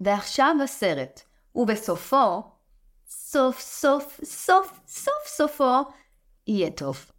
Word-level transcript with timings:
ועכשיו 0.00 0.56
הסרט, 0.64 1.22
ובסופו, 1.54 2.42
סוף 3.08 3.60
סוף 3.60 4.20
סוף 4.24 4.80
סוף 4.88 5.26
סופו, 5.26 5.74
יהיה 6.46 6.70
טוב. 6.70 7.10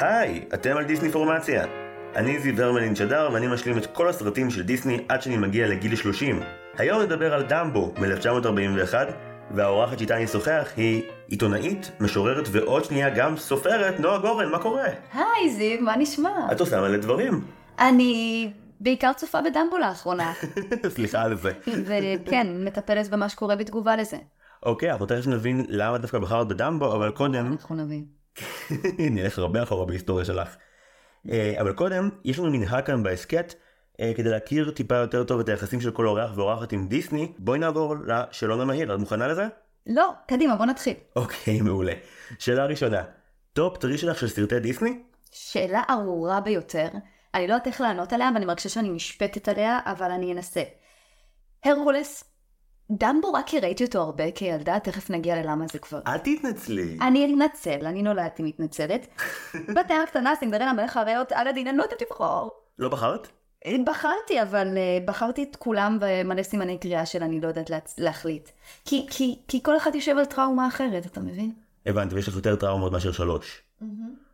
היי, 0.00 0.44
אתם 0.54 0.76
על 0.76 0.84
דיסני 0.84 1.12
פורמציה. 1.12 1.64
אני 2.16 2.38
זיו 2.38 2.54
ורמלין 2.56 2.94
שדר 2.94 3.30
ואני 3.32 3.46
משלים 3.46 3.78
את 3.78 3.86
כל 3.86 4.08
הסרטים 4.08 4.50
של 4.50 4.62
דיסני 4.62 5.04
עד 5.08 5.22
שאני 5.22 5.36
מגיע 5.36 5.66
לגיל 5.66 5.96
30. 5.96 6.40
היום 6.78 7.02
נדבר 7.02 7.34
על 7.34 7.42
דמבו 7.42 7.92
מ-1941, 7.98 8.94
והאורחת 9.50 9.98
שאיתה 9.98 10.16
אני 10.16 10.24
אשוחח 10.24 10.72
היא 10.76 11.02
עיתונאית, 11.28 11.90
משוררת 12.00 12.48
ועוד 12.52 12.84
שנייה 12.84 13.10
גם 13.10 13.36
סופרת, 13.36 14.00
נועה 14.00 14.18
גורן, 14.18 14.50
מה 14.50 14.58
קורה? 14.58 14.88
היי 15.12 15.50
זיו, 15.50 15.80
מה 15.80 15.96
נשמע? 15.96 16.52
את 16.52 16.60
עושה 16.60 16.80
מלא 16.80 16.96
דברים. 16.96 17.63
אני 17.78 18.52
בעיקר 18.80 19.12
צופה 19.12 19.38
בדמבו 19.42 19.78
לאחרונה, 19.78 20.32
סליחה 20.94 21.22
על 21.22 21.36
זה. 21.36 21.52
וכן, 21.66 22.64
מטפלת 22.64 23.08
במה 23.08 23.28
שקורה 23.28 23.56
בתגובה 23.56 23.96
לזה. 23.96 24.16
אוקיי, 24.62 24.90
אנחנו 24.90 25.06
תכף 25.06 25.26
נבין 25.26 25.66
למה 25.68 25.98
דווקא 25.98 26.18
בחרת 26.18 26.48
בדמבו, 26.48 26.96
אבל 26.96 27.10
קודם 27.10 27.46
אנחנו 27.46 27.74
נבין. 27.76 28.04
נלך 29.14 29.38
הרבה 29.38 29.62
אחורה 29.62 29.86
בהיסטוריה 29.86 30.24
שלך. 30.24 30.56
אה, 31.30 31.54
אבל 31.60 31.72
קודם, 31.72 32.08
יש 32.24 32.38
לנו 32.38 32.50
מנהג 32.50 32.84
כאן 32.84 33.02
בהסכת, 33.02 33.54
אה, 34.00 34.12
כדי 34.16 34.30
להכיר 34.30 34.70
טיפה 34.70 34.94
יותר 34.94 35.24
טוב 35.24 35.40
את 35.40 35.48
היחסים 35.48 35.80
של 35.80 35.90
כל 35.90 36.06
אורח 36.06 36.30
ואורחת 36.34 36.72
עם 36.72 36.88
דיסני, 36.88 37.32
בואי 37.38 37.58
נעבור 37.58 37.94
לשאלון 38.06 38.60
המהיר, 38.60 38.94
את 38.94 39.00
מוכנה 39.00 39.28
לזה? 39.28 39.46
לא, 39.86 40.12
קדימה, 40.28 40.56
בוא 40.56 40.66
נתחיל. 40.66 40.94
אוקיי, 41.16 41.60
מעולה. 41.60 41.92
שאלה 42.38 42.66
ראשונה, 42.66 43.02
טופ 43.52 43.98
שלך 43.98 44.18
של 44.18 44.28
סרטי 44.28 44.60
דיסני? 44.60 45.02
שאלה 45.32 45.82
ארורה 45.90 46.40
ביותר, 46.40 46.88
אני 47.34 47.46
לא 47.48 47.52
יודעת 47.52 47.66
איך 47.66 47.80
לענות 47.80 48.12
עליה, 48.12 48.30
ואני 48.34 48.44
מרגישה 48.44 48.68
שאני 48.68 48.88
נשפטת 48.88 49.48
עליה, 49.48 49.78
אבל 49.86 50.10
אני 50.10 50.32
אנסה. 50.32 50.62
הרקולס, 51.64 52.24
דמבו 52.90 53.32
רק 53.32 53.46
כי 53.46 53.60
ראיתי 53.60 53.84
אותו 53.84 54.00
הרבה 54.00 54.30
כילדה, 54.30 54.78
תכף 54.80 55.10
נגיע 55.10 55.42
ללמה 55.42 55.66
זה 55.72 55.78
כבר. 55.78 56.00
אל 56.06 56.18
תתנצלי. 56.18 56.98
אני 57.02 57.34
אתנצל, 57.34 57.86
אני 57.86 58.02
נולדתי 58.02 58.42
מתנצלת. 58.42 59.06
בתיה 59.76 60.02
הקטנה, 60.02 60.34
סינדרלה, 60.40 60.72
מלך 60.72 60.96
האריות, 60.96 61.32
אלאדין, 61.32 61.68
אני 61.68 61.76
לא 61.76 61.82
יודעת 61.82 62.02
לבחור. 62.02 62.50
לא 62.78 62.88
בחרת? 62.88 63.28
בחרתי, 63.86 64.42
אבל 64.42 64.68
אה, 64.76 64.98
בחרתי 65.04 65.42
את 65.42 65.56
כולם 65.56 65.98
במלא 66.00 66.42
סימני 66.42 66.78
קריאה 66.78 67.06
של 67.06 67.22
אני 67.22 67.40
לא 67.40 67.48
יודעת 67.48 67.70
להצ- 67.70 67.94
להחליט. 67.98 68.48
כי, 68.84 69.06
כי, 69.10 69.38
כי 69.48 69.62
כל 69.62 69.76
אחד 69.76 69.94
יושב 69.94 70.18
על 70.18 70.24
טראומה 70.24 70.68
אחרת, 70.68 71.06
אתה 71.06 71.20
מבין? 71.20 71.52
הבנתי, 71.86 72.14
ויש 72.14 72.28
לך 72.28 72.36
יותר 72.36 72.56
טראומות 72.56 72.92
מאשר 72.92 73.12
שלוש. 73.12 73.62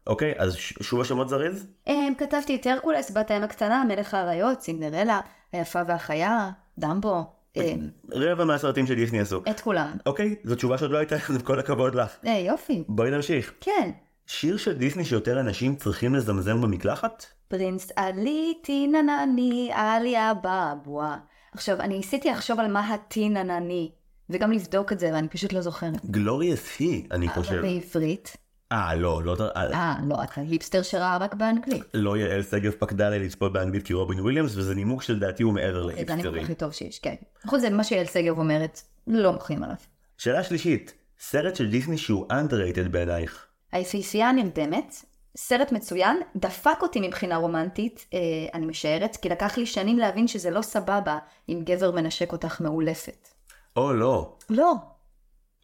אוקיי, 0.07 0.35
אז 0.39 0.57
שוב 0.57 1.01
השמות 1.01 1.29
זריז? 1.29 1.67
אמ, 1.87 2.13
כתבתי 2.19 2.57
את 2.57 2.67
הרקולס, 2.67 3.11
בת 3.11 3.31
הים 3.31 3.43
הקטנה, 3.43 3.85
מלך 3.85 4.15
האריות, 4.15 4.61
סינדרלה, 4.61 5.21
היפה 5.53 5.81
והחיה, 5.87 6.51
דמבו, 6.79 7.25
אמ, 7.57 7.89
רבע 8.13 8.45
מהסרטים 8.45 8.87
של 8.87 8.95
דיסני 8.95 9.21
עשו. 9.21 9.43
את 9.51 9.61
כולם. 9.61 9.91
אוקיי, 10.07 10.35
זו 10.45 10.55
תשובה 10.55 10.79
שעוד 10.79 10.91
לא 10.91 10.99
הייתה, 10.99 11.17
אז 11.17 11.43
כל 11.43 11.59
הכבוד 11.59 11.95
לך. 11.95 12.17
אה, 12.27 12.39
יופי. 12.39 12.85
בואי 12.89 13.11
נמשיך. 13.11 13.53
כן. 13.61 13.91
שיר 14.27 14.57
של 14.57 14.79
דיסני 14.79 15.05
שיותר 15.05 15.41
אנשים 15.41 15.77
צריכים 15.77 16.15
לזמזם 16.15 16.61
במקלחת? 16.61 17.27
פרינס 17.49 17.93
עלי 17.97 18.55
טיננני 18.63 19.71
עלי 19.75 20.15
אבבואה. 20.31 21.17
עכשיו, 21.53 21.81
אני 21.81 21.97
ניסיתי 21.97 22.31
לחשוב 22.31 22.61
על 22.61 22.73
מה 22.73 22.95
הטיננני, 22.95 23.91
וגם 24.31 24.53
לבדוק 24.53 24.93
את 24.93 24.99
זה, 24.99 25.11
ואני 25.15 25.29
פשוט 25.29 25.53
לא 25.53 25.61
זוכרת. 25.61 26.07
גלוריאס 26.07 26.79
היא, 26.79 27.05
אני 27.11 27.29
חושב. 27.29 27.61
בעברית. 27.61 28.37
אה, 28.73 28.95
לא, 28.95 29.25
לא, 29.25 29.37
אה, 29.57 29.73
אה, 29.73 29.95
לא, 30.09 30.25
אתה 30.25 30.41
היפסטר 30.41 30.83
שראה 30.83 31.17
רק 31.17 31.35
באנגלית. 31.35 31.83
לא 31.95 32.17
יעל 32.17 32.43
שגב 32.43 32.73
פקדה 32.79 33.07
עליה 33.07 33.19
לצפות 33.19 33.53
באנגלית 33.53 33.87
כרובין 33.87 34.21
וויליאמס, 34.21 34.57
וזה 34.57 34.75
נימוק 34.75 35.03
שלדעתי 35.03 35.43
הוא 35.43 35.53
מעבר 35.53 35.87
זה 35.87 36.13
הנימוק. 36.13 36.37
הכי 36.37 36.55
טוב 36.55 36.73
שיש, 36.73 36.99
כן. 36.99 37.15
בכל 37.45 37.59
זה, 37.59 37.71
מה 37.71 37.85
שיעל 37.85 38.07
שגב 38.07 38.39
אומרת, 38.39 38.81
לא 39.07 39.33
מוחים 39.33 39.63
עליו. 39.63 39.77
שאלה 40.19 40.45
שלישית, 40.45 40.95
סרט 41.19 41.57
של 41.57 41.71
דיסני 41.71 41.99
שהוא 41.99 42.27
underrated 42.27 42.89
בעינייך. 42.89 43.47
היפהפייה 43.73 44.29
הנרדמת, 44.29 44.95
סרט 45.37 45.73
מצוין, 45.73 46.17
דפק 46.37 46.79
אותי 46.83 47.01
מבחינה 47.01 47.37
רומנטית, 47.37 48.07
אה, 48.15 48.19
אני 48.55 48.67
משערת, 48.67 49.17
כי 49.17 49.29
לקח 49.29 49.59
לי 49.59 49.67
שנים 49.67 49.99
להבין 49.99 50.29
שזה 50.29 50.51
לא 50.51 50.63
סבבה 50.63 51.19
אם 51.49 51.63
גבר 51.65 51.91
מנשק 51.91 52.33
אותך 52.33 52.61
מאולפת. 52.61 53.29
או 53.77 53.93
לא. 53.93 54.37
לא. 54.51 54.75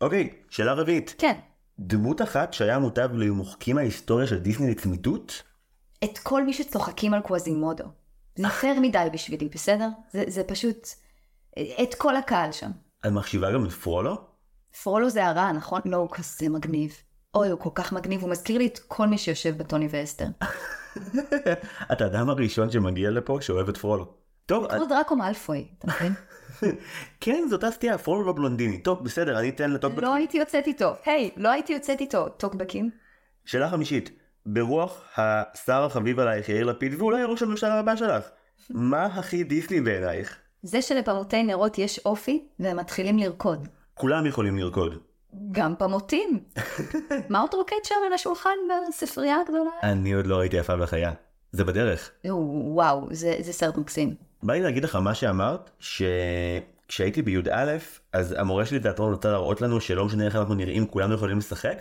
אוקיי, 0.01 0.31
שאלה 0.51 0.73
רביעית. 0.73 1.15
כן. 1.19 1.35
דמות 1.79 2.23
אחת 2.23 2.53
שהיה 2.53 2.79
מוטב 2.79 3.11
למוחקים 3.13 3.79
ההיסטוריה 3.79 4.27
של 4.27 4.39
דיסני 4.39 4.71
לצמיתות? 4.71 5.43
את 6.05 6.19
כל 6.19 6.45
מי 6.45 6.53
שצוחקים 6.53 7.15
על 7.15 7.21
קווזימודו. 7.21 7.85
זה 8.37 8.43
יותר 8.43 8.81
מדי 8.81 9.09
בשבילי, 9.13 9.49
בסדר? 9.49 9.89
זה, 10.13 10.25
זה 10.29 10.45
פשוט... 10.45 10.89
את 11.83 11.95
כל 11.95 12.17
הקהל 12.17 12.53
שם. 12.53 12.71
את 13.07 13.11
מחשיבה 13.13 13.53
גם 13.53 13.65
לפרולו? 13.65 14.17
פרולו 14.83 15.11
זה 15.11 15.27
הרע, 15.27 15.53
נכון? 15.53 15.81
לא, 15.85 15.97
הוא 15.97 16.09
כזה 16.11 16.49
מגניב. 16.49 16.93
אוי, 17.35 17.49
הוא 17.49 17.61
כל 17.61 17.71
כך 17.75 17.93
מגניב, 17.93 18.23
הוא 18.23 18.31
מזכיר 18.31 18.59
לי 18.59 18.67
את 18.67 18.79
כל 18.79 19.07
מי 19.07 19.19
שיושב 19.19 19.59
בטוני 19.59 19.89
ואסתר. 19.91 20.27
אתה 21.93 22.05
האדם 22.05 22.31
הראשון 22.31 22.71
שמגיע 22.71 23.11
לפה 23.11 23.39
שאוהב 23.41 23.69
את 23.69 23.77
פרולו. 23.77 24.15
טוב, 24.47 24.67
כמו 24.69 24.87
דראקו 24.87 25.17
מאלפוי, 25.17 25.69
אתה 25.79 25.87
מבין? 25.87 26.13
כן, 27.21 27.43
זאת 27.51 27.65
אותה 27.65 27.75
סטייה, 27.75 27.99
פרולו 27.99 28.23
לא 28.27 28.33
בלונדיני. 28.33 28.79
טוב, 28.79 29.05
בסדר, 29.05 29.39
אני 29.39 29.49
אתן 29.49 29.71
לטוקבקים. 29.71 30.05
לא 30.05 30.15
הייתי 30.15 30.39
יוצאת 30.39 30.67
איתו. 30.67 30.95
היי, 31.07 31.31
לא 31.37 31.49
הייתי 31.49 31.73
יוצאת 31.73 32.01
איתו. 32.01 32.29
טוקבקים? 32.29 32.91
שאלה 33.45 33.71
חמישית, 33.71 34.11
ברוח 34.47 35.05
השר 35.17 35.85
החביב 35.85 36.21
עלייך 36.21 36.49
יאיר 36.49 36.65
לפיד 36.65 36.95
ואולי 36.95 37.25
ראש 37.25 37.43
הממשלה 37.43 37.79
הבא 37.79 37.97
שלך, 37.97 38.29
מה 38.71 39.05
הכי 39.05 39.45
דיסני 39.45 39.81
בעינייך? 39.81 40.37
זה 40.63 40.83
שלפמותי 40.83 41.43
נרות 41.43 41.79
יש 41.79 41.99
אופי, 42.07 42.49
והם 42.61 42.77
מתחילים 42.77 43.19
לרקוד. 43.19 43.69
כולם 43.95 44.27
יכולים 44.27 44.59
לרקוד. 44.59 44.99
גם 45.53 45.75
פמוטים. 45.79 46.41
מה 47.31 47.41
עוד 47.41 47.55
רוקד 47.55 47.77
שם 47.85 47.95
על 48.07 48.13
השולחן 48.13 48.57
בספרייה 48.89 49.37
הגדולה? 49.41 49.71
אני 49.83 50.13
עוד 50.13 50.27
לא 50.27 50.37
ראיתי 50.37 50.57
יפה 50.57 50.75
וחיה. 50.81 51.13
זה 51.53 51.65
בדרך. 51.65 52.11
וואו, 52.25 53.09
זה, 53.11 53.37
זה 53.41 53.53
סרט 53.53 53.77
מקסים. 53.77 54.15
בא 54.47 54.55
לי 54.55 54.63
להגיד 54.63 54.85
לך 54.85 54.97
מה 54.97 55.15
שאמרת, 55.15 55.71
שכשהייתי 55.79 57.23
בי"א, 57.23 57.77
אז 58.13 58.35
המורה 58.39 58.67
שלי 58.67 58.79
לתיאטרון 58.79 59.13
רצה 59.13 59.31
להראות 59.31 59.61
לנו 59.61 59.81
שלא 59.81 60.05
משנה 60.05 60.27
איך 60.27 60.37
אנחנו 60.37 60.55
נראים, 60.55 60.87
כולנו 60.87 61.15
יכולים 61.15 61.39
לשחק. 61.39 61.79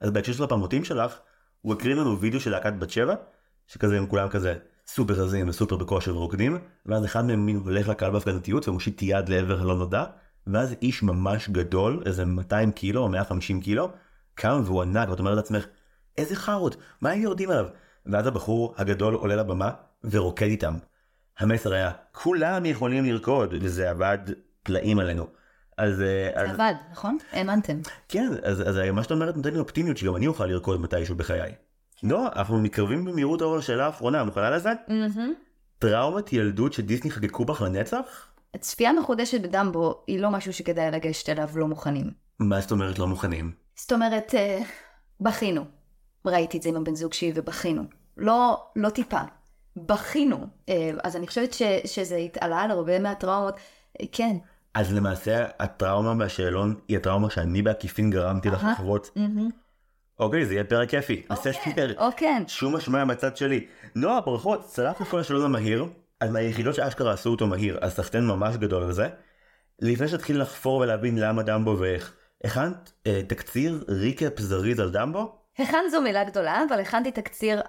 אז 0.00 0.10
בהקשר 0.10 0.32
של 0.32 0.44
הפעמותים 0.44 0.84
שלך, 0.84 1.18
הוא 1.62 1.72
הקרין 1.72 1.96
לנו 1.96 2.20
וידאו 2.20 2.40
של 2.40 2.50
להקת 2.50 2.72
בת 2.78 2.90
שבע, 2.90 3.14
שכזה 3.66 3.96
הם 3.96 4.06
כולם 4.06 4.28
כזה 4.28 4.54
סופר 4.86 5.14
רזים 5.14 5.48
וסופר 5.48 5.76
בכושר 5.76 6.16
ורוקדים, 6.16 6.58
ואז 6.86 7.04
אחד 7.04 7.24
מהם 7.24 7.46
מין 7.46 7.56
הולך 7.56 7.88
לקהל 7.88 8.10
בהפגנתיות 8.10 8.68
ומושיט 8.68 9.02
יד 9.02 9.28
לעבר 9.28 9.60
הלא 9.60 9.76
נודע, 9.76 10.04
ואז 10.46 10.74
איש 10.82 11.02
ממש 11.02 11.48
גדול, 11.48 12.02
איזה 12.06 12.24
200 12.24 12.72
קילו 12.72 13.02
או 13.02 13.08
150 13.08 13.60
קילו, 13.60 13.90
קם 14.34 14.62
והוא 14.64 14.82
ענק, 14.82 15.08
ואת 15.08 15.18
אומרת 15.18 15.36
לעצמך, 15.36 15.66
איזה 16.18 16.36
חארות, 16.36 16.76
מה 17.00 17.10
הם 17.10 17.20
יורדים 17.20 17.50
עליו? 17.50 17.66
ואז 18.06 18.26
הבחור 18.26 18.74
הגדול 18.76 19.14
עולה 19.14 19.36
לבמה 19.36 19.70
ורוקד 20.04 20.46
איתם. 20.46 20.74
המסר 21.38 21.72
היה, 21.72 21.90
כולם 22.12 22.64
יכולים 22.64 23.04
לרקוד, 23.04 23.54
וזה 23.60 23.90
עבד 23.90 24.18
פלאים 24.62 24.98
עלינו. 24.98 25.26
אז, 25.78 26.02
אה, 26.02 26.30
זה 26.34 26.40
אז 26.40 26.50
עבד, 26.50 26.74
נכון? 26.92 27.18
האמנתם. 27.32 27.78
כן, 28.08 28.32
אז, 28.42 28.68
אז 28.68 28.78
מה 28.92 29.02
שאת 29.02 29.12
אומרת 29.12 29.36
נותן 29.36 29.52
לי 29.52 29.58
אופטימיות 29.58 29.96
שגם 29.96 30.16
אני 30.16 30.26
אוכל 30.26 30.46
לרקוד 30.46 30.80
מתישהו 30.80 31.16
בחיי. 31.16 31.52
נועה, 32.02 32.28
אנחנו 32.36 32.58
מתקרבים 32.58 33.04
במהירות 33.04 33.40
האור 33.40 33.56
לשאלה 33.56 33.86
האחרונה, 33.86 34.24
מוכנה 34.24 34.50
לזה? 34.50 34.72
טראומת 35.78 36.32
ילדות 36.32 36.72
שדיסני 36.72 37.10
חגגו 37.10 37.44
בך 37.44 37.62
לנצח? 37.62 38.26
הצפייה 38.54 38.90
המחודשת 38.90 39.40
בדמבו 39.40 40.02
היא 40.06 40.20
לא 40.20 40.30
משהו 40.30 40.52
שכדאי 40.52 40.90
לגשת 40.90 41.28
אליו 41.28 41.48
לא 41.54 41.66
מוכנים. 41.66 42.10
מה 42.38 42.60
זאת 42.60 42.70
אומרת 42.70 42.98
לא 42.98 43.06
מוכנים? 43.06 43.52
זאת 43.74 43.82
זאת 43.86 43.92
אומרת, 43.92 44.34
אה, 44.34 44.62
בכינו. 45.20 45.64
ראיתי 46.26 46.58
את 46.58 46.62
זה 46.62 46.68
עם 46.68 46.76
הבן 46.76 46.94
זוג 46.94 47.12
שלי 47.12 47.32
ובכינו. 47.34 47.82
לא, 48.16 48.66
לא 48.76 48.90
טיפה. 48.90 49.20
בכינו. 49.76 50.46
אה, 50.68 50.90
אז 51.04 51.16
אני 51.16 51.26
חושבת 51.26 51.52
ש, 51.52 51.62
שזה 51.84 52.16
התעלה 52.16 52.60
על 52.60 52.70
הרבה 52.70 52.98
מהטראומות. 52.98 53.54
אה, 54.00 54.06
כן. 54.12 54.36
אז 54.74 54.92
למעשה 54.92 55.44
הטראומה 55.58 56.14
מהשאלון 56.14 56.74
היא 56.88 56.96
הטראומה 56.96 57.30
שאני 57.30 57.62
בעקיפין 57.62 58.10
גרמתי 58.10 58.50
לך. 58.50 58.66
לחוות. 58.72 59.10
אוקיי, 60.18 60.46
זה 60.46 60.54
יהיה 60.54 60.64
פרק 60.64 60.88
כיפי. 60.88 61.22
נעשה 61.30 61.50
פרק. 61.74 61.98
או 61.98 62.08
כן. 62.16 62.42
שום 62.46 62.76
אשמה 62.76 63.04
מהצד 63.04 63.36
שלי. 63.36 63.66
נועה, 63.94 64.20
ברכות, 64.20 64.64
צלחת 64.64 65.02
את 65.02 65.08
כל 65.08 65.20
השאלון 65.20 65.44
המהיר, 65.44 65.86
אז 66.20 66.30
מהיחידות 66.30 66.74
שאשכרה 66.74 67.12
עשו 67.12 67.30
אותו 67.30 67.46
מהיר, 67.46 67.78
אז 67.80 67.92
סחטיין 67.92 68.26
ממש 68.26 68.56
גדול 68.56 68.82
על 68.82 68.92
זה. 68.92 69.08
לפני 69.82 70.08
שתתחיל 70.08 70.40
לחפור 70.40 70.76
ולהבין 70.76 71.18
למה 71.18 71.42
דמבו 71.42 71.78
ואיך, 71.78 72.16
הכנת 72.44 72.92
אה, 73.06 73.20
תקציר 73.28 73.84
ריקאפ 73.88 74.40
זריז 74.40 74.80
על 74.80 74.90
דמבו? 74.90 75.38
הכן 75.58 75.84
זו 75.90 76.00
מילה 76.00 76.24
גדולה, 76.24 76.62
אבל 76.68 76.80
הכנתי 76.80 77.10
תקציר 77.10 77.60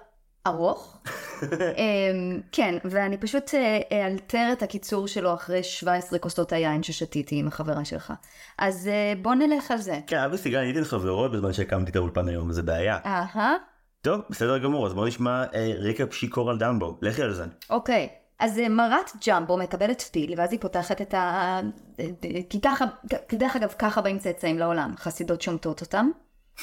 ארוך. 0.46 0.98
אמ, 1.42 2.40
כן, 2.52 2.74
ואני 2.84 3.18
פשוט 3.18 3.54
אה, 3.54 3.80
אאלתר 3.92 4.48
את 4.52 4.62
הקיצור 4.62 5.06
שלו 5.08 5.34
אחרי 5.34 5.62
17 5.62 6.18
כוסות 6.18 6.52
היין 6.52 6.82
ששתיתי 6.82 7.36
עם 7.38 7.48
החברה 7.48 7.84
שלך. 7.84 8.12
אז 8.58 8.88
אה, 8.88 9.12
בוא 9.22 9.34
נלך 9.34 9.70
על 9.70 9.78
זה. 9.78 10.00
כן, 10.06 10.18
אבא 10.18 10.36
סיגל, 10.36 10.58
הייתי 10.58 10.78
עם 10.78 10.84
חברות 10.84 11.32
בזמן 11.32 11.52
שהקמתי 11.52 11.90
את 11.90 11.96
האולפן 11.96 12.28
היום, 12.28 12.52
זה 12.52 12.62
בעיה. 12.62 12.98
אהה, 13.06 13.54
טוב, 14.02 14.20
בסדר 14.30 14.58
גמור, 14.58 14.86
אז 14.86 14.94
בוא 14.94 15.06
נשמע 15.06 15.44
אה, 15.54 15.72
ריקאפ 15.78 16.14
שיכור 16.14 16.50
על 16.50 16.58
דמבו, 16.58 16.98
לכי 17.02 17.22
על 17.22 17.32
זה. 17.32 17.44
אוקיי, 17.70 18.08
אז 18.38 18.58
אה, 18.58 18.68
מרת 18.68 19.10
ג'מבו 19.26 19.56
מקבלת 19.56 20.00
פיל, 20.00 20.34
ואז 20.36 20.52
היא 20.52 20.60
פותחת 20.60 21.00
את 21.00 21.14
ה... 21.14 21.60
אה, 22.00 22.04
כי 22.50 22.60
ככה, 22.60 22.84
דרך 23.32 23.56
אגב, 23.56 23.74
ככה 23.78 24.00
באים 24.00 24.18
צאצאים 24.18 24.58
לעולם, 24.58 24.94
חסידות 24.96 25.42
שומטות 25.42 25.80
אותם. 25.80 26.10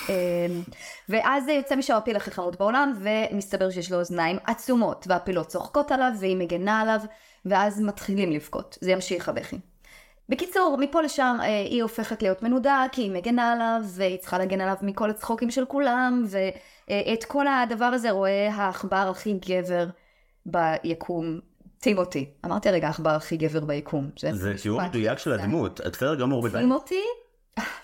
אה, 0.10 0.16
ואז 1.10 1.48
יוצא 1.48 1.76
משם 1.76 1.96
הפיל 1.96 2.16
הכי 2.16 2.32
חמוד 2.32 2.56
בעולם, 2.60 2.94
ומסתבר 3.00 3.70
שיש 3.70 3.92
לו 3.92 4.00
אוזניים 4.00 4.38
עצומות, 4.46 5.06
והפילות 5.10 5.48
צוחקות 5.48 5.92
עליו, 5.92 6.12
והיא 6.20 6.38
מגנה 6.38 6.82
עליו, 6.82 7.00
ואז 7.46 7.82
מתחילים 7.82 8.32
לבכות. 8.32 8.78
זה 8.82 8.92
ימשיך 8.92 9.30
הבכי. 9.30 9.58
בקיצור, 10.30 10.78
מפה 10.80 11.02
לשם 11.02 11.38
אה, 11.42 11.62
היא 11.62 11.84
הופכת 11.84 12.22
להיות 12.22 12.44
מנודה, 12.44 12.86
כי 12.92 13.02
היא 13.02 13.12
מגנה 13.12 13.54
עליו, 13.54 13.82
והיא 13.84 14.18
צריכה 14.18 14.38
להגן 14.38 14.62
עליו 14.62 14.76
מכל 14.82 15.10
הצחוקים 15.10 15.52
של 15.52 15.66
כולם, 15.66 16.26
ואת 16.28 17.24
כל 17.24 17.46
הדבר 17.48 17.86
הזה 17.86 18.12
רואה 18.12 18.50
העכבר 18.54 19.08
הכי 19.12 19.34
גבר 19.34 19.86
ביקום, 20.46 21.40
טימותי. 21.80 22.30
אמרתי 22.46 22.70
רגע 22.70 22.88
העכבר 22.88 23.10
הכי 23.10 23.38
גבר 23.38 23.66
ביקום. 23.66 24.10
זה 24.32 24.54
תיאור 24.62 24.82
מדויק 24.82 25.18
של 25.18 25.34
הדמות, 25.34 25.82
את 25.82 25.92
בסדר 25.92 26.16
גמור 26.16 26.42
בינתיים. 26.42 26.64
טימותי? 26.64 27.02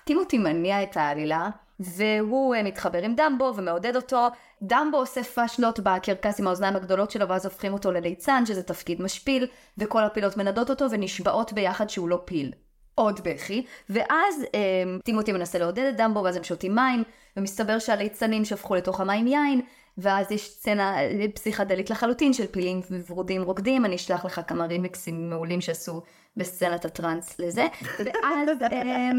טימותי 0.04 0.38
מניע 0.38 0.84
את 0.84 0.98
העלילה. 0.98 1.50
והוא 1.82 2.56
אה, 2.56 2.64
מתחבר 2.64 3.04
עם 3.04 3.16
דמבו 3.16 3.54
ומעודד 3.56 3.96
אותו. 3.96 4.28
דמבו 4.62 4.98
עושה 4.98 5.24
פאשלות 5.24 5.80
בקרקס 5.80 6.40
עם 6.40 6.48
האוזניים 6.48 6.76
הגדולות 6.76 7.12
שלו 7.12 7.30
ואז 7.30 7.46
הופכים 7.46 7.74
אותו 7.74 7.92
לליצן 7.92 8.46
שזה 8.46 8.64
תפקיד 8.64 9.02
משפיל 9.02 9.48
וכל 9.78 10.04
הפילות 10.04 10.38
מנדות 10.38 10.70
אותו 10.70 10.86
ונשבעות 10.92 11.54
ביחד 11.54 11.90
שהוא 11.90 12.10
לא 12.10 12.22
פיל. 12.26 12.52
עוד 12.96 13.20
בכי, 13.24 13.66
ואז 13.90 14.46
אה, 14.56 14.60
טימותי 15.04 15.32
מנסה 15.32 15.60
לעודד 15.60 15.84
את 15.84 15.98
דמבו 15.98 16.24
ואז 16.24 16.36
הם 16.36 16.44
שותים 16.44 16.76
מים 16.76 17.04
ומסתבר 17.38 17.80
שהליצנים 17.80 18.46
שפכו 18.46 18.76
לתוך 18.76 19.00
המים 19.00 19.28
יין 19.28 19.62
ואז 19.98 20.32
יש 20.32 20.50
סצנה 20.50 21.02
אה, 21.02 21.26
פסיכדלית 21.34 21.90
לחלוטין 21.90 22.34
של 22.34 22.48
פילים 22.48 22.82
ורודים 23.10 23.42
רוקדים, 23.42 23.86
אני 23.86 23.96
אשלח 23.96 24.26
לך 24.26 24.42
כמה 24.48 24.66
רימיקסים 24.66 25.30
מעולים 25.30 25.62
שעשו 25.62 26.02
בסצנת 26.38 26.86
הטראנס 26.86 27.40
לזה, 27.40 27.68
ואז 28.06 28.50
אה, 28.62 29.12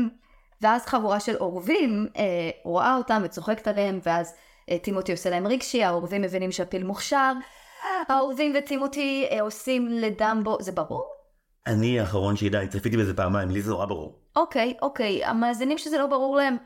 ואז 0.63 0.87
חבורה 0.87 1.21
של 1.21 1.37
אורבים 1.37 2.07
אה, 2.17 2.51
רואה 2.65 2.97
אותם 2.97 3.23
וצוחקת 3.25 3.69
עליהם, 3.69 4.01
ואז 4.03 4.35
אה, 4.71 4.79
טימותי 4.79 5.13
עושה 5.13 5.31
להם 5.31 5.47
רגשי, 5.47 5.85
האורבים 5.85 6.23
מבינים 6.23 6.53
שהפיל 6.53 6.85
מוכשר, 6.85 7.33
האורבים 8.09 8.53
וטימותי 8.59 9.27
אה, 9.31 9.43
עושים 9.43 9.89
לדמבו, 9.89 10.57
זה 10.61 10.73
ברור? 10.73 11.05
אני 11.67 12.01
האחרון 12.01 12.37
שידע, 12.37 12.59
אני 12.59 12.69
צפיתי 12.69 12.97
בזה 12.97 13.15
פעמיים, 13.15 13.51
לי 13.51 13.63
זה 13.63 13.71
נורא 13.71 13.87
ברור. 13.87 14.19
אוקיי, 14.37 14.75
אוקיי, 14.83 15.25
המאזינים 15.25 15.79
שזה 15.79 15.99
לא 15.99 16.07
ברור 16.07 16.37
להם, 16.37 16.57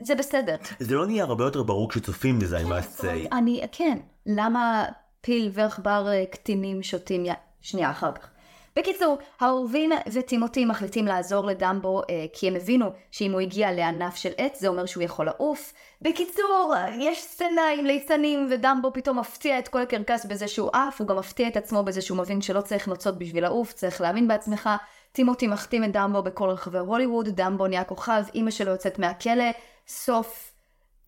זה 0.00 0.14
בסדר. 0.14 0.56
זה 0.78 0.94
לא 0.94 1.06
נהיה 1.06 1.24
הרבה 1.24 1.44
יותר 1.44 1.62
ברור 1.62 1.90
כשצופים 1.90 2.38
בזה, 2.38 2.58
I 2.58 2.62
must 2.62 3.00
say. 3.00 3.28
אני, 3.32 3.62
כן, 3.72 3.98
למה 4.26 4.84
פיל 5.20 5.50
ועכבר 5.52 6.08
אה, 6.08 6.24
קטינים 6.26 6.82
שותים. 6.82 7.24
שנייה 7.60 7.90
אחר 7.90 8.12
כך. 8.12 8.30
בקיצור, 8.78 9.18
האורבים 9.40 9.90
וטימותי 10.12 10.64
מחליטים 10.64 11.06
לעזור 11.06 11.46
לדמבו 11.46 12.02
אה, 12.10 12.26
כי 12.32 12.48
הם 12.48 12.56
הבינו 12.56 12.86
שאם 13.10 13.32
הוא 13.32 13.40
הגיע 13.40 13.72
לענף 13.72 14.16
של 14.16 14.30
עץ 14.36 14.60
זה 14.60 14.68
אומר 14.68 14.86
שהוא 14.86 15.02
יכול 15.02 15.26
לעוף. 15.26 15.72
בקיצור, 16.02 16.74
יש 16.98 17.22
סצנה 17.22 17.62
עם 17.78 17.84
ליצנים 17.84 18.48
ודמבו 18.50 18.92
פתאום 18.92 19.18
מפתיע 19.18 19.58
את 19.58 19.68
כל 19.68 19.82
הקרקס 19.82 20.26
בזה 20.26 20.48
שהוא 20.48 20.70
עף, 20.72 21.00
הוא 21.00 21.08
גם 21.08 21.16
מפתיע 21.16 21.48
את 21.48 21.56
עצמו 21.56 21.82
בזה 21.82 22.00
שהוא 22.00 22.18
מבין 22.18 22.40
שלא 22.40 22.60
צריך 22.60 22.88
נוצות 22.88 23.18
בשביל 23.18 23.42
לעוף, 23.42 23.72
צריך 23.72 24.00
להאמין 24.00 24.28
בעצמך. 24.28 24.70
טימותי 25.12 25.46
מחתים 25.46 25.84
את 25.84 25.92
דמבו 25.92 26.22
בכל 26.22 26.48
רחבי 26.50 26.78
הוליווד, 26.78 27.28
דמבו 27.28 27.66
נהיה 27.66 27.84
כוכב, 27.84 28.22
אימא 28.34 28.50
שלו 28.50 28.70
יוצאת 28.70 28.98
מהכלא, 28.98 29.50
סוף 29.88 30.52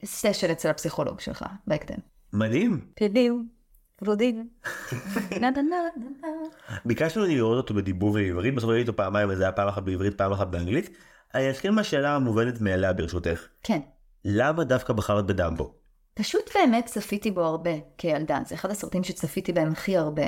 סשן 0.04 0.50
אצל 0.50 0.68
הפסיכולוג 0.68 1.20
שלך, 1.20 1.44
בהקדם. 1.66 1.98
מדהים. 2.32 2.80
מדהים. 3.02 3.59
ורודים. 4.02 4.48
ביקשנו 6.84 7.24
לראות 7.24 7.56
אותו 7.56 7.74
בדיבור 7.74 8.12
בעברית, 8.12 8.54
בסוף 8.54 8.70
ראיתי 8.70 8.90
אותו 8.90 8.96
פעמיים 8.96 9.28
וזה 9.30 9.42
היה 9.42 9.52
פעם 9.52 9.68
אחת 9.68 9.82
בעברית, 9.82 10.18
פעם 10.18 10.32
אחת 10.32 10.46
באנגלית. 10.46 10.90
אני 11.34 11.50
אתחיל 11.50 11.70
מהשאלה 11.70 12.16
המובנת 12.16 12.60
מאליה 12.60 12.92
ברשותך. 12.92 13.46
כן. 13.62 13.80
למה 14.24 14.64
דווקא 14.64 14.92
בחרת 14.92 15.26
בדמבו? 15.26 15.74
פשוט 16.14 16.50
באמת 16.54 16.86
צפיתי 16.86 17.30
בו 17.30 17.40
הרבה 17.40 17.70
כילדה, 17.98 18.40
זה 18.46 18.54
אחד 18.54 18.70
הסרטים 18.70 19.04
שצפיתי 19.04 19.52
בהם 19.52 19.72
הכי 19.72 19.96
הרבה, 19.96 20.26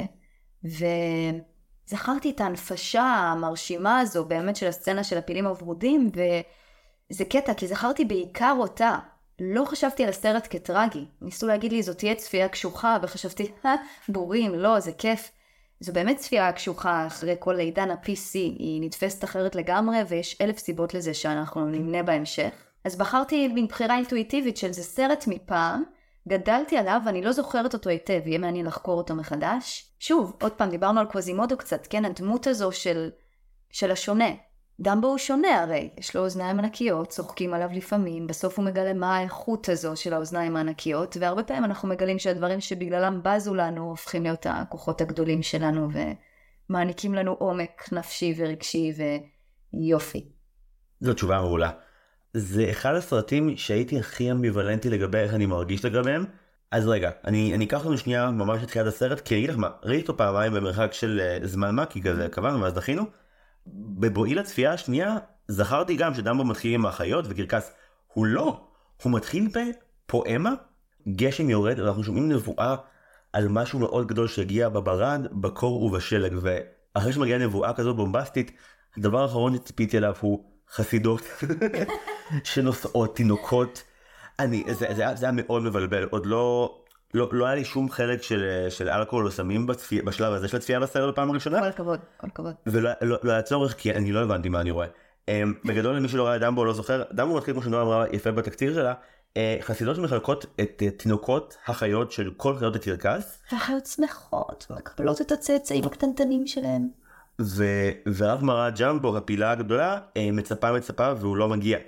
וזכרתי 0.65 2.31
את 2.31 2.41
ההנפשה 2.41 3.03
המרשימה 3.03 4.01
הזו 4.01 4.25
באמת 4.25 4.57
של 4.57 4.67
הסצנה 4.67 5.05
של 5.05 5.19
הפילים 5.19 5.47
הוורודים, 5.47 6.11
וזה 6.15 7.25
קטע, 7.25 7.55
כי 7.55 7.67
זכרתי 7.67 8.05
בעיקר 8.05 8.55
אותה, 8.59 8.99
לא 9.45 9.65
חשבתי 9.65 10.03
על 10.03 10.09
הסרט 10.09 10.47
כטרגי. 10.51 11.05
ניסו 11.21 11.47
להגיד 11.47 11.73
לי, 11.73 11.83
זאת 11.83 11.99
תהיה 11.99 12.15
צפייה 12.15 12.49
קשוחה, 12.49 12.99
וחשבתי, 13.03 13.53
אה, 13.67 13.75
בורים, 14.09 14.55
לא, 14.55 14.81
זה 14.81 14.93
כיף. 14.93 15.31
זו 15.81 15.93
באמת 15.93 16.17
צפייה 16.17 16.53
קשוחה 16.53 17.07
אחרי 17.07 17.37
כל 17.39 17.59
עידן 17.59 17.91
ה-PC, 17.91 18.35
היא 18.35 18.83
נתפסת 18.83 19.25
אחרת 19.25 19.55
לגמרי, 19.55 19.99
ויש 20.09 20.41
אלף 20.41 20.59
סיבות 20.59 20.95
לזה 20.95 21.15
שאנחנו 21.15 21.67
נמנה 21.67 22.03
בהמשך. 22.03 22.53
אז 22.85 22.97
בחרתי 22.97 23.49
מין 23.49 23.67
בחירה 23.67 23.97
אינטואיטיבית 23.97 24.57
של 24.57 24.73
זה 24.73 24.83
סרט 24.83 25.25
מפעם, 25.27 25.83
גדלתי 26.29 26.77
עליו 26.77 27.01
ואני 27.07 27.23
לא 27.23 27.33
זוכרת 27.33 27.75
אותו 27.75 27.91
היטב, 27.91 28.21
יהיה 28.27 28.39
מעניין 28.39 28.67
לחקור 28.67 28.99
אותו 28.99 29.15
מחדש. 29.15 29.93
שוב, 30.01 30.37
עוד 30.43 30.53
פעם, 30.53 30.71
דיברנו 30.71 31.01
על 31.01 31.07
קווזימודו 31.07 31.57
קצת, 31.57 31.87
כן? 31.87 32.05
הדמות 32.05 32.47
הזו 32.47 32.73
של, 32.73 33.11
של 33.71 33.91
השונה. 33.91 34.31
דמבו 34.81 35.09
הוא 35.09 35.19
שונה 35.19 35.63
הרי, 35.63 35.91
יש 35.99 36.17
לו 36.17 36.23
אוזניים 36.23 36.59
ענקיות, 36.59 37.09
צוחקים 37.09 37.55
עליו 37.55 37.69
לפעמים, 37.73 38.27
בסוף 38.27 38.59
הוא 38.59 38.65
מגלה 38.65 38.95
מה 38.95 39.17
האיכות 39.17 39.69
הזו 39.69 39.97
של 39.97 40.13
האוזניים 40.13 40.57
הענקיות, 40.57 41.17
והרבה 41.21 41.43
פעמים 41.43 41.65
אנחנו 41.65 41.89
מגלים 41.89 42.19
שהדברים 42.19 42.61
שבגללם 42.61 43.21
בזו 43.23 43.55
לנו 43.55 43.89
הופכים 43.89 44.23
להיות 44.23 44.47
הכוחות 44.51 45.01
הגדולים 45.01 45.43
שלנו 45.43 45.89
ומעניקים 46.71 47.15
לנו 47.15 47.33
עומק 47.33 47.93
נפשי 47.93 48.35
ורגשי 48.37 48.93
ויופי. 49.73 50.29
זו 51.01 51.15
תשובה 51.15 51.41
מעולה. 51.41 51.71
זה 52.35 52.71
אחד 52.71 52.95
הסרטים 52.95 53.57
שהייתי 53.57 53.99
הכי 53.99 54.33
אמביוולנטי 54.33 54.91
לגבי 54.91 55.19
איך 55.19 55.35
אני 55.35 55.47
מרגיש 55.47 55.85
לגביהם. 55.85 56.25
אז 56.71 56.89
רגע, 56.89 57.11
אני, 57.25 57.55
אני 57.55 57.65
אקח 57.65 57.87
לנו 57.87 57.99
שנייה 57.99 58.31
ממש 58.31 58.63
את 58.63 58.69
תחילת 58.69 58.87
הסרט, 58.87 59.21
כי 59.21 59.35
אני 59.35 59.39
אגיד 59.39 59.51
לך 59.51 59.57
מה, 59.59 59.71
ראיתי 59.83 60.03
אותו 60.03 60.17
פעמיים 60.17 60.53
במרחק 60.53 60.93
של 60.93 61.21
uh, 61.43 61.47
זמן 61.47 61.75
מה, 61.75 61.87
כי 61.87 62.03
כזה 62.03 62.29
קבענו 62.29 62.61
ואז 62.61 62.73
דחינו. 62.73 63.03
בבואי 63.67 64.35
לצפייה 64.35 64.73
השנייה 64.73 65.19
זכרתי 65.49 65.97
גם 65.97 66.15
שדמבו 66.15 66.45
מתחיל 66.45 66.75
עם 66.75 66.87
האחיות 66.87 67.25
וקרקס 67.29 67.73
הוא 68.13 68.27
לא 68.27 68.61
הוא 69.03 69.13
מתחיל 69.13 69.49
בפואמה 69.55 70.55
גשם 71.09 71.51
יורד 71.51 71.79
ואנחנו 71.79 72.05
שומעים 72.05 72.33
נבואה 72.33 72.77
על 73.33 73.49
משהו 73.49 73.79
מאוד 73.79 74.07
גדול 74.07 74.29
שהגיע 74.29 74.69
בברד 74.69 75.27
בקור 75.33 75.83
ובשלג 75.83 76.33
ואחרי 76.41 77.13
שמגיעה 77.13 77.39
נבואה 77.39 77.73
כזאת 77.73 77.97
בומבסטית 77.97 78.53
הדבר 78.97 79.23
האחרון 79.23 79.57
שציפיתי 79.57 79.99
אליו 79.99 80.15
הוא 80.21 80.45
חסידות 80.71 81.23
שנושאות 82.45 83.17
תינוקות. 83.17 83.83
אני 84.39 84.65
זה, 84.67 84.87
זה, 84.95 85.05
זה 85.15 85.27
היה 85.27 85.33
מאוד 85.33 85.63
מבלבל 85.63 86.05
עוד 86.05 86.27
לא 86.27 86.75
לא, 87.15 87.29
לא 87.33 87.47
היה 87.47 87.55
לי 87.55 87.65
שום 87.65 87.91
חלק 87.91 88.23
של, 88.23 88.67
של 88.69 88.89
אלכוהול 88.89 89.27
או 89.27 89.31
סמים 89.31 89.67
בצפי, 89.67 90.03
בשלב 90.03 90.33
הזה 90.33 90.49
של 90.49 90.57
הצפייה 90.57 90.81
בסרט 90.81 91.13
בפעם 91.13 91.31
הראשונה. 91.31 91.61
כל 91.61 91.67
הכבוד, 91.67 92.01
כל 92.17 92.27
הכבוד. 92.27 92.55
ולא 92.67 92.91
לא, 93.03 93.19
לא 93.23 93.33
היה 93.33 93.43
צורך 93.43 93.75
כי 93.79 93.93
אני 93.93 94.13
לא 94.13 94.21
הבנתי 94.21 94.49
מה 94.49 94.61
אני 94.61 94.71
רואה. 94.71 94.87
Um, 95.31 95.33
בגדול 95.65 95.97
למי 95.97 96.09
שלא 96.09 96.27
ראה 96.27 96.39
דמבו 96.39 96.65
לא 96.65 96.73
זוכר, 96.73 97.03
דמבו 97.13 97.37
מתחיל 97.37 97.55
כמו 97.55 97.63
שנועה 97.63 97.83
אמרה 97.83 98.05
יפה 98.13 98.31
בתקציר 98.31 98.75
שלה, 98.75 98.95
uh, 99.35 99.37
חסידות 99.61 99.97
שמחלקות 99.97 100.47
את 100.61 100.83
uh, 100.87 100.99
תינוקות 100.99 101.57
החיות 101.67 102.13
של 102.13 102.31
כל 102.37 102.57
חיות 102.57 102.77
הקרקס. 102.77 103.43
והחיות 103.53 103.87
שמחות 103.87 104.67
ומקבלות 104.71 105.21
את 105.21 105.33
הצאצאים 105.33 105.85
הקטנטנים 105.85 106.47
שלהם. 106.47 106.89
ו- 107.41 107.91
וגברת 108.17 108.71
ג'מבו 108.71 109.17
הפילה 109.17 109.51
הגדולה 109.51 109.99
uh, 109.99 110.19
מצפה 110.33 110.73
מצפה 110.73 111.13
והוא 111.19 111.37
לא 111.37 111.49
מגיע. 111.49 111.79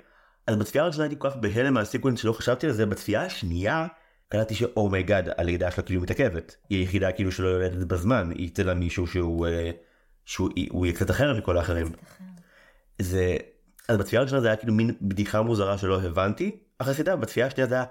אז 0.47 0.55
בצפייה 0.55 0.83
הראשונה 0.83 1.03
הייתי 1.03 1.15
כל 1.19 1.29
כך 1.29 1.35
בהלם 1.35 1.73
מהסיקוונס 1.73 2.19
שלא 2.19 2.33
חשבתי 2.33 2.67
על 2.67 2.73
זה, 2.73 2.85
בצפייה 2.85 3.21
השנייה 3.21 3.87
קלטתי 4.29 4.55
ש 4.55 4.71
oh 4.71 4.88
my 4.88 5.04
god 5.04 5.29
הלידה 5.37 5.71
שלה 5.71 5.83
כאילו 5.83 6.01
מתעכבת 6.01 6.55
היא 6.69 6.79
היחידה 6.79 7.11
כאילו 7.11 7.31
שלא 7.31 7.47
יולדת 7.47 7.87
בזמן 7.87 8.31
היא 8.31 8.49
תלד 8.53 8.73
מישהו 8.73 9.07
שהוא 9.07 9.47
אה, 9.47 9.71
שהוא 10.25 10.49
הוא 10.69 10.85
יהיה 10.85 10.95
קצת 10.95 11.09
אחר 11.09 11.37
מכל 11.37 11.57
האחרים. 11.57 11.87
זה 13.01 13.37
אז 13.87 13.97
בצפייה 13.97 14.21
הראשונה 14.21 14.41
זה 14.41 14.47
היה 14.47 14.55
כאילו 14.55 14.73
מין 14.73 14.91
בדיחה 15.01 15.41
מוזרה 15.41 15.77
שלא 15.77 16.01
הבנתי 16.01 16.57
אחרי 16.79 17.15
בצפייה 17.15 17.47
השנייה 17.47 17.67
זה 17.67 17.75
היה 17.75 17.85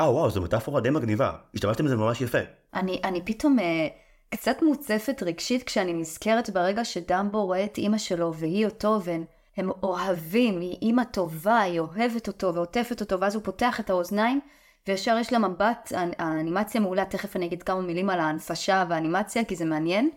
אה 0.00 0.12
וואו 0.12 0.30
זו 0.30 0.42
מטאפורה 0.42 0.80
די 0.80 0.90
מגניבה 0.90 1.32
השתמשתם 1.54 1.84
בזה 1.84 1.96
ממש 1.96 2.20
יפה. 2.20 2.38
אני 2.74 3.00
אני 3.04 3.22
פתאום 3.24 3.58
אה, 3.58 3.88
קצת 4.30 4.56
מוצפת 4.62 5.22
רגשית 5.22 5.62
כשאני 5.62 5.92
נזכרת 5.92 6.50
ברגע 6.50 6.84
שדמבו 6.84 7.46
רואה 7.46 7.64
את 7.64 7.78
אימא 7.78 7.98
שלו 7.98 8.34
והיא 8.34 8.64
אותו 8.64 9.00
והם 9.04 9.24
הם 9.56 9.70
אוהבים 9.82 10.60
היא 10.60 10.78
אימא 10.82 11.04
טובה 11.04 11.58
היא 11.58 11.80
אוהבת 11.80 12.28
אותו 12.28 12.54
ועוטפת 12.54 13.00
אותו 13.00 13.20
ואז 13.20 13.34
הוא 13.34 13.44
פותח 13.44 13.80
את 13.80 13.90
האוזניים 13.90 14.40
וישר 14.88 15.16
יש 15.20 15.32
לה 15.32 15.38
מבט, 15.38 15.92
האנימציה 16.18 16.80
מעולה, 16.80 17.04
תכף 17.04 17.36
אני 17.36 17.46
אגיד 17.46 17.62
כמה 17.62 17.80
מילים 17.80 18.10
על 18.10 18.20
ההנפשה 18.20 18.84
והאנימציה 18.88 19.44
כי 19.44 19.56
זה 19.56 19.64
מעניין. 19.64 20.10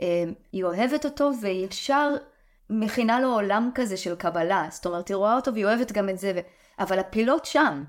אה, 0.00 0.24
היא 0.52 0.64
אוהבת 0.64 1.04
אותו 1.04 1.30
וישר 1.40 2.14
מכינה 2.70 3.20
לו 3.20 3.28
עולם 3.28 3.70
כזה 3.74 3.96
של 3.96 4.14
קבלה, 4.14 4.66
זאת 4.70 4.86
אומרת 4.86 5.08
היא 5.08 5.16
רואה 5.16 5.36
אותו 5.36 5.54
והיא 5.54 5.64
אוהבת 5.64 5.92
גם 5.92 6.08
את 6.08 6.18
זה, 6.18 6.32
ו... 6.36 6.38
אבל 6.78 6.98
הפילות 6.98 7.44
שם. 7.44 7.84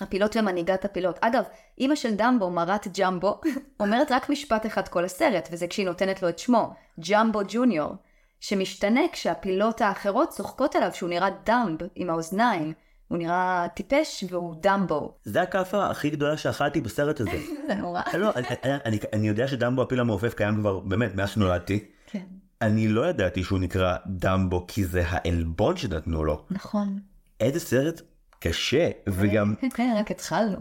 הפילות 0.00 0.36
ומנהיגת 0.36 0.84
הפילות. 0.84 1.18
אגב, 1.20 1.44
אימא 1.78 1.94
של 1.94 2.14
דמבו, 2.14 2.50
מרת 2.50 2.98
ג'מבו, 2.98 3.40
אומרת 3.80 4.12
רק 4.12 4.28
משפט 4.28 4.66
אחד 4.66 4.88
כל 4.88 5.04
הסרט, 5.04 5.48
וזה 5.52 5.66
כשהיא 5.66 5.86
נותנת 5.86 6.22
לו 6.22 6.28
את 6.28 6.38
שמו, 6.38 6.70
ג'מבו 7.10 7.40
ג'וניור, 7.48 7.94
שמשתנה 8.40 9.00
כשהפילות 9.12 9.80
האחרות 9.80 10.28
צוחקות 10.28 10.76
עליו 10.76 10.94
שהוא 10.94 11.08
נראה 11.10 11.28
דמב 11.44 11.80
עם 11.94 12.10
האוזניים. 12.10 12.72
הוא 13.08 13.18
נראה 13.18 13.66
טיפש 13.74 14.24
והוא 14.30 14.54
דמבו. 14.62 15.14
זה 15.24 15.42
הכאפה 15.42 15.86
הכי 15.86 16.10
גדולה 16.10 16.36
שאכלתי 16.36 16.80
בסרט 16.80 17.20
הזה. 17.20 17.30
זה 17.68 17.74
נורא. 17.74 18.02
לא, 18.18 18.30
אני, 18.34 18.46
אני, 18.84 18.98
אני 19.12 19.28
יודע 19.28 19.48
שדמבו 19.48 19.82
הפיל 19.82 20.00
המעופף 20.00 20.34
קיים 20.34 20.56
כבר 20.60 20.78
באמת 20.78 21.14
מאז 21.14 21.30
שנולדתי. 21.30 21.84
כן. 22.06 22.24
אני 22.62 22.88
לא 22.88 23.08
ידעתי 23.08 23.44
שהוא 23.44 23.58
נקרא 23.58 23.96
דמבו 24.06 24.64
כי 24.68 24.84
זה 24.84 25.02
העלבון 25.06 25.76
שנתנו 25.76 26.24
לו. 26.24 26.44
נכון. 26.50 26.98
איזה 27.40 27.60
סרט 27.60 28.00
קשה 28.38 28.90
וגם 29.08 29.54
כן, 29.76 29.94
רק 29.98 30.10
התחלנו. 30.10 30.56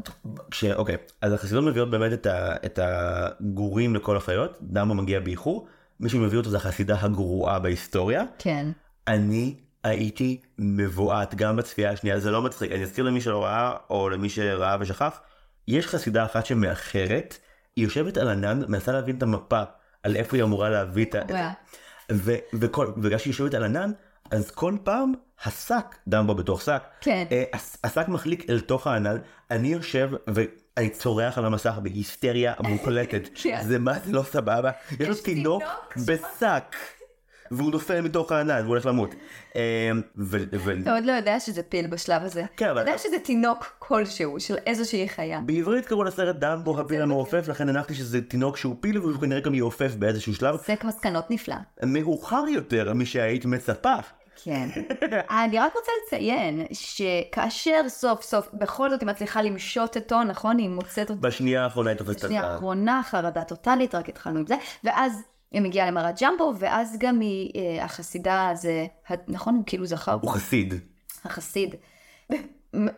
כש... 0.51 0.63
אוקיי 0.63 0.95
אז 1.21 1.33
החסידות 1.33 1.63
מביאות 1.63 1.89
באמת 1.89 2.13
את, 2.13 2.25
ה... 2.25 2.55
את 2.65 2.79
הגורים 2.81 3.95
לכל 3.95 4.17
החיות 4.17 4.57
דמבו 4.61 4.93
מגיע 4.93 5.19
באיחור 5.19 5.67
מי 5.99 6.09
שמביא 6.09 6.37
אותו 6.37 6.49
זה 6.49 6.57
החסידה 6.57 6.97
הגרועה 7.01 7.59
בהיסטוריה 7.59 8.23
כן. 8.39 8.67
אני 9.07 9.55
הייתי 9.85 10.41
מבועת 10.59 11.35
גם 11.35 11.55
בצפייה 11.55 11.91
השנייה 11.91 12.19
זה 12.19 12.31
לא 12.31 12.41
מצחיק. 12.41 12.71
אני 12.71 12.83
אזכיר 12.83 13.03
למי 13.03 13.21
שלא 13.21 13.43
ראה 13.43 13.73
או 13.89 14.09
למי 14.09 14.29
שראה 14.29 14.77
ושכח 14.79 15.19
יש 15.67 15.87
חסידה 15.87 16.25
אחת 16.25 16.45
שמאחרת 16.45 17.37
היא 17.75 17.83
יושבת 17.83 18.17
על 18.17 18.29
ענן 18.29 18.61
מנסה 18.67 18.91
להבין 18.91 19.17
את 19.17 19.23
המפה 19.23 19.63
על 20.03 20.15
איפה 20.15 20.37
היא 20.37 20.43
אמורה 20.43 20.69
להביא 20.69 21.05
את 21.05 21.15
ה... 21.15 21.21
וואה. 21.29 21.51
ו- 22.11 22.35
וכל, 22.53 22.91
בגלל 22.97 23.17
שהיא 23.17 23.31
יושבת 23.31 23.53
על 23.53 23.63
ענן, 23.63 23.91
אז 24.31 24.51
כל 24.51 24.77
פעם 24.83 25.13
השק, 25.45 25.85
דמבו 26.07 26.35
בתוך 26.35 26.61
שק, 26.61 26.83
כן. 27.01 27.25
אה, 27.31 27.43
השק 27.83 28.07
מחליק 28.07 28.49
אל 28.49 28.59
תוך 28.59 28.87
הענן, 28.87 29.17
אני 29.51 29.67
יושב 29.67 30.09
ואני 30.27 30.89
צורח 30.89 31.37
על 31.37 31.45
המסך 31.45 31.73
בהיסטריה 31.83 32.53
מוחלטת. 32.59 33.29
זה 33.67 33.79
מה 33.79 33.93
זה 33.99 34.11
לא 34.11 34.23
סבבה, 34.23 34.71
יש 34.99 35.07
לו 35.07 35.15
תינוק? 35.15 35.63
בשק, 35.97 36.75
והוא 37.51 37.71
נופל 37.71 38.01
מתוך 38.01 38.31
הענן 38.31 38.59
והוא 38.59 38.67
הולך 38.69 38.85
למות. 38.85 39.15
ו- 40.17 40.37
אתה 40.81 40.93
עוד 40.93 41.05
לא 41.05 41.11
יודע 41.11 41.39
שזה 41.39 41.63
פיל 41.63 41.87
בשלב 41.87 42.23
הזה. 42.23 42.43
כן, 42.57 42.69
אבל- 42.69 42.81
אתה 42.81 42.89
יודע 42.89 42.97
שזה 42.97 43.19
תינוק 43.23 43.75
כלשהו 43.79 44.39
של 44.39 44.55
איזושהי 44.65 45.09
חיה. 45.09 45.39
בעברית 45.39 45.85
קראו 45.85 46.03
לסרט 46.03 46.35
דמבו 46.35 46.79
הפיל 46.79 47.01
המעופף, 47.01 47.47
לכן 47.47 47.69
הנחתי 47.69 47.95
שזה 47.95 48.21
תינוק 48.21 48.57
שהוא 48.57 48.75
פיל 48.79 48.97
והוא 48.99 49.19
כנראה 49.21 49.39
גם 49.41 49.55
יעופף 49.55 49.95
באיזשהו 49.95 50.35
שלב, 50.35 50.57
סק 50.57 50.83
מסקנות 50.83 51.31
נפלא. 51.31 51.55
מאוחר 51.83 52.43
יותר 52.49 52.93
משהיית 52.93 53.45
מצפה. 53.45 53.95
כן. 54.43 54.69
אני 55.43 55.59
רק 55.59 55.73
רוצה 55.75 55.91
לציין 56.07 56.65
שכאשר 56.73 57.81
סוף 57.87 58.21
סוף 58.23 58.49
בכל 58.53 58.89
זאת 58.89 59.01
היא 59.01 59.07
מצליחה 59.07 59.41
למשות 59.41 59.97
אותו, 59.97 60.23
נכון? 60.23 60.57
היא 60.57 60.69
מוצאת 60.69 61.09
אותו 61.09 61.21
בשנייה 61.21 61.63
האחרונה 61.63 61.89
היא 61.89 61.97
תופסת 61.97 62.17
את 62.19 62.23
בשנייה 62.23 62.43
ה... 62.43 62.53
האחרונה, 62.53 63.01
חרדה 63.05 63.43
טוטאלית, 63.43 63.95
רק 63.95 64.09
התחלנו 64.09 64.39
עם 64.39 64.47
זה, 64.47 64.55
ואז 64.83 65.21
היא 65.55 65.61
מגיעה 65.61 65.87
למרת 65.91 66.21
ג'מבו, 66.21 66.53
ואז 66.59 66.95
גם 66.99 67.19
היא, 67.19 67.51
אה, 67.55 67.83
החסידה 67.85 68.51
זה, 68.53 68.85
ה- 69.09 69.13
נכון? 69.27 69.55
הוא 69.55 69.63
כאילו 69.65 69.85
זכר, 69.85 70.17
הוא 70.21 70.31
חסיד. 70.31 70.73
החסיד. 71.25 71.75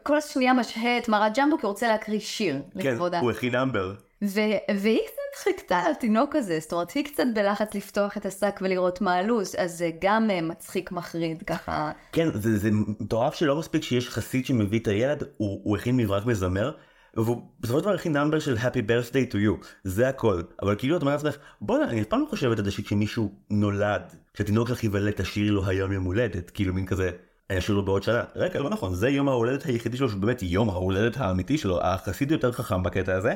כל 0.04 0.22
שנייה 0.22 0.54
משהה 0.54 0.98
את 0.98 1.10
מרת 1.10 1.38
ג'מבו 1.38 1.58
כי 1.58 1.66
הוא 1.66 1.72
רוצה 1.72 1.88
להקריא 1.88 2.20
שיר 2.20 2.62
כן, 2.80 2.80
לכבודה. 2.94 3.20
הוא 3.20 3.32
הכין 3.32 3.56
אמבר. 3.56 3.94
והיא 4.22 5.00
קצת 5.06 5.44
חיכתה 5.44 5.78
על 5.78 5.92
התינוק 5.92 6.36
הזה, 6.36 6.60
זאת 6.60 6.74
אומרת, 6.74 6.92
היא 6.92 7.06
קצת 7.06 7.24
בלחץ 7.34 7.76
לפתוח 7.76 8.18
את 8.18 8.26
השק 8.26 8.60
ולראות 8.62 9.02
מה 9.02 9.14
הלו"ז, 9.16 9.56
אז 9.58 9.78
זה 9.78 9.90
גם 10.02 10.30
אה, 10.32 10.42
מצחיק 10.42 10.92
מחריד 10.92 11.44
ככה. 11.48 11.92
כן, 12.12 12.28
זה, 12.34 12.58
זה 12.58 12.70
מטורף 13.00 13.34
שלא 13.36 13.56
מספיק 13.60 13.84
שיש 13.84 14.10
חסיד 14.10 14.46
שמביא 14.46 14.80
את 14.80 14.88
הילד, 14.88 15.24
הוא, 15.38 15.62
הוא 15.64 15.78
הכין 15.78 15.98
מברק 15.98 16.26
מזמר, 16.26 16.72
והוא 17.18 17.42
בסופו 17.60 17.80
של 17.80 17.84
דבר 17.86 17.94
הכין 17.94 18.14
נאמבר 18.14 18.40
של 18.40 18.58
Happy 18.58 18.90
birthday 18.90 19.32
to 19.32 19.36
you, 19.36 19.66
זה 19.84 20.10
הכל. 20.10 20.42
אבל 20.62 20.76
כאילו 20.78 20.98
את 20.98 21.02
אומרת 21.02 21.24
לעצמך, 21.24 21.42
בואנה, 21.62 21.90
אני 21.90 22.02
אף 22.02 22.08
פעם 22.08 22.22
לא 22.22 22.26
חושבת 22.30 22.60
על 22.60 22.66
זה 22.66 22.72
שכשמישהו 22.72 23.32
נולד, 23.50 24.16
כשהתינוק 24.34 24.68
שלך 24.68 24.84
ייוולד 24.84 25.12
תשאירי 25.12 25.50
לו 25.50 25.66
היום 25.66 25.92
יום 25.92 26.04
הולדת, 26.04 26.50
כאילו 26.50 26.74
מין 26.74 26.86
כזה, 26.86 27.12
אני 27.50 27.60
אשאיר 27.60 27.78
לו 27.78 27.86
בעוד 27.86 28.04
שנה. 28.04 28.24
רגע, 28.36 28.60
לא 28.60 28.70
נכון, 28.70 28.94
זה 28.94 29.10
יום 29.10 29.30
ההולדת 29.30 29.64
היחידי 29.64 29.98
שלו, 29.98 30.10
שהוא 30.10 30.22
באמת 30.22 30.44
יום 30.44 30.70
ההולדת 30.70 31.18
האמיתי 31.18 31.58
שלו, 31.58 31.84
החסיד 31.84 32.32
יותר 32.32 32.52
חכם 32.52 32.84
בקטע 32.84 33.16
הזה, 33.16 33.34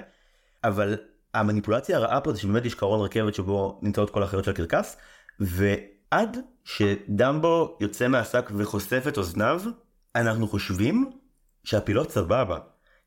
אבל 0.63 0.97
המניפולציה 1.33 1.97
הרעה 1.97 2.21
פה 2.21 2.33
זה 2.33 2.39
שבאמת 2.39 2.65
יש 2.65 2.75
קרון 2.75 3.01
רכבת 3.01 3.35
שבו 3.35 3.79
נמצאות 3.81 4.09
כל 4.09 4.23
החיות 4.23 4.43
של 4.43 4.51
הקרקס, 4.51 4.97
ועד 5.39 6.37
שדמבו 6.63 7.77
יוצא 7.79 8.07
מהשק 8.07 8.51
וחושף 8.57 9.03
את 9.07 9.17
אוזניו, 9.17 9.61
אנחנו 10.15 10.47
חושבים 10.47 11.11
שהפילות 11.63 12.11
סבבה. 12.11 12.57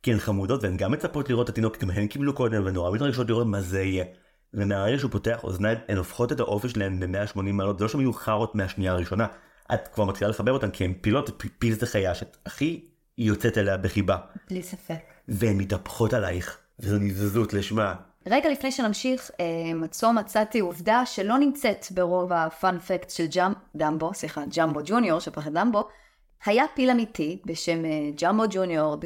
כי 0.05 0.13
הן 0.13 0.19
חמודות 0.19 0.63
והן 0.63 0.77
גם 0.77 0.93
מצפות 0.93 1.31
לראות 1.31 1.45
את 1.45 1.53
התינוק, 1.53 1.79
גם 1.79 1.91
הן 1.91 2.07
קיבלו 2.07 2.35
קודם 2.35 2.63
ונורא 2.67 2.91
מתרגשות 2.91 3.29
לראות 3.29 3.47
מה 3.47 3.61
זה 3.61 3.83
יהיה. 3.83 4.05
ומהרגע 4.55 4.99
שהוא 4.99 5.11
פותח 5.11 5.45
אוזניים, 5.45 5.79
הן 5.89 5.97
הופכות 5.97 6.33
את 6.33 6.41
האופי 6.41 6.69
שלהן 6.69 7.01
ב-180 7.01 7.43
מעלות, 7.43 7.79
זה 7.79 7.85
לא 7.85 7.89
שהן 7.89 8.01
היו 8.01 8.13
חארות 8.13 8.55
מהשנייה 8.55 8.93
הראשונה. 8.93 9.27
את 9.75 9.89
כבר 9.89 10.05
מתחילה 10.05 10.31
לחבר 10.31 10.53
אותן 10.53 10.71
כי 10.71 10.85
הן 10.85 10.93
פילות, 11.01 11.43
פיל 11.59 11.75
זה 11.75 11.87
חיה 11.87 12.15
שאת 12.15 12.37
הכי 12.47 12.85
יוצאת 13.19 13.59
אליה 13.59 13.77
בחיבה. 13.77 14.17
בלי 14.51 14.63
ספק. 14.63 14.99
והן 15.29 15.57
מתהפכות 15.57 16.13
עלייך, 16.15 16.59
וזו 16.81 16.99
נבזות 16.99 17.53
לשמה. 17.53 17.95
רגע 18.27 18.51
לפני 18.51 18.73
שנמשיך, 18.73 19.31
אה, 19.41 19.75
מצוא 19.75 20.13
מצאתי 20.13 20.61
עובדה 20.61 21.07
שלא 21.07 21.39
נמצאת 21.39 21.87
ברוב 21.91 22.33
הפאנ 22.33 22.79
פקט 22.79 23.11
של 23.11 23.27
ג'אם, 23.27 23.53
דמבו, 23.77 24.15
סליחה, 24.15 24.43
ג'מבו 24.57 24.81
ג'וניור, 24.85 25.21
שפחד 25.21 25.55
דמבו, 25.55 25.89
היה 26.47 26.65
פיל 26.75 26.91
אמיתי 26.91 27.39
בשם 27.45 27.85
אה, 27.85 27.91
ג'מבו 28.23 28.43
ג'וניור, 28.51 28.97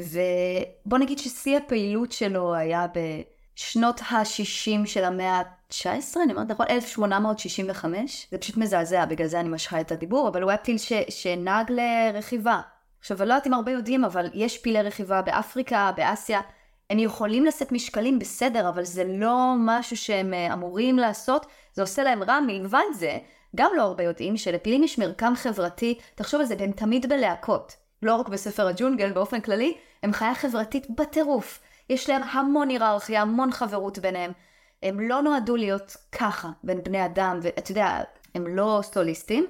ובוא 0.85 0.97
נגיד 0.97 1.19
ששיא 1.19 1.57
הפעילות 1.57 2.11
שלו 2.11 2.55
היה 2.55 2.85
בשנות 2.87 4.01
ה-60 4.01 4.85
של 4.85 5.03
המאה 5.03 5.35
ה-19, 5.35 6.17
אני 6.23 6.33
אומרת 6.33 6.47
נכון, 6.51 6.65
1865, 6.69 8.27
זה 8.31 8.37
פשוט 8.37 8.57
מזעזע, 8.57 9.05
בגלל 9.05 9.27
זה 9.27 9.39
אני 9.39 9.49
משכה 9.49 9.81
את 9.81 9.91
הדיבור, 9.91 10.27
אבל 10.27 10.41
הוא 10.41 10.49
היה 10.51 10.57
פיל 10.57 10.77
ש- 10.77 10.93
שנהג 11.09 11.71
לרכיבה. 11.71 12.61
עכשיו, 12.99 13.21
אני 13.21 13.29
לא 13.29 13.33
יודעת 13.33 13.47
אם 13.47 13.53
הרבה 13.53 13.71
יודעים, 13.71 14.05
אבל 14.05 14.29
יש 14.33 14.57
פילי 14.57 14.81
רכיבה 14.81 15.21
באפריקה, 15.21 15.91
באסיה, 15.95 16.41
הם 16.89 16.99
יכולים 16.99 17.45
לשאת 17.45 17.71
משקלים 17.71 18.19
בסדר, 18.19 18.69
אבל 18.69 18.83
זה 18.83 19.03
לא 19.07 19.53
משהו 19.57 19.97
שהם 19.97 20.33
אה, 20.33 20.53
אמורים 20.53 20.97
לעשות, 20.97 21.45
זה 21.73 21.81
עושה 21.81 22.03
להם 22.03 22.23
רע. 22.23 22.39
מלבד 22.39 22.79
זה, 22.93 23.17
גם 23.55 23.71
לא 23.75 23.81
הרבה 23.81 24.03
יודעים 24.03 24.37
שלפילים 24.37 24.83
יש 24.83 24.99
מרקם 24.99 25.33
חברתי, 25.35 25.99
תחשוב 26.15 26.39
על 26.39 26.45
זה, 26.45 26.55
והם 26.59 26.71
תמיד 26.71 27.09
בלהקות. 27.09 27.75
לא 28.01 28.15
רק 28.15 28.29
בספר 28.29 28.67
הג'ונגל, 28.67 29.11
באופן 29.11 29.41
כללי, 29.41 29.77
הם 30.03 30.13
חיה 30.13 30.35
חברתית 30.35 30.87
בטירוף. 30.89 31.59
יש 31.89 32.09
להם 32.09 32.21
המון 32.23 32.69
היררכיה, 32.69 33.21
המון 33.21 33.51
חברות 33.51 33.99
ביניהם. 33.99 34.31
הם 34.83 34.99
לא 34.99 35.21
נועדו 35.21 35.55
להיות 35.55 35.97
ככה 36.11 36.49
בין 36.63 36.83
בני 36.83 37.05
אדם, 37.05 37.39
ואתה 37.41 37.71
יודע, 37.71 38.01
הם 38.35 38.47
לא 38.47 38.79
סטוליסטים. 38.83 39.47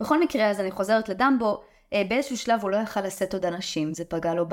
בכל 0.00 0.20
מקרה, 0.20 0.50
אז 0.50 0.60
אני 0.60 0.70
חוזרת 0.70 1.08
לדמבו, 1.08 1.62
אה, 1.92 2.02
באיזשהו 2.08 2.36
שלב 2.36 2.60
הוא 2.62 2.70
לא 2.70 2.76
יכל 2.76 3.00
לשאת 3.00 3.34
עוד 3.34 3.46
אנשים, 3.46 3.94
זה 3.94 4.04
פגע 4.04 4.34
לו. 4.34 4.46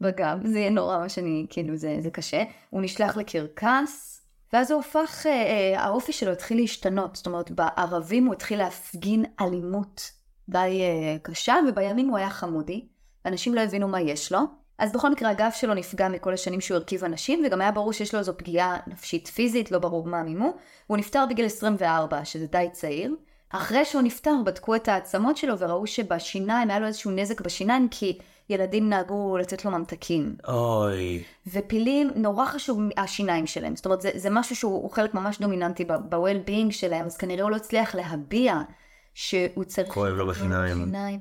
בגב, 0.00 0.46
זה 0.46 0.58
יהיה 0.58 0.70
נורא 0.70 0.98
מה 0.98 1.08
שאני, 1.08 1.46
כאילו 1.50 1.76
זה, 1.76 1.96
זה 2.00 2.10
קשה. 2.10 2.42
הוא 2.70 2.82
נשלח 2.82 3.16
לקרקס, 3.16 4.17
ואז 4.52 4.70
הוא 4.70 4.80
הפך, 4.80 5.26
אה, 5.26 5.32
אה, 5.32 5.80
האופי 5.80 6.12
שלו 6.12 6.32
התחיל 6.32 6.56
להשתנות, 6.56 7.16
זאת 7.16 7.26
אומרת 7.26 7.50
בערבים 7.50 8.26
הוא 8.26 8.34
התחיל 8.34 8.58
להפגין 8.58 9.24
אלימות 9.40 10.10
די 10.48 10.80
אה, 10.82 11.16
קשה, 11.22 11.54
ובימים 11.68 12.08
הוא 12.08 12.18
היה 12.18 12.30
חמודי, 12.30 12.86
ואנשים 13.24 13.54
לא 13.54 13.60
הבינו 13.60 13.88
מה 13.88 14.00
יש 14.00 14.32
לו. 14.32 14.38
אז 14.78 14.92
בכל 14.92 15.10
מקרה 15.10 15.30
הגב 15.30 15.50
שלו 15.54 15.74
נפגע 15.74 16.08
מכל 16.08 16.34
השנים 16.34 16.60
שהוא 16.60 16.76
הרכיב 16.76 17.04
אנשים, 17.04 17.42
וגם 17.46 17.60
היה 17.60 17.72
ברור 17.72 17.92
שיש 17.92 18.14
לו 18.14 18.18
איזו 18.18 18.32
פגיעה 18.36 18.76
נפשית 18.86 19.26
פיזית, 19.28 19.70
לא 19.70 19.78
ברור 19.78 20.06
מה 20.06 20.22
מימו. 20.22 20.52
הוא 20.86 20.96
נפטר 20.96 21.24
בגיל 21.30 21.46
24, 21.46 22.24
שזה 22.24 22.46
די 22.46 22.66
צעיר. 22.72 23.14
אחרי 23.50 23.84
שהוא 23.84 24.02
נפטר 24.02 24.34
בדקו 24.44 24.74
את 24.74 24.88
העצמות 24.88 25.36
שלו 25.36 25.58
וראו 25.58 25.86
שבשיניים 25.86 26.70
היה 26.70 26.78
לו 26.78 26.86
איזשהו 26.86 27.10
נזק 27.10 27.40
בשיניים 27.40 27.88
כי 27.90 28.18
ילדים 28.50 28.88
נהגו 28.88 29.38
לתת 29.38 29.64
לו 29.64 29.70
ממתקים. 29.70 30.36
אוי. 30.48 31.22
ופילים 31.46 32.10
נורא 32.16 32.46
חשוב 32.46 32.80
השיניים 32.96 33.46
שלהם, 33.46 33.76
זאת 33.76 33.84
אומרת 33.84 34.00
זה, 34.00 34.10
זה 34.14 34.30
משהו 34.30 34.56
שהוא 34.56 34.82
הוא 34.82 34.90
חלק 34.90 35.14
ממש 35.14 35.38
דומיננטי 35.38 35.84
ב-well-being 35.84 36.70
שלהם, 36.70 37.06
אז 37.06 37.16
כנראה 37.16 37.42
הוא 37.42 37.50
לא 37.50 37.56
הצליח 37.56 37.94
להביע 37.94 38.60
שהוא 39.14 39.64
צריך... 39.64 39.88
כואב 39.88 40.14
לו 40.14 40.26
בשיניים. 40.26 40.84
שיניים. 40.84 41.20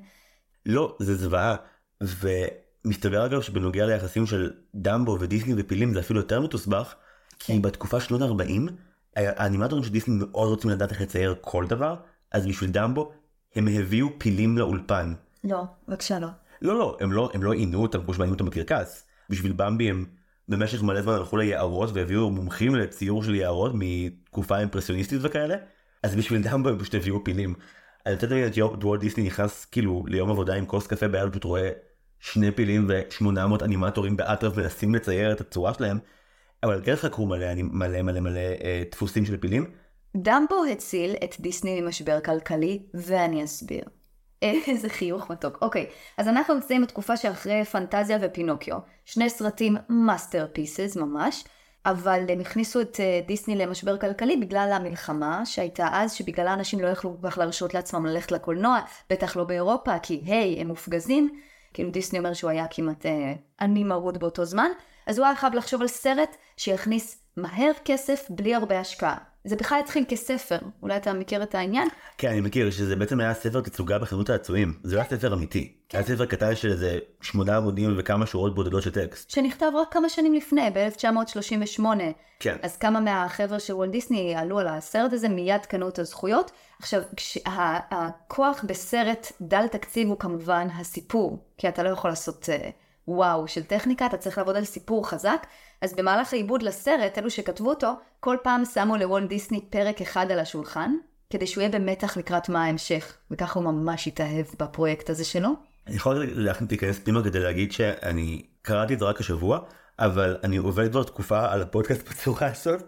לא, 0.65 0.95
זה 0.99 1.15
זוועה. 1.15 1.55
ומסתבר 2.01 3.25
אגב 3.25 3.41
שבנוגע 3.41 3.85
ליחסים 3.85 4.25
של 4.25 4.51
דמבו 4.75 5.17
ודיסני 5.19 5.53
ופילים 5.57 5.93
זה 5.93 5.99
אפילו 5.99 6.19
יותר 6.19 6.41
מתוסבך, 6.41 6.95
כי 7.39 7.53
כן. 7.53 7.61
בתקופה 7.61 7.99
של 7.99 8.07
שנות 8.07 8.21
ה-40, 8.21 8.71
האנימטורים 9.15 9.83
של 9.83 9.91
דיסני 9.91 10.15
מאוד 10.19 10.49
רוצים 10.49 10.71
לדעת 10.71 10.91
איך 10.91 11.01
לצייר 11.01 11.35
כל 11.41 11.65
דבר, 11.67 11.95
אז 12.31 12.47
בשביל 12.47 12.69
דמבו 12.69 13.11
הם 13.55 13.67
הביאו 13.67 14.07
פילים 14.17 14.57
לאולפן. 14.57 15.13
לא, 15.43 15.63
בבקשה 15.87 16.19
לא. 16.19 16.27
לא, 16.61 16.79
לא, 16.79 16.97
הם 16.99 17.11
לא, 17.11 17.29
הם 17.33 17.43
לא 17.43 17.53
עינו 17.53 17.81
אותם 17.81 18.03
כמו 18.03 18.13
שמעניינו 18.13 18.33
אותם 18.33 18.45
בקרקס. 18.45 19.07
בשביל 19.29 19.51
במבי 19.51 19.89
הם 19.89 20.05
במשך 20.49 20.83
מלא 20.83 21.01
זמן 21.01 21.13
הלכו 21.13 21.37
ליערות 21.37 21.89
והביאו 21.93 22.29
מומחים 22.29 22.75
לציור 22.75 23.23
של 23.23 23.35
יערות 23.35 23.71
מתקופה 23.75 24.59
אימפרסיוניסטית 24.59 25.19
וכאלה, 25.21 25.55
אז 26.03 26.15
בשביל 26.15 26.41
דמבו 26.41 26.69
הם 26.69 26.79
פשוט 26.79 26.95
הביאו 26.95 27.23
פילים. 27.23 27.53
אני 28.05 28.13
רוצה 28.15 28.27
להגיד 28.27 28.63
את 28.63 28.83
וולט 28.83 29.01
דיסני 29.01 29.23
נכנס 29.23 29.65
כאילו 29.65 30.03
ליום 30.07 30.29
עבודה 30.29 30.55
עם 30.55 30.65
כוס 30.65 30.87
קפה 30.87 31.07
ביד 31.07 31.27
ופשוט 31.27 31.43
רואה 31.43 31.69
שני 32.19 32.51
פילים 32.51 32.87
ו-800 32.89 33.63
אנימטורים 33.63 34.17
באטרף 34.17 34.57
מנסים 34.57 34.95
לצייר 34.95 35.31
את 35.31 35.41
הצורה 35.41 35.73
שלהם, 35.73 35.99
אבל 36.63 36.81
כן 36.83 36.95
חקרו 36.95 37.25
מלא 37.25 37.53
מלא 37.55 38.01
מלא 38.01 38.19
מלא 38.19 38.39
אה, 38.39 38.83
דפוסים 38.91 39.25
של 39.25 39.37
פילים. 39.37 39.71
דמבו 40.17 40.63
הציל 40.71 41.15
את 41.23 41.35
דיסני 41.39 41.81
ממשבר 41.81 42.19
כלכלי, 42.19 42.79
ואני 42.93 43.43
אסביר. 43.43 43.83
איזה 44.41 44.89
חיוך 44.89 45.29
מתוק. 45.29 45.57
אוקיי, 45.61 45.85
אז 46.17 46.27
אנחנו 46.27 46.53
נמצאים 46.53 46.81
בתקופה 46.81 47.17
שאחרי 47.17 47.65
פנטזיה 47.65 48.17
ופינוקיו. 48.21 48.77
שני 49.05 49.29
סרטים 49.29 49.77
masterpieces 49.89 50.95
ממש, 50.95 51.43
אבל 51.85 52.25
הם 52.29 52.39
הכניסו 52.39 52.81
את 52.81 52.99
אה, 52.99 53.21
דיסני 53.27 53.55
למשבר 53.55 53.97
כלכלי 53.97 54.37
בגלל 54.37 54.69
המלחמה 54.73 55.45
שהייתה 55.45 55.87
אז, 55.91 56.13
שבגללה 56.13 56.53
אנשים 56.53 56.79
לא 56.79 56.87
יכלו 56.87 57.17
כל 57.21 57.29
כך 57.29 57.37
להרשות 57.37 57.73
לעצמם 57.73 58.05
ללכת 58.05 58.31
לקולנוע, 58.31 58.79
בטח 59.09 59.35
לא 59.35 59.43
באירופה, 59.43 59.99
כי 59.99 60.21
היי, 60.25 60.61
הם 60.61 60.67
מופגזים. 60.67 61.29
כאילו 61.73 61.91
דיסני 61.91 62.19
אומר 62.19 62.33
שהוא 62.33 62.49
היה 62.49 62.65
כמעט 62.71 63.05
אה, 63.05 63.33
עני 63.59 63.83
מרוד 63.83 64.17
באותו 64.17 64.45
זמן, 64.45 64.69
אז 65.05 65.17
הוא 65.17 65.25
היה 65.25 65.35
חייב 65.35 65.53
לחשוב 65.53 65.81
על 65.81 65.87
סרט 65.87 66.37
שיכניס 66.57 67.26
מהר 67.37 67.71
כסף 67.85 68.25
בלי 68.29 68.55
הרבה 68.55 68.79
השקעה. 68.79 69.17
זה 69.45 69.55
בכלל 69.55 69.79
התחיל 69.79 70.05
כספר, 70.07 70.57
אולי 70.83 70.97
אתה 70.97 71.13
מכיר 71.13 71.43
את 71.43 71.55
העניין? 71.55 71.87
כן, 72.17 72.29
אני 72.29 72.41
מכיר, 72.41 72.71
שזה 72.71 72.95
בעצם 72.95 73.19
היה 73.19 73.33
ספר 73.33 73.61
תצוגה 73.61 73.99
בחנות 73.99 74.29
העצועים. 74.29 74.73
זה 74.83 74.95
לא 74.95 75.01
היה 75.01 75.09
ספר 75.09 75.33
אמיתי. 75.33 75.73
כן. 75.89 75.97
היה 75.97 76.07
ספר 76.07 76.25
קטן 76.25 76.55
של 76.55 76.71
איזה 76.71 76.99
שמונה 77.21 77.57
עמודים 77.57 77.93
וכמה 77.97 78.25
שורות 78.25 78.55
בודדות 78.55 78.83
של 78.83 78.91
טקסט. 78.91 79.29
שנכתב 79.29 79.65
רק 79.75 79.93
כמה 79.93 80.09
שנים 80.09 80.33
לפני, 80.33 80.69
ב-1938. 80.73 81.85
כן. 82.39 82.55
אז 82.61 82.77
כמה 82.77 82.99
מהחבר'ה 82.99 83.59
של 83.59 83.73
וולט 83.73 83.91
דיסני 83.91 84.35
עלו 84.35 84.59
על 84.59 84.67
הסרט 84.67 85.13
הזה, 85.13 85.29
מיד 85.29 85.65
קנו 85.65 85.89
את 85.89 85.99
הזכויות. 85.99 86.51
עכשיו, 86.79 87.01
כשה- 87.15 87.39
הכוח 87.91 88.63
בסרט 88.67 89.31
דל 89.41 89.67
תקציב 89.67 90.07
הוא 90.07 90.19
כמובן 90.19 90.67
הסיפור, 90.79 91.37
כי 91.57 91.67
אתה 91.69 91.83
לא 91.83 91.89
יכול 91.89 92.09
לעשות 92.11 92.49
אה, 92.49 92.69
וואו 93.07 93.47
של 93.47 93.63
טכניקה, 93.63 94.05
אתה 94.05 94.17
צריך 94.17 94.37
לעבוד 94.37 94.55
על 94.55 94.63
סיפור 94.63 95.09
חזק. 95.09 95.47
אז 95.81 95.93
במהלך 95.93 96.33
העיבוד 96.33 96.63
לסרט, 96.63 97.17
אלו 97.17 97.29
שכתבו 97.29 97.69
אותו, 97.69 97.93
כל 98.19 98.37
פעם 98.43 98.65
שמו 98.65 98.97
לוולט 98.97 99.29
דיסני 99.29 99.61
פרק 99.69 100.01
אחד 100.01 100.31
על 100.31 100.39
השולחן, 100.39 100.91
כדי 101.29 101.47
שהוא 101.47 101.61
יהיה 101.61 101.71
במתח 101.71 102.17
לקראת 102.17 102.49
מה 102.49 102.63
ההמשך, 102.63 103.17
וככה 103.31 103.59
הוא 103.59 103.71
ממש 103.71 104.07
התאהב 104.07 104.45
בפרויקט 104.59 105.09
הזה 105.09 105.25
שלו. 105.25 105.49
אני 105.87 105.95
יכול 105.95 106.25
להיכנס 106.69 106.99
פנימה 106.99 107.23
כדי 107.23 107.39
להגיד 107.39 107.71
שאני 107.71 108.45
קראתי 108.61 108.93
את 108.93 108.99
זה 108.99 109.05
רק 109.05 109.19
השבוע, 109.19 109.59
אבל 109.99 110.37
אני 110.43 110.57
עובד 110.57 110.91
כבר 110.91 111.03
תקופה 111.03 111.51
על 111.51 111.61
הפודקאסט 111.61 112.07
בצורה 112.09 112.47
הזאת, 112.47 112.83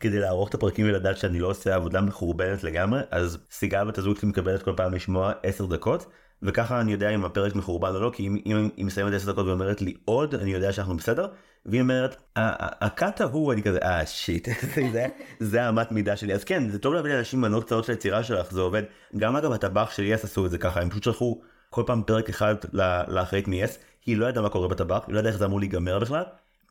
כדי 0.00 0.18
לערוך 0.18 0.48
את 0.48 0.54
הפרקים 0.54 0.86
ולדעת 0.86 1.18
שאני 1.18 1.38
לא 1.38 1.46
עושה 1.46 1.74
עבודה 1.74 2.00
מחורבנת 2.00 2.64
לגמרי, 2.64 3.00
אז 3.10 3.38
סיגל 3.50 3.84
בת 3.84 3.98
הזוג 3.98 4.18
שלי 4.18 4.28
מקבלת 4.28 4.62
כל 4.62 4.72
פעם 4.76 4.94
לשמוע 4.94 5.32
10 5.42 5.66
דקות, 5.66 6.06
וככה 6.42 6.80
אני 6.80 6.92
יודע 6.92 7.10
אם 7.10 7.24
הפרק 7.24 7.54
מחורבן 7.54 7.94
או 7.94 8.00
לא, 8.00 8.10
כי 8.14 8.26
אם, 8.26 8.36
אם 8.46 8.68
היא 8.76 8.84
מסיימת 8.84 9.12
10 9.14 9.32
דקות 9.32 9.46
ואומרת 9.46 9.82
לי 9.82 9.94
עוד, 10.04 10.34
אני 10.34 10.50
יודע 10.50 10.72
שאנחנו 10.72 10.96
בסדר, 10.96 11.26
והיא 11.66 11.80
אומרת, 11.80 12.16
"ה- 12.36 12.40
ה- 12.64 12.86
הקאט 12.86 13.20
ההוא, 13.20 13.52
אני 13.52 13.62
כזה, 13.62 13.78
אה 13.82 14.06
שיט, 14.06 14.48
זה, 14.92 15.06
זה 15.40 15.62
האמת 15.62 15.92
מידה 15.92 16.16
שלי, 16.16 16.34
אז 16.34 16.44
כן, 16.44 16.68
זה 16.68 16.78
טוב 16.78 16.94
להביא 16.94 17.12
לאנשים 17.14 17.40
מנות 17.40 17.64
קצרות 17.64 17.84
של 17.84 17.92
היצירה 17.92 18.22
שלך, 18.22 18.52
זה 18.52 18.60
עובד, 18.60 18.82
גם 19.16 19.36
אגב 19.36 19.52
הטבח 19.52 19.90
של 19.90 20.02
יס 20.02 20.24
עשו 20.24 20.46
את 20.46 20.50
זה 20.50 20.58
ככה, 20.58 20.80
הם 20.80 20.90
פשוט 20.90 21.02
שלחו 21.02 21.40
כל 21.70 21.82
פעם 21.86 22.02
פרק 22.02 22.28
אחד 22.28 22.54
ל- 22.72 23.02
לאחראית 23.08 23.48
מ-yes, 23.48 23.70
היא 24.06 24.16
לא 24.16 24.26
ידעה 24.26 24.42
מה 24.42 24.48
קורה 24.48 24.68
בטבח, 24.68 25.04
היא 25.06 25.14
לא 25.14 25.18
ידעה 25.18 25.32
איך 25.32 25.38
זה 25.38 25.44
אמור 25.44 25.60
להיגמר 25.60 25.98
בכלל, 25.98 26.22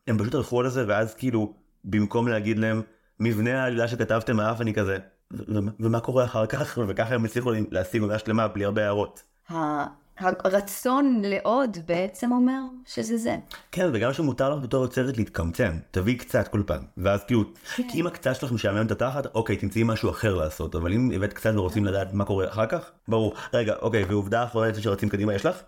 הם 0.08 0.18
פשוט 0.18 0.36
הלכו 0.36 0.60
על 0.62 0.70
זה, 0.70 0.86
ואז 0.88 1.14
כאילו, 1.16 1.54
במקום 1.84 2.28
להגיד 2.28 2.60
להם, 2.60 2.82
מבנה 3.20 3.64
העלילה 3.64 3.88
שכתבתם 3.88 4.40
אהב, 4.40 4.62
אני 4.62 4.74
כזה, 4.74 4.98
"ו- 5.34 5.56
ו- 5.56 5.70
ומה 5.80 6.00
קורה 6.00 6.24
אחר 6.26 6.46
כך, 6.46 6.78
וככה 6.88 7.16
הם 7.16 7.26
הצליחו 7.26 7.52
להשיג 7.72 8.02
עונה 8.02 8.20
שלמה 8.20 8.48
בלי 8.48 8.66
הרבה 8.66 8.84
הערות. 8.84 9.24
הרצון 10.20 11.22
לעוד 11.26 11.78
בעצם 11.86 12.32
אומר 12.32 12.62
שזה 12.86 13.18
זה. 13.18 13.38
כן, 13.72 13.90
וגם 13.94 14.14
שמותר 14.14 14.50
לך 14.50 14.64
בתור 14.64 14.84
יוצרת 14.84 15.18
להתקמצן, 15.18 15.78
תביאי 15.92 16.18
קצת 16.18 16.48
כל 16.48 16.64
פעם, 16.68 16.84
ואז 16.98 17.24
כאילו, 17.24 17.44
כי 17.76 18.02
אם 18.02 18.08
הקצת 18.08 18.36
שלך 18.36 18.52
משעמם 18.52 18.86
את 18.86 18.92
התחת, 18.92 19.36
אוקיי, 19.36 19.58
תמצאי 19.58 19.84
משהו 19.84 20.10
אחר 20.10 20.36
לעשות, 20.36 20.76
אבל 20.76 20.94
אם 20.94 21.12
הבאת 21.16 21.34
קצת 21.34 21.52
ורוצים 21.56 21.86
לדעת 21.86 22.14
מה 22.14 22.26
קורה 22.26 22.48
אחר 22.48 22.66
כך, 22.66 22.92
ברור. 23.08 23.34
רגע, 23.54 23.76
אוקיי, 23.82 24.04
ועובדה 24.04 24.44
אחרונה 24.44 24.74
שרצים 24.74 25.10
קדימה 25.10 25.34
יש 25.34 25.46
לך? 25.46 25.62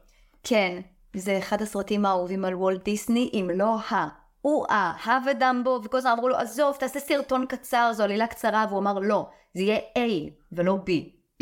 כן, 0.43 0.81
זה 1.15 1.37
אחד 1.37 1.61
הסרטים 1.61 2.05
האהובים 2.05 2.45
על 2.45 2.55
וולט 2.55 2.83
דיסני, 2.83 3.29
אם 3.33 3.49
לא 3.55 3.79
ה. 3.79 4.07
הוא 4.41 4.65
ה, 4.69 5.09
ה 5.09 5.17
ודמבו, 5.25 5.81
וכל 5.83 5.97
הזמן 5.97 6.11
אמרו 6.11 6.29
לו, 6.29 6.35
עזוב, 6.35 6.75
תעשה 6.79 6.99
סרטון 6.99 7.45
קצר, 7.45 7.91
זו 7.93 8.03
עלילה 8.03 8.27
קצרה, 8.27 8.65
והוא 8.69 8.79
אמר, 8.79 8.99
לא, 8.99 9.29
זה 9.53 9.61
יהיה 9.61 9.77
A 9.77 10.29
ולא 10.51 10.79
B. 10.85 10.91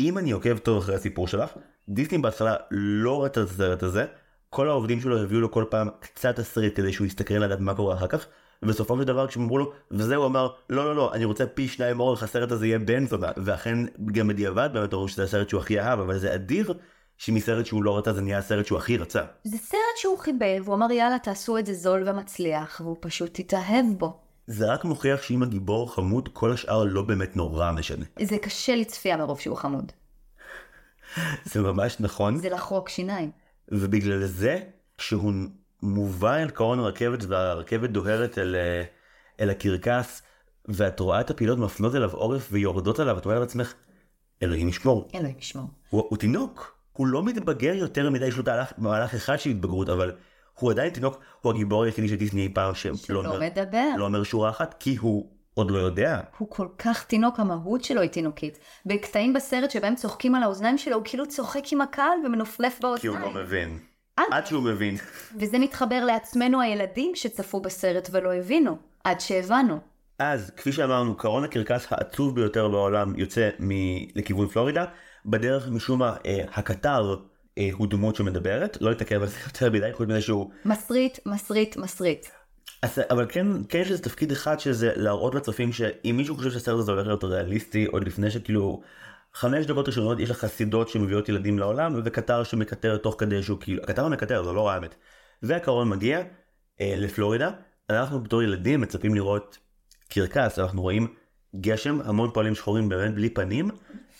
אם 0.00 0.18
אני 0.18 0.30
עוקב 0.30 0.58
טוב 0.58 0.78
אחרי 0.78 0.94
הסיפור 0.94 1.28
שלך, 1.28 1.50
דיסני 1.88 2.18
בהתחלה 2.18 2.56
לא 2.70 3.24
רצה 3.24 3.42
את 3.42 3.46
הסרט 3.46 3.82
הזה, 3.82 4.06
כל 4.50 4.68
העובדים 4.68 5.00
שלו 5.00 5.22
הביאו 5.22 5.40
לו 5.40 5.50
כל 5.50 5.64
פעם 5.70 5.88
קצת 6.00 6.36
תסריט 6.36 6.76
כדי 6.76 6.92
שהוא 6.92 7.06
יסתכל 7.06 7.34
לדעת 7.34 7.60
מה 7.60 7.74
קורה 7.74 7.94
אחר 7.94 8.06
כך, 8.06 8.26
ובסופו 8.62 8.96
של 8.98 9.04
דבר 9.04 9.26
כשהם 9.26 9.42
אמרו 9.42 9.58
לו, 9.58 9.72
וזה 9.90 10.16
הוא 10.16 10.26
אמר, 10.26 10.48
לא 10.70 10.84
לא 10.84 10.96
לא, 10.96 11.14
אני 11.14 11.24
רוצה 11.24 11.46
פי 11.46 11.68
שניים 11.68 12.00
אורך, 12.00 12.22
הסרט 12.22 12.52
הזה 12.52 12.66
יהיה 12.66 12.78
בן 12.78 13.06
זונה, 13.06 13.30
ואכן 13.36 13.78
גם 14.12 14.28
בדיעבד 14.28 14.70
באמת 14.72 14.94
אמרו 14.94 15.08
שזה 15.08 15.24
הסרט 15.24 15.48
שהוא 15.48 15.60
הכי 15.60 15.80
אהב, 15.80 16.00
אבל 16.00 16.18
זה 16.18 16.34
אדיר 16.34 16.74
שמסרט 17.18 17.66
שהוא 17.66 17.84
לא 17.84 17.98
רצה 17.98 18.12
זה 18.12 18.20
נהיה 18.20 18.38
הסרט 18.38 18.66
שהוא 18.66 18.78
הכי 18.78 18.96
רצה. 18.96 19.22
זה 19.44 19.56
סרט 19.58 19.96
שהוא 19.96 20.18
חיבל, 20.18 20.62
והוא 20.64 20.74
אמר, 20.74 20.90
יאללה, 20.90 21.18
תעשו 21.18 21.58
את 21.58 21.66
זה 21.66 21.74
זול 21.74 22.08
ומצליח, 22.08 22.80
והוא 22.84 22.96
פשוט 23.00 23.38
התאהב 23.38 23.86
בו. 23.98 24.20
זה 24.46 24.72
רק 24.72 24.84
מוכיח 24.84 25.22
שאם 25.22 25.42
הגיבור 25.42 25.94
חמוד, 25.94 26.28
כל 26.32 26.52
השאר 26.52 26.84
לא 26.84 27.02
באמת 27.02 27.36
נורא 27.36 27.72
משנה. 27.72 28.04
זה 28.22 28.38
קשה 28.38 28.76
לצפייה 28.76 29.16
מרוב 29.16 29.40
שהוא 29.40 29.56
חמוד. 29.56 29.92
זה 31.52 31.60
ממש 31.60 31.96
נכון. 32.00 32.36
זה 32.36 32.48
לחרוק 32.48 32.88
שיניים. 32.88 33.30
ובגלל 33.68 34.24
זה 34.24 34.60
כשהוא 34.98 35.32
מובא 35.82 36.36
אל 36.36 36.50
קרון 36.50 36.78
הרכבת 36.78 37.24
והרכבת 37.28 37.90
דוהרת 37.90 38.38
אל, 38.38 38.56
אה, 38.56 38.82
אל 39.40 39.50
הקרקס 39.50 40.22
ואת 40.68 41.00
רואה 41.00 41.20
את 41.20 41.30
הפילות 41.30 41.58
מפנות 41.58 41.94
אליו 41.94 42.10
עורף 42.12 42.48
ויורדות 42.52 42.98
עליו 42.98 43.18
את 43.18 43.24
אומרת 43.24 43.40
לעצמך 43.40 43.74
אלוהים 44.42 44.68
ישמור 44.68 45.08
אלוהים 45.14 45.38
ישמור. 45.38 45.66
הוא, 45.90 46.06
הוא 46.08 46.18
תינוק 46.18 46.78
הוא 46.92 47.06
לא 47.06 47.22
מתבגר 47.22 47.74
יותר 47.74 48.10
מדי 48.10 48.26
יש 48.26 48.36
לו 48.36 48.44
מהלך 48.78 49.14
אחד 49.14 49.38
של 49.38 49.50
התבגרות 49.50 49.88
אבל 49.88 50.12
הוא 50.58 50.70
עדיין 50.70 50.90
תינוק 50.90 51.20
הוא 51.40 51.52
הגיבור 51.52 51.84
היחידי 51.84 52.08
של 52.08 52.16
דיסני 52.16 52.54
פעם 52.54 52.74
שלא 52.74 52.96
שלא 52.96 53.18
אומר, 53.18 53.40
מדבר. 53.40 53.88
לא 53.96 54.04
אומר 54.04 54.22
שורה 54.22 54.50
אחת 54.50 54.74
כי 54.80 54.96
הוא 54.96 55.30
עוד 55.58 55.70
לא 55.70 55.78
יודע 55.78 56.20
הוא 56.38 56.50
כל 56.50 56.68
כך 56.78 57.04
תינוק, 57.04 57.40
המהות 57.40 57.84
שלו 57.84 58.00
היא 58.00 58.10
תינוקית. 58.10 58.58
בקטעים 58.86 59.32
בסרט 59.32 59.70
שבהם 59.70 59.94
צוחקים 59.94 60.34
על 60.34 60.42
האוזניים 60.42 60.78
שלו, 60.78 60.94
הוא 60.96 61.02
כאילו 61.04 61.28
צוחק 61.28 61.72
עם 61.72 61.80
הקהל 61.80 62.18
ומנופנף 62.24 62.78
כי 62.78 63.06
הוא 63.06 63.16
באוזניים. 63.16 63.36
לא 63.36 63.42
מבין 63.42 63.78
אה. 64.18 64.24
עד 64.30 64.46
שהוא 64.46 64.62
מבין 64.62 64.96
וזה 65.40 65.58
מתחבר 65.58 66.04
לעצמנו 66.04 66.60
הילדים 66.60 67.12
שצפו 67.14 67.60
בסרט 67.60 68.08
ולא 68.12 68.34
הבינו, 68.34 68.76
עד 69.04 69.20
שהבנו. 69.20 69.78
אז 70.18 70.52
כפי 70.56 70.72
שאמרנו 70.72 71.16
קרון 71.16 71.44
הקרקס 71.44 71.86
העצוב 71.90 72.34
ביותר 72.34 72.68
בעולם 72.68 73.14
יוצא 73.16 73.48
מ- 73.60 74.18
לכיוון 74.18 74.48
פלורידה 74.48 74.84
בדרך 75.26 75.68
משום 75.68 75.98
מה 75.98 76.16
אה, 76.26 76.44
הקטר 76.54 77.16
אה, 77.58 77.68
הוא 77.72 77.86
דמות 77.86 78.16
שמדברת 78.16 78.78
לא 78.80 78.90
להתעכב 78.90 79.22
על 79.22 79.28
זה 79.28 79.36
יותר 79.46 79.70
מדי 79.70 79.92
חוץ 79.92 80.08
מזה 80.08 80.20
שהוא 80.20 80.50
מסריט, 80.64 81.18
מסריט, 81.26 81.76
מסריט. 81.76 82.26
אז, 82.82 83.00
אבל 83.10 83.26
כן 83.28 83.46
כן 83.68 83.78
יש 83.78 83.90
לזה 83.90 84.02
תפקיד 84.02 84.32
אחד 84.32 84.60
שזה 84.60 84.92
להראות 84.96 85.34
לצופים 85.34 85.72
שאם 85.72 86.14
מישהו 86.16 86.36
חושב 86.36 86.50
שהסרט 86.50 86.78
הזה 86.78 86.92
הולך 86.92 87.06
להיות 87.06 87.24
ריאליסטי 87.24 87.84
עוד 87.84 88.04
לפני 88.04 88.30
שכאילו 88.30 88.82
חמש 89.34 89.66
דקות 89.66 89.88
ראשונות 89.88 90.20
יש 90.20 90.30
לך 90.30 90.36
חסידות 90.36 90.88
שמביאות 90.88 91.28
ילדים 91.28 91.58
לעולם 91.58 92.00
וקטר 92.04 92.44
שמקטר 92.44 92.96
תוך 92.96 93.14
כדי 93.18 93.42
שהוא 93.42 93.60
כאילו 93.60 93.82
הקטר 93.82 94.04
המקטר 94.04 94.44
זה 94.44 94.52
לא 94.52 94.70
האמת. 94.70 94.94
והקרון 95.42 95.88
מגיע 95.88 96.22
אה, 96.80 96.94
לפלורידה 96.96 97.50
אנחנו 97.90 98.22
בתור 98.22 98.42
ילדים 98.42 98.80
מצפים 98.80 99.14
לראות 99.14 99.58
קרקס 100.08 100.58
אנחנו 100.58 100.82
רואים 100.82 101.14
גשם 101.60 102.00
המון 102.04 102.30
פועלים 102.34 102.54
שחורים 102.54 102.88
באמת 102.88 103.14
בלי 103.14 103.30
פנים 103.30 103.70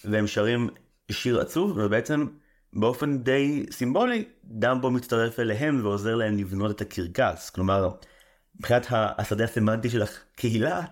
והם 0.05 0.27
שרים 0.27 0.69
שיר 1.11 1.41
עצוב 1.41 1.79
ובעצם 1.79 2.27
באופן 2.73 3.19
די 3.19 3.67
סימבולי 3.71 4.25
דמבו 4.45 4.91
מצטרף 4.91 5.41
אליהם 5.41 5.81
ועוזר 5.85 6.15
להם 6.15 6.37
לבנות 6.37 6.71
את 6.71 6.81
הקרקס 6.81 7.51
כלומר 7.51 7.89
מבחינת 8.59 8.87
השדה 8.91 9.45
הסמנטי 9.45 9.91
של 9.91 10.03
הקהילה 10.03 10.83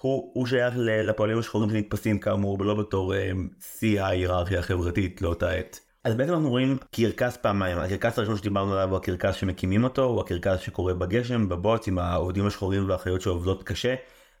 הוא, 0.00 0.30
הוא 0.34 0.46
שייך 0.46 0.74
לפועלים 0.78 1.38
השחורים 1.38 1.70
שנתפסים 1.70 2.18
כאמור 2.18 2.56
ולא 2.60 2.74
בתור 2.74 3.14
אה, 3.14 3.30
שיא 3.60 4.02
ההיררכיה 4.02 4.58
החברתית 4.58 5.22
לאותה 5.22 5.50
עת. 5.50 5.80
אז 6.04 6.14
בעצם 6.14 6.32
אנחנו 6.32 6.50
רואים 6.50 6.78
קרקס 6.90 7.36
פעמיים, 7.36 7.78
הקרקס 7.78 8.18
הראשון 8.18 8.36
שדיברנו 8.36 8.72
עליו 8.72 8.88
הוא 8.88 8.96
הקרקס 8.96 9.34
שמקימים 9.34 9.84
אותו, 9.84 10.04
הוא 10.04 10.20
הקרקס 10.20 10.60
שקורה 10.60 10.94
בגשם, 10.94 11.48
בבוץ 11.48 11.88
עם 11.88 11.98
העובדים 11.98 12.46
השחורים 12.46 12.88
והאחיות 12.88 13.20
שעובדות 13.20 13.62
קשה, 13.62 13.94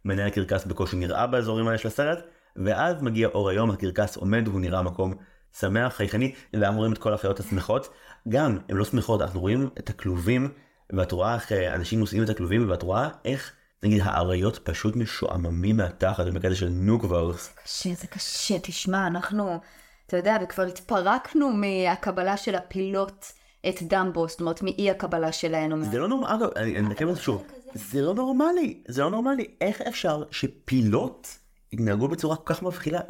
מנהל 0.04 0.26
הקרקס 0.26 0.64
בקושי 0.64 0.96
נראה 0.96 1.26
באזורים 1.26 1.66
האלה 1.66 1.78
של 1.78 1.88
הסרט, 1.88 2.18
ואז 2.56 3.02
מגיע 3.02 3.28
אור 3.28 3.48
היום, 3.48 3.70
הקרקס 3.70 4.16
עומד 4.16 4.48
והוא 4.48 4.60
נראה 4.60 4.82
מקום 4.82 5.14
שמח, 5.58 5.96
חייכני, 5.96 6.34
ואנחנו 6.52 6.78
רואים 6.78 6.92
את 6.92 6.98
כל 6.98 7.14
החיות 7.14 7.40
השמחות, 7.40 7.88
גם 8.28 8.58
הן 8.68 8.76
לא 8.76 8.84
שמחות, 8.84 9.22
אנחנו 9.22 9.40
רואים 9.40 9.68
את 9.78 9.90
הכלובים, 9.90 10.48
ואת 10.92 11.12
רואה 11.12 11.34
איך 11.34 11.52
אה, 11.52 11.74
אנשים 11.74 12.00
נושאים 12.00 12.22
את 12.22 12.28
הכלובים, 12.28 12.70
ואת 12.70 12.82
רואה 12.82 13.08
איך 13.24 13.52
נגיד 13.82 14.00
האריות 14.04 14.58
פשוט 14.58 14.96
משועממים 14.96 15.76
מהתחת, 15.76 16.26
הם 16.26 16.34
בקטע 16.34 16.54
של 16.54 16.68
נו 16.68 17.00
כבר. 17.00 17.32
קשה, 17.64 17.94
זה 17.94 18.06
קשה. 18.06 18.54
תשמע, 18.62 19.06
אנחנו, 19.06 19.58
אתה 20.06 20.16
יודע, 20.16 20.36
וכבר 20.42 20.62
התפרקנו 20.62 21.52
מהקבלה 21.52 22.36
של 22.36 22.54
הפילות 22.54 23.32
את 23.68 23.82
דמבו, 23.82 24.28
זאת 24.28 24.40
אומרת, 24.40 24.62
מאי 24.62 24.90
הקבלה 24.90 25.32
שלהן. 25.32 25.82
זה 25.84 25.98
לא 25.98 26.08
נורמלי, 26.08 26.34
אגב, 26.34 26.48
אני 26.56 26.78
אני 26.78 26.88
מתקן 26.88 27.08
את 27.08 27.14
זה 27.14 27.22
שוב, 27.22 27.44
זה 27.74 28.02
לא 28.02 28.14
נורמלי, 28.14 28.82
זה 28.88 29.02
לא 29.02 29.10
נורמלי, 29.10 29.46
איך 29.60 29.80
אפשר 29.80 30.22
שפילות 30.30 31.38
יתנהגו 31.72 32.08
בצורה 32.08 32.36
כל 32.36 32.54
כך 32.54 32.62
מבחילה 32.62 33.00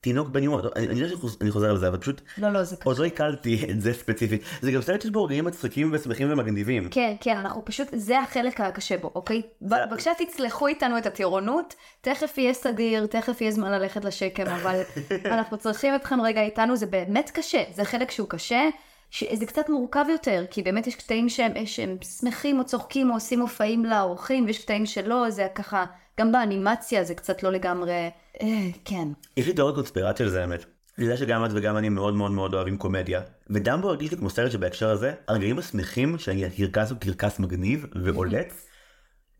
לתינוק 0.00 0.28
בן 0.28 0.42
יומו, 0.42 0.60
אני 0.76 0.88
אני 0.88 1.00
יודע 1.00 1.16
שאני 1.38 1.50
חוזר 1.50 1.70
על 1.70 1.76
זה, 1.76 1.88
אבל 1.88 1.98
פשוט 1.98 2.20
לא, 2.38 2.52
לא, 2.52 2.62
זה 2.62 2.76
עוד 2.84 2.98
לא 2.98 3.04
עיכלתי 3.04 3.66
את 3.70 3.80
זה 3.80 3.92
ספציפית, 3.92 4.42
זה 4.60 4.72
גם 4.72 4.82
סרט 4.82 5.02
שיש 5.02 5.10
בו 5.10 5.24
רגעים 5.24 5.44
מצחיקים 5.44 5.90
ושמחים 5.92 6.32
ומגניבים. 6.32 6.88
כן, 6.90 7.14
כן, 7.20 7.36
אנחנו 7.36 7.64
פשוט, 7.64 7.88
זה 7.92 8.20
החלק 8.20 8.60
הקשה 8.60 8.98
בו, 8.98 9.10
אוקיי? 9.14 9.42
בבקשה 9.62 10.10
תצלחו 10.18 10.66
איתנו 10.66 10.98
את 10.98 11.06
הטירונות, 11.06 11.74
תכף 12.00 12.38
יהיה 12.38 12.54
סדיר, 12.54 13.06
תכף 13.06 13.40
יהיה 13.40 13.50
זמן 13.50 13.70
ללכת 13.70 14.04
לשקם, 14.04 14.46
אבל 14.46 14.80
אנחנו 15.34 15.58
צריכים 15.58 15.94
אתכם 15.94 16.20
רגע 16.20 16.42
איתנו, 16.42 16.76
זה 16.76 16.86
באמת 16.86 17.30
קשה, 17.30 17.62
זה 17.74 17.84
חלק 17.84 18.10
שהוא 18.10 18.28
קשה, 18.28 18.68
שזה 19.10 19.46
קצת 19.46 19.68
מורכב 19.68 20.04
יותר, 20.08 20.44
כי 20.50 20.62
באמת 20.62 20.86
יש 20.86 20.94
קטעים 20.94 21.28
שהם, 21.28 21.66
שהם 21.66 21.96
שמחים 22.20 22.58
או 22.58 22.64
צוחקים 22.64 23.10
או 23.10 23.14
עושים 23.14 23.40
מופעים 23.40 23.84
לאורחים, 23.84 24.44
ויש 24.44 24.58
קטעים 24.58 24.86
שלא, 24.86 25.30
זה 25.30 25.46
ככה, 25.54 25.84
גם 26.20 26.32
באנימציה 26.32 27.04
זה 27.04 27.14
קצת 27.14 27.42
לא 27.42 27.52
לגמרי, 27.52 28.10
אה, 28.42 28.68
כן. 28.84 29.08
יש 29.36 29.46
לי 29.46 29.52
תיאוריות 29.52 29.76
קונספירציה 29.76 30.26
לזה 30.26 30.40
האמת. 30.40 30.64
אני 30.98 31.06
יודע 31.06 31.16
שגם 31.16 31.44
את 31.44 31.50
וגם 31.54 31.76
אני 31.76 31.88
מאוד 31.88 32.14
מאוד 32.14 32.30
מאוד 32.30 32.54
אוהבים 32.54 32.76
קומדיה, 32.76 33.20
ודמבו 33.50 33.88
הרגיש 33.88 34.10
לי 34.10 34.16
כמו 34.16 34.30
סרט 34.30 34.50
שבהקשר 34.50 34.90
הזה, 34.90 35.12
הרגעים 35.28 35.58
השמחים 35.58 36.18
שהקרקס 36.18 36.90
הוא 36.90 36.98
קרקס 36.98 37.38
מגניב 37.38 37.86
ועולץ, 38.04 38.66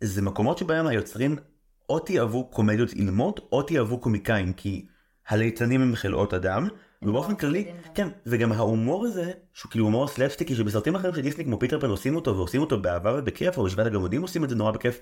זה 0.01 0.23
מקומות 0.23 0.59
שבהם 0.59 0.87
היוצרים 0.87 1.37
או 1.89 1.99
תיאהבו 1.99 2.51
קומדיות 2.51 2.93
אילמות, 2.93 3.41
או 3.53 3.63
תיאהבו 3.63 3.99
קומיקאים, 3.99 4.53
כי 4.53 4.87
הליצנים 5.29 5.83
הם 5.83 5.95
חלאות 5.95 6.35
אדם, 6.35 6.69
ובאופן 7.03 7.35
כללי, 7.35 7.73
כן, 7.95 8.09
וגם 8.27 8.53
ההומור 8.53 9.07
הזה, 9.07 9.33
שהוא 9.55 9.71
כאילו 9.71 9.85
הומור 9.85 10.09
סלפסטיקי, 10.09 10.55
שבסרטים 10.55 10.95
אחרים 10.95 11.15
של 11.15 11.21
דיסני 11.21 11.45
כמו 11.45 11.59
פיטר 11.59 11.81
פן 11.81 11.91
עושים 11.91 12.17
אותו, 12.17 12.37
ועושים 12.37 12.61
אותו 12.61 12.83
באהבה 12.83 13.15
ובכיף, 13.19 13.59
או 13.59 13.65
בשבעת 13.65 13.87
הגמודים 13.87 14.23
עושים 14.23 14.45
את 14.45 14.49
זה 14.49 14.55
נורא 14.55 14.71
בכיף, 14.71 15.01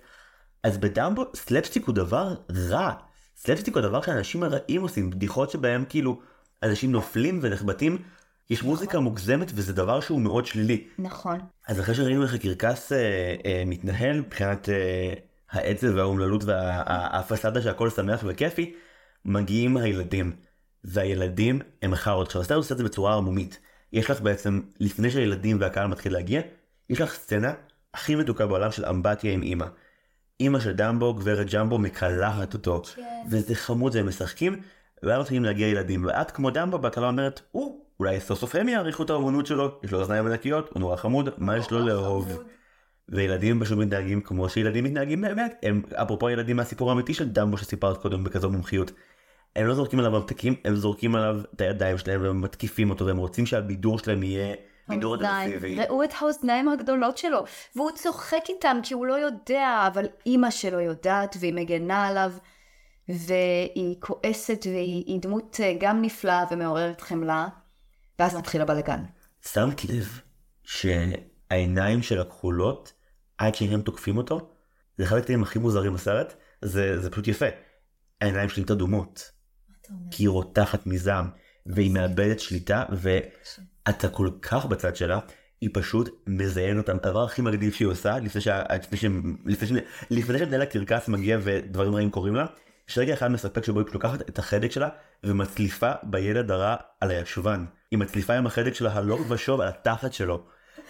אז 0.62 0.79
בדמבו 0.79 1.25
סלפסטיק 1.35 1.87
הוא 1.87 1.94
דבר 1.94 2.35
רע. 2.68 2.92
סלפסטיק 3.37 3.75
הוא 3.75 3.83
דבר 3.83 4.03
שאנשים 4.03 4.42
הרעים 4.42 4.83
עושים, 4.83 5.11
בדיחות 5.11 5.51
שבהם 5.51 5.85
כאילו 5.88 6.21
אנשים 6.62 6.92
נופלים 6.92 7.38
ונחבטים, 7.42 7.99
יש 8.51 8.62
מוזיקה 8.62 9.01
מוגזמת 9.01 9.51
וזה 9.55 9.73
דבר 9.73 10.01
שהוא 10.01 10.21
מאוד 10.21 10.47
שלילי. 10.47 10.87
נכון. 10.99 11.38
אז 11.68 11.81
אחרי 11.81 11.94
שראינו 11.94 12.23
איך 12.23 12.35
הקרקס 12.35 12.92
אה, 12.92 12.99
אה, 13.47 13.62
מתנהל 13.66 14.21
מבחינת 14.21 14.68
אה, 14.68 15.14
העצב 15.51 15.87
והאומללות 15.94 16.44
והפסאדה 16.44 17.62
שהכל 17.62 17.90
שמח 17.90 18.21
וכיפי, 18.27 18.75
מגיעים 19.25 19.77
הילדים. 19.77 20.33
והילדים 20.85 21.61
הם 21.83 21.94
חארות. 21.94 22.27
עכשיו 22.27 22.42
הסרט 22.42 22.57
עושה 22.57 22.75
את 22.75 22.79
זה 22.79 22.85
בצורה 22.85 23.12
ערמומית. 23.12 23.61
יש 23.92 24.11
לך 24.11 24.21
בעצם, 24.21 24.61
לפני 24.81 25.11
שהילדים 25.11 25.61
והקהל 25.61 25.87
מתחיל 25.87 26.12
להגיע, 26.12 26.40
יש 26.90 27.01
לך 27.01 27.14
סצנה 27.14 27.53
הכי 27.94 28.14
מתוקה 28.14 28.47
בעולם 28.47 28.71
של 28.71 28.85
אמבטיה 28.85 29.33
עם 29.33 29.42
אימא. 29.42 29.66
אימא 30.40 30.61
של 30.61 30.72
דמבו, 30.72 31.14
גברת 31.14 31.55
ג'מבו, 31.55 31.79
מקלחת 31.79 32.55
אותו. 32.55 32.83
וזה 33.31 33.55
חמוד 33.55 33.94
והם 33.94 34.09
משחקים, 34.09 34.61
ואז 35.03 35.20
מתחילים 35.20 35.44
להגיע 35.44 35.68
ילדים. 35.68 36.05
ואת 36.05 36.31
כמו 36.31 36.51
דמבו 36.51 36.79
בהתחלה 36.79 37.09
אומרת, 37.09 37.40
או, 37.55 37.79
אולי 38.01 38.20
סוף 38.20 38.38
סוף 38.38 38.55
הם 38.55 38.68
יעריכו 38.68 39.03
את 39.03 39.11
האמנות 39.11 39.46
שלו, 39.46 39.81
יש 39.83 39.92
לו 39.92 40.01
אוזניים 40.01 40.27
ענקיות, 40.27 40.70
הוא 40.72 40.81
נורא 40.81 40.96
חמוד, 40.96 41.29
מה 41.38 41.57
יש 41.57 41.70
לו 41.70 41.87
לאהוב? 41.87 42.42
וילדים 43.09 43.61
פשוט 43.61 43.79
מתנהגים 43.79 44.20
כמו 44.20 44.48
שילדים 44.48 44.85
מתנהגים 44.85 45.20
באמת. 45.20 45.55
הם, 45.62 45.83
אפרופו 45.94 46.31
ילדים 46.31 46.57
מהסיפור 46.57 46.90
האמיתי 46.90 47.14
של 47.14 47.29
דמבו 47.29 47.59
שסיפרת 47.59 47.96
קודם 47.96 48.24
בכזו 48.24 48.51
מומחיות. 48.51 48.92
הם 49.57 49.66
לא 49.66 49.74
זורקים 49.74 49.98
עליו 49.98 50.12
ממתקים, 50.12 50.55
הם 50.64 50.77
זורקים 50.77 51.14
עליו 51.14 51.40
את 51.55 51.61
הידיים 51.61 51.98
שלהם 51.98 52.22
והם 52.22 52.40
מתקיפים 52.40 52.90
אותו 52.90 53.07
והם 53.07 53.16
רוצים 53.16 53.46
שהבידור 53.46 53.98
שלהם 53.98 54.22
יהיה 54.22 54.55
בידור. 54.88 55.14
אגרסיבי. 55.14 55.74
ראו 55.74 56.05
את 56.05 56.11
האוזניים 56.20 56.68
הגדולות 56.68 57.18
שלו, 57.18 57.44
והוא 57.77 57.90
צוחק 57.94 58.42
איתם 58.48 58.77
כי 58.83 58.94
הוא 58.94 59.07
לא 59.07 59.14
יודע, 59.14 59.88
אבל 59.92 60.05
אימא 60.27 60.51
שלו 60.51 60.81
יודעת 60.81 61.37
והיא 61.40 61.55
מגנה 61.55 62.07
עליו, 62.07 62.33
והיא 63.09 63.96
כועסת 64.01 64.66
והיא 64.66 65.20
דמות 65.20 65.57
אה, 65.62 65.74
גם 65.81 66.03
נפלאה 66.03 66.44
ומעוררת 66.51 67.01
חמלה, 67.01 67.48
ואז 68.18 68.37
מתחיל 68.37 68.61
הבלגן. 68.61 69.05
שמתי 69.53 69.87
לב 69.88 70.20
שהעיניים 70.64 72.03
של 72.03 72.20
הכחולות 72.20 72.92
עד 73.38 73.55
שהם 73.55 73.81
תוקפים 73.81 74.16
אותו 74.16 74.51
זה 74.98 75.05
אחד 75.05 75.16
הקטעים 75.16 75.42
הכי 75.42 75.59
מוזרים 75.59 75.94
בסרט 75.94 76.35
זה, 76.62 77.01
זה 77.01 77.11
פשוט 77.11 77.29
יפה. 77.29 77.46
העיניים 78.20 78.48
שלי 78.48 78.62
אדומות 78.62 79.31
כי 80.11 80.22
היא 80.22 80.29
רותחת 80.29 80.87
מזעם 80.87 81.31
והיא 81.66 81.90
מאבדת 81.90 82.40
שליטה 82.40 82.85
ואתה 83.88 84.09
כל 84.09 84.29
כך 84.42 84.66
בצד 84.66 84.96
שלה 84.96 85.18
היא 85.61 85.70
פשוט 85.72 86.22
מזיינת 86.27 86.79
אותם 86.88 86.96
הדבר 86.96 87.24
הכי 87.24 87.42
מגניב 87.42 87.72
שהיא 87.72 87.88
עושה 87.88 88.18
לפני 88.18 88.40
ש- 88.40 88.48
לפני 88.48 88.98
ש- 88.98 89.72
לפני 90.11 90.38
שמנהל 90.38 90.62
הקרקס 90.62 91.09
מגיע 91.09 91.38
ודברים 91.42 91.94
רעים 91.94 92.11
קורים 92.11 92.35
לה. 92.35 92.46
יש 92.88 92.98
רגע 92.98 93.14
אחד 93.14 93.31
מספק 93.31 93.64
שבו 93.64 93.81
היא 93.81 93.87
לוקחת 93.92 94.20
את 94.20 94.38
החדק 94.38 94.70
שלה 94.70 94.88
ומצליפה 95.24 95.90
בילד 96.03 96.51
הרע 96.51 96.77
על 97.01 97.11
הישבן. 97.11 97.64
היא 97.90 97.98
מצליפה 97.98 98.35
עם 98.35 98.46
החדק 98.46 98.74
שלה 98.74 98.92
הלוך 98.92 99.20
ושוב 99.31 99.61
על 99.61 99.68
התחת 99.68 100.12
שלו. 100.12 100.42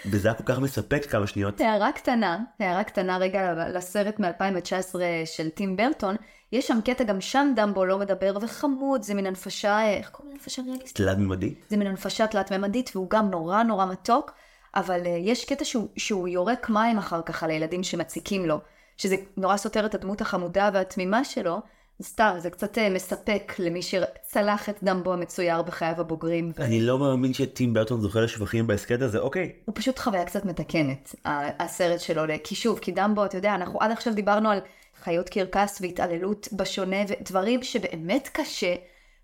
וזה 0.07 0.29
היה 0.29 0.35
כל 0.35 0.45
כך 0.47 0.59
מספק 0.59 1.07
כמה 1.11 1.27
שניות. 1.27 1.61
הערה 1.61 1.93
קטנה, 1.93 2.39
הערה 2.61 2.85
קטנה 2.85 3.19
רגע 3.19 3.55
לסרט 3.75 4.21
מ-2019 4.21 4.95
של 5.25 5.49
טים 5.49 5.77
ברטון, 5.77 6.17
יש 6.53 6.67
שם 6.67 6.79
קטע, 6.85 7.05
גם 7.05 7.21
שם 7.21 7.53
דמבו 7.57 7.85
לא 7.85 7.99
מדבר 7.99 8.39
וחמוד, 8.41 9.03
זה 9.03 9.15
מין 9.15 9.27
הנפשה, 9.27 9.91
איך 9.91 10.11
קוראים 10.11 10.33
להנפשה 10.33 10.63
ריאליסטית? 10.63 10.97
תלת 10.97 11.19
ממדי. 11.19 11.55
זה 11.69 11.77
מין 11.77 11.87
הנפשה 11.87 12.27
תלת 12.27 12.53
ממדית 12.53 12.91
והוא 12.95 13.11
גם 13.11 13.31
נורא 13.31 13.63
נורא 13.63 13.87
מתוק, 13.87 14.33
אבל 14.75 15.03
uh, 15.05 15.09
יש 15.09 15.45
קטע 15.45 15.65
שהוא, 15.65 15.89
שהוא 15.97 16.29
יורק 16.29 16.71
מים 16.71 16.99
אחר 16.99 17.23
כך 17.23 17.43
על 17.43 17.51
הילדים 17.51 17.83
שמציקים 17.83 18.47
לו, 18.47 18.61
שזה 18.97 19.17
נורא 19.37 19.57
סותר 19.57 19.87
את 19.87 19.95
הדמות 19.95 20.21
החמודה 20.21 20.71
והתמימה 20.73 21.25
שלו, 21.25 21.61
סתם, 22.03 22.35
זה 22.39 22.51
קצת 22.51 22.79
uh, 22.79 22.81
מספק 22.91 23.53
למי 23.59 23.81
שצלח 23.83 24.69
את 24.69 24.79
דמבו 24.83 25.13
המצויר 25.13 25.63
בחייו 25.63 26.01
הבוגרים. 26.01 26.53
אני 26.59 26.81
לא 26.81 26.99
מאמין 26.99 27.35
שטים 27.35 27.75
ברטון 27.75 28.01
זוכה 28.01 28.21
לשבחים 28.21 28.67
בהסכת 28.67 29.03
הזה 29.03 29.19
אוקיי. 29.19 29.53
הוא 29.65 29.75
פשוט 29.75 29.99
חוויה 29.99 30.25
קצת 30.25 30.45
מתקנת, 30.45 31.15
הסרט 31.59 32.01
שלו, 32.01 32.23
כי 32.45 32.55
שוב, 32.55 32.79
כי 32.79 32.93
דמבו, 32.93 33.25
אתה 33.25 33.37
יודע, 33.37 33.55
אנחנו 33.55 33.81
עד 33.81 33.91
עכשיו 33.91 34.15
דיברנו 34.15 34.51
על 34.51 34.59
חיות 35.05 35.29
קרקס 35.29 35.79
והתעללות 35.81 36.49
בשונה, 36.53 36.97
ודברים 37.09 37.63
שבאמת 37.63 38.29
קשה, 38.33 38.75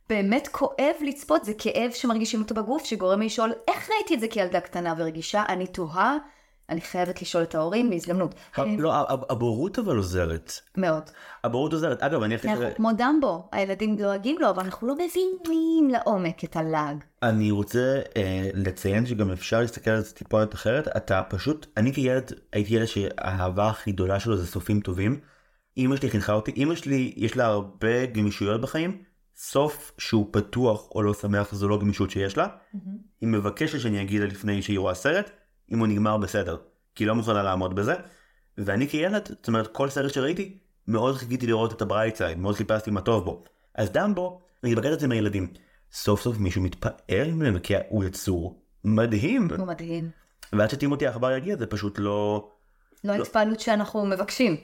באמת 0.09 0.49
כואב 0.49 0.95
לצפות, 1.01 1.45
זה 1.45 1.53
כאב 1.59 1.91
שמרגישים 1.91 2.43
אותו 2.43 2.55
בגוף, 2.55 2.85
שגורם 2.85 3.21
לי 3.21 3.27
לשאול, 3.27 3.53
איך 3.69 3.91
ראיתי 3.91 4.15
את 4.15 4.21
זה 4.21 4.29
כילדה 4.29 4.61
קטנה 4.61 4.95
ורגישה? 4.99 5.43
אני 5.49 5.67
תוהה, 5.67 6.17
אני 6.71 6.81
חייבת 6.81 7.23
לשאול 7.23 7.43
את 7.43 7.55
ההורים 7.55 7.91
בהזדמנות. 7.91 8.35
ה- 8.57 8.63
לא, 8.79 8.93
הבורות 9.31 9.79
אבל 9.79 9.97
עוזרת. 9.97 10.53
מאוד. 10.77 11.03
הבורות 11.45 11.73
עוזרת. 11.73 12.03
אגב, 12.03 12.23
אני 12.23 12.37
אחרי 12.37 12.51
אנחנו 12.53 12.75
כמו 12.77 12.91
דמבו, 12.93 13.49
הילדים 13.53 13.97
לועגים 13.99 14.37
לו, 14.41 14.51
אבל 14.51 14.63
אנחנו 14.63 14.87
לא 14.89 14.95
מבינים 14.95 15.91
לעומק 15.91 16.45
את 16.45 16.57
הלעג. 16.57 17.05
אני 17.23 17.51
רוצה 17.51 18.01
אה, 18.17 18.49
לציין 18.55 19.07
שגם 19.07 19.31
אפשר 19.31 19.61
להסתכל 19.61 19.91
על 19.91 20.01
זה 20.01 20.15
טיפונת 20.15 20.55
אחרת. 20.55 20.89
אתה 20.97 21.23
פשוט, 21.29 21.67
אני 21.77 21.93
כילד 21.93 22.33
הייתי 22.53 22.75
ילד 22.75 22.87
שהאהבה 22.87 23.69
הכי 23.69 23.93
גדולה 23.93 24.21
שלו 24.21 24.37
זה 24.37 24.47
סופים 24.47 24.81
טובים. 24.81 25.21
אמא 25.79 25.97
שלי 25.97 26.11
חינכה 26.11 26.33
אותי, 26.33 26.53
אמא 26.57 26.75
שלי 26.75 27.13
יש 27.17 27.37
לה 27.37 27.47
הרבה 27.47 28.07
גמישויות 28.07 28.61
בחיים. 28.61 29.03
סוף 29.37 29.93
שהוא 29.99 30.29
פתוח 30.31 30.89
או 30.95 31.03
לא 31.03 31.15
שמח 31.15 31.55
זו 31.55 31.69
לא 31.69 31.79
גמישות 31.79 32.11
שיש 32.11 32.37
לה. 32.37 32.47
היא 33.21 33.29
מבקשת 33.29 33.81
שאני 33.81 34.03
אגיד 34.03 34.21
לה 34.21 34.27
לפני 34.27 34.63
שהיא 34.63 34.79
רואה 34.79 34.95
סרט, 34.95 35.31
אם 35.73 35.79
הוא 35.79 35.87
נגמר 35.87 36.17
בסדר. 36.17 36.57
כי 36.95 37.05
היא 37.05 37.09
לא 37.09 37.15
מוכנה 37.15 37.43
לעמוד 37.43 37.75
בזה. 37.75 37.95
ואני 38.59 38.89
כילד, 38.89 39.29
זאת 39.29 39.49
אומרת 39.49 39.67
כל 39.67 39.91
סרט 39.91 40.13
שראיתי, 40.13 40.59
מאוד 40.89 41.17
חיכיתי 41.17 41.47
לראות 41.47 41.73
את 41.73 41.83
ה 41.83 41.88
bright 41.88 42.17
side, 42.17 42.39
מאוד 42.39 42.55
חיפשתי 42.55 42.91
מה 42.91 43.01
טוב 43.01 43.25
בו. 43.25 43.45
אז 43.75 43.91
דמבו, 43.91 44.41
אני 44.65 44.75
בקטע 44.75 44.93
את 44.93 45.01
זה 45.01 45.07
עם 45.07 45.13
הילדים. 45.13 45.47
סוף 45.93 46.21
סוף 46.21 46.39
מישהו 46.39 46.63
מתפעל 46.63 47.31
ממנו 47.31 47.59
כי 47.63 47.75
הוא 47.89 48.05
יצור 48.05 48.63
מדהים. 48.85 49.49
הוא 49.59 49.67
מדהים. 49.67 50.11
ועד 50.53 50.71
שטימותי 50.71 51.07
העכבר 51.07 51.33
יגיע 51.33 51.57
זה 51.57 51.67
פשוט 51.67 51.99
לא... 51.99 52.49
לא 53.05 53.13
ההתפעלות 53.13 53.61
שאנחנו 53.61 54.07
מבקשים. 54.07 54.57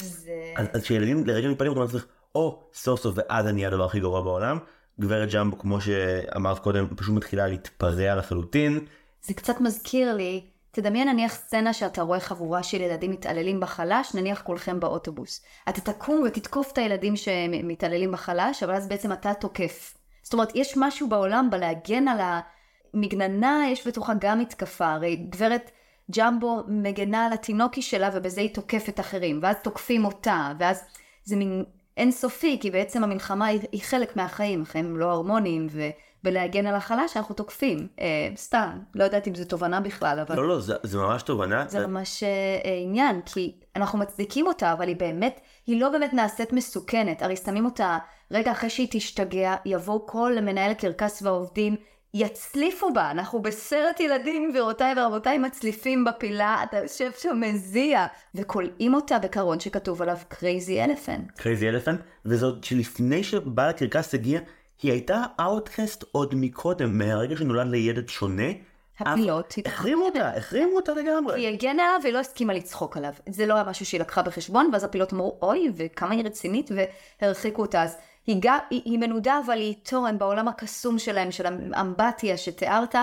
זה... 0.00 0.54
אז 0.74 0.82
כשילדים 0.82 1.26
לרגע 1.26 1.48
מתפעלים 1.48 1.72
אתה 1.72 1.80
אומר 1.80 1.92
לעצמך, 1.92 2.06
או 2.34 2.62
סוף 2.74 3.00
סוף 3.00 3.14
ואז 3.16 3.46
אני 3.46 3.66
הדבר 3.66 3.84
הכי 3.84 4.00
גרוע 4.00 4.20
בעולם. 4.20 4.58
גברת 5.00 5.32
ג'מבו 5.32 5.58
כמו 5.58 5.80
שאמרת 5.80 6.58
קודם 6.58 6.86
פשוט 6.96 7.14
מתחילה 7.14 7.46
להתפרע 7.46 8.14
לחלוטין. 8.14 8.86
זה 9.22 9.34
קצת 9.34 9.60
מזכיר 9.60 10.14
לי, 10.14 10.46
תדמיין 10.70 11.08
נניח 11.08 11.34
סצנה 11.34 11.72
שאתה 11.72 12.02
רואה 12.02 12.20
חבורה 12.20 12.62
של 12.62 12.80
ילדים 12.80 13.10
מתעללים 13.10 13.60
בחלש, 13.60 14.14
נניח 14.14 14.42
כולכם 14.42 14.80
באוטובוס. 14.80 15.44
אתה 15.68 15.80
תקום 15.80 16.22
ותתקוף 16.26 16.72
את 16.72 16.78
הילדים 16.78 17.16
שמתעללים 17.16 18.12
בחלש, 18.12 18.62
אבל 18.62 18.74
אז 18.74 18.88
בעצם 18.88 19.12
אתה 19.12 19.34
תוקף. 19.34 19.94
זאת 20.22 20.32
אומרת, 20.32 20.48
יש 20.54 20.74
משהו 20.76 21.08
בעולם 21.08 21.48
בלהגן 21.50 22.08
על 22.08 22.18
המגננה, 22.94 23.64
יש 23.72 23.86
בתוכה 23.86 24.12
גם 24.20 24.38
מתקפה. 24.38 24.92
הרי 24.92 25.16
גברת 25.16 25.70
ג'מבו 26.10 26.62
מגנה 26.68 27.26
על 27.26 27.32
התינוקי 27.32 27.82
שלה 27.82 28.10
ובזה 28.12 28.40
היא 28.40 28.54
תוקפת 28.54 29.00
אחרים, 29.00 29.38
ואז 29.42 29.56
תוקפים 29.62 30.04
אותה, 30.04 30.52
ואז 30.58 30.84
זה 31.24 31.36
מין 31.36 31.64
אינסופי, 31.96 32.58
כי 32.60 32.70
בעצם 32.70 33.04
המלחמה 33.04 33.46
היא, 33.46 33.60
היא 33.72 33.82
חלק 33.82 34.16
מהחיים, 34.16 34.62
החיים 34.62 34.86
הם 34.86 34.96
לא 34.96 35.10
הרמוניים, 35.10 35.66
ולהגן 36.24 36.66
על 36.66 36.74
החלש 36.74 37.14
שאנחנו 37.14 37.34
תוקפים. 37.34 37.88
אה, 38.00 38.28
סתם, 38.36 38.78
לא 38.94 39.04
יודעת 39.04 39.28
אם 39.28 39.34
זו 39.34 39.44
תובנה 39.44 39.80
בכלל, 39.80 40.18
אבל... 40.20 40.36
לא, 40.36 40.48
לא, 40.48 40.60
זה, 40.60 40.74
זה 40.82 40.98
ממש 40.98 41.22
תובנה. 41.22 41.64
זה 41.68 41.86
ממש 41.86 42.22
אה, 42.22 42.78
עניין, 42.82 43.20
כי 43.26 43.54
אנחנו 43.76 43.98
מצדיקים 43.98 44.46
אותה, 44.46 44.72
אבל 44.72 44.88
היא 44.88 44.96
באמת, 44.96 45.40
היא 45.66 45.80
לא 45.80 45.88
באמת 45.88 46.12
נעשית 46.12 46.52
מסוכנת. 46.52 47.22
הרי 47.22 47.36
שמים 47.36 47.64
אותה 47.64 47.98
רגע 48.30 48.52
אחרי 48.52 48.70
שהיא 48.70 48.88
תשתגע, 48.90 49.54
יבוא 49.64 50.00
כל 50.06 50.36
מנהל 50.42 50.70
הקרקס 50.70 51.22
והעובדים, 51.22 51.76
יצליפו 52.18 52.92
בה, 52.92 53.10
אנחנו 53.10 53.42
בסרט 53.42 54.00
ילדים, 54.00 54.50
גבירותיי 54.50 54.94
ורבותיי, 54.96 55.38
מצליפים 55.38 56.04
בפילה, 56.04 56.62
אתה 56.64 56.76
יושב 56.78 57.10
שם 57.18 57.40
מזיע, 57.40 58.06
וכולאים 58.34 58.94
אותה 58.94 59.18
בקרון 59.18 59.60
שכתוב 59.60 60.02
עליו 60.02 60.16
crazy 60.28 60.84
elephant. 60.84 61.30
crazy 61.36 61.68
elephant, 61.68 62.00
וזאת 62.24 62.64
שלפני 62.64 63.24
שבעל 63.24 63.70
הקרקס 63.70 64.14
הגיע, 64.14 64.40
היא 64.82 64.92
הייתה 64.92 65.22
outcast 65.40 66.04
עוד 66.12 66.34
מקודם, 66.34 66.98
מהרגע 66.98 67.36
שנולד 67.36 67.66
לילד 67.66 68.08
שונה. 68.08 68.52
הפילות, 68.98 69.54
החרימו 69.66 70.04
אותה, 70.04 70.30
החרימו 70.36 70.76
אותה 70.76 70.92
לגמרי. 70.94 71.40
היא 71.40 71.48
הגנה 71.48 71.82
עליו 71.82 72.00
והיא 72.02 72.14
לא 72.14 72.18
הסכימה 72.18 72.52
לצחוק 72.52 72.96
עליו. 72.96 73.12
זה 73.28 73.46
לא 73.46 73.54
היה 73.54 73.64
משהו 73.64 73.86
שהיא 73.86 74.00
לקחה 74.00 74.22
בחשבון, 74.22 74.70
ואז 74.72 74.84
הפילות 74.84 75.12
אמרו, 75.12 75.38
אוי, 75.42 75.72
וכמה 75.76 76.14
היא 76.14 76.24
רצינית, 76.24 76.70
והרחיקו 77.20 77.62
אותה. 77.62 77.82
אז 77.82 77.96
היא, 78.26 78.36
גם, 78.40 78.58
היא, 78.70 78.82
היא 78.84 78.98
מנודה, 78.98 79.40
אבל 79.46 79.58
היא 79.58 79.74
תורן 79.82 80.18
בעולם 80.18 80.48
הקסום 80.48 80.98
שלהם, 80.98 81.30
של 81.30 81.46
האמבטיה 81.72 82.36
שתיארת, 82.36 82.94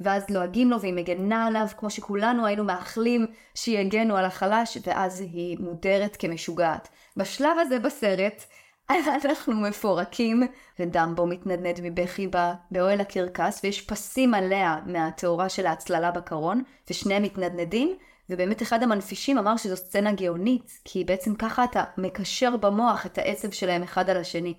ואז 0.00 0.30
לועגים 0.30 0.70
לו 0.70 0.80
והיא 0.80 0.94
מגנה 0.94 1.46
עליו, 1.46 1.66
כמו 1.76 1.90
שכולנו 1.90 2.46
היינו 2.46 2.64
מאחלים 2.64 3.26
שיגנו 3.54 4.16
על 4.16 4.24
החלש, 4.24 4.78
ואז 4.86 5.20
היא 5.20 5.56
מודרת 5.60 6.16
כמשוגעת. 6.16 6.88
בשלב 7.16 7.58
הזה 7.58 7.78
בסרט, 7.78 8.44
אנחנו 9.24 9.52
מפורקים, 9.54 10.42
ודמבו 10.78 11.26
מתנדנד 11.26 11.80
מבכי 11.82 12.28
באוהל 12.70 13.00
הקרקס, 13.00 13.60
ויש 13.64 13.80
פסים 13.80 14.34
עליה 14.34 14.76
מהתאורה 14.86 15.48
של 15.48 15.66
ההצללה 15.66 16.10
בקרון, 16.10 16.62
ושניהם 16.90 17.22
מתנדנדים, 17.22 17.96
ובאמת 18.30 18.62
אחד 18.62 18.82
המנפישים 18.82 19.38
אמר 19.38 19.56
שזו 19.56 19.76
סצנה 19.76 20.12
גאונית, 20.12 20.80
כי 20.84 21.04
בעצם 21.04 21.34
ככה 21.34 21.64
אתה 21.64 21.84
מקשר 21.98 22.56
במוח 22.56 23.06
את 23.06 23.18
העצב 23.18 23.50
שלהם 23.50 23.82
אחד 23.82 24.10
על 24.10 24.16
השני. 24.16 24.54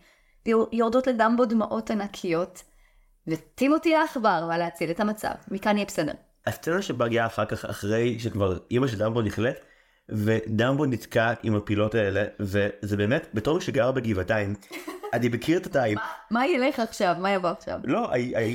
ויורדות 0.46 1.08
לדמבו 1.08 1.46
דמעות 1.46 1.92
ענקיות, 1.92 2.64
וטימותי 3.28 3.96
העכבר 3.96 4.46
בא 4.48 4.58
להציל 4.58 4.92
את 4.92 5.00
המצב. 5.00 5.32
מכאן 5.52 5.78
יהיה 5.78 5.86
בסדר. 5.86 6.14
הסצנה 6.48 6.82
שבאה 6.82 7.26
אחר 7.26 7.46
כך, 7.46 7.66
אחרי 7.66 8.20
שכבר 8.20 8.58
אימא 8.72 8.88
של 8.88 8.98
דמבו 8.98 9.22
נכלאת, 9.22 9.56
ודמבו 10.10 10.86
נתקע 10.86 11.34
עם 11.44 11.56
הפילות 11.56 11.96
האלה, 11.96 12.24
וזה 12.40 12.98
באמת, 12.98 13.28
בתור 13.34 13.56
מי 13.56 13.62
שגר 13.62 13.92
בגבעתיים, 13.92 14.56
אני 15.14 15.30
מכיר 15.30 15.58
את 15.58 15.66
הטייפ. 15.66 16.00
מה 16.30 16.48
ילך 16.48 16.80
עכשיו? 16.80 17.16
מה 17.20 17.32
יבוא 17.32 17.50
עכשיו? 17.50 17.80
לא, 17.84 18.10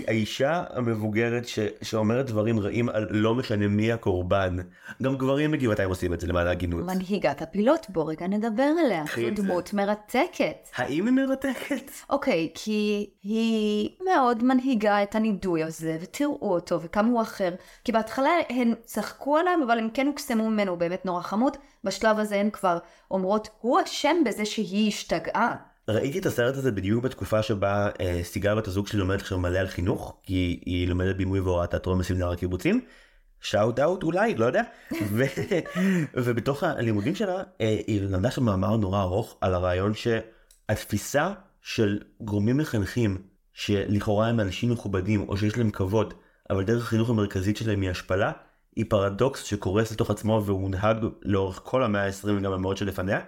האישה 0.06 0.64
המבוגרת 0.70 1.46
שאומרת 1.82 2.26
דברים 2.26 2.60
רעים 2.60 2.88
על 2.88 3.06
לא 3.10 3.34
משנה 3.34 3.68
מי 3.68 3.92
הקורבן. 3.92 4.56
גם 5.02 5.16
גברים 5.16 5.50
בגבעתיים 5.50 5.88
עושים 5.88 6.14
את 6.14 6.20
זה 6.20 6.26
למען 6.26 6.46
ההגינות. 6.46 6.84
מנהיגת 6.84 7.42
הפילות, 7.42 7.86
בוא 7.88 8.10
רגע 8.10 8.26
נדבר 8.26 8.70
עליה. 8.84 9.04
זו 9.16 9.42
דמות 9.42 9.72
מרתקת. 9.72 10.68
האם 10.76 11.06
היא 11.06 11.14
מרתקת? 11.14 11.90
אוקיי, 12.10 12.50
כי 12.54 13.10
היא 13.22 13.90
מאוד 14.04 14.44
מנהיגה 14.44 15.02
את 15.02 15.14
הנידוי 15.14 15.62
הזה, 15.62 15.98
ותראו 16.00 16.52
אותו, 16.54 16.80
וכמה 16.80 17.08
הוא 17.08 17.22
אחר. 17.22 17.54
כי 17.84 17.92
בהתחלה 17.92 18.30
הן 18.48 18.74
צחקו 18.84 19.36
עליו, 19.36 19.58
אבל 19.66 19.78
הם 19.78 19.88
כן 19.94 20.06
הוקסמו 20.06 20.50
ממנו, 20.50 20.70
הוא 20.70 20.78
באמת 20.78 21.06
נורא 21.06 21.22
חמוד. 21.22 21.56
בשלב 21.84 22.18
הזה 22.18 22.36
הן 22.36 22.50
כבר 22.50 22.78
אומרות, 23.10 23.48
הוא 23.60 23.80
אשם 23.84 24.16
בזה 24.26 24.44
שהיא 24.44 24.88
השתגעה. 24.88 25.54
ראיתי 25.88 26.18
את 26.18 26.26
הסרט 26.26 26.56
הזה 26.56 26.72
בדיוק 26.72 27.04
בתקופה 27.04 27.42
שבה 27.42 27.88
אה, 28.00 28.20
סיגל 28.22 28.54
בת 28.54 28.66
הזוג 28.66 28.86
שלי 28.86 28.98
לומדת 28.98 29.20
עכשיו 29.20 29.38
מלא 29.38 29.58
על 29.58 29.66
חינוך, 29.66 30.20
כי 30.22 30.60
היא 30.66 30.88
לומדת 30.88 31.16
בימוי 31.16 31.40
והוראת 31.40 31.70
תיאטרון 31.70 31.98
בסמינר 31.98 32.30
הקיבוצים. 32.30 32.80
שאוט 33.40 33.78
אאוט 33.78 34.02
אולי, 34.02 34.34
לא 34.34 34.44
יודע. 34.44 34.62
ו, 35.02 35.24
ובתוך 36.24 36.62
הלימודים 36.62 37.14
שלה 37.14 37.42
אה, 37.60 37.76
היא 37.86 38.02
למדה 38.02 38.30
שם 38.30 38.42
מאמר 38.42 38.76
נורא 38.76 39.02
ארוך 39.02 39.38
על 39.40 39.54
הרעיון 39.54 39.92
שהתפיסה 39.94 41.32
של 41.62 41.98
גורמים 42.20 42.56
מחנכים 42.56 43.22
שלכאורה 43.52 44.28
הם 44.28 44.40
אנשים 44.40 44.70
מכובדים 44.70 45.28
או 45.28 45.36
שיש 45.36 45.58
להם 45.58 45.70
כבוד, 45.70 46.14
אבל 46.50 46.64
דרך 46.64 46.82
החינוך 46.82 47.10
המרכזית 47.10 47.56
שלהם 47.56 47.80
היא 47.80 47.90
השפלה, 47.90 48.32
היא 48.76 48.84
פרדוקס 48.88 49.42
שקורס 49.42 49.92
לתוך 49.92 50.10
עצמו 50.10 50.42
והוא 50.46 50.62
הונהג 50.62 50.96
לאורך 51.22 51.60
כל 51.64 51.82
המאה 51.82 52.06
ה-20 52.06 52.28
וגם 52.38 52.52
המאות 52.52 52.76
שלפניה, 52.76 53.20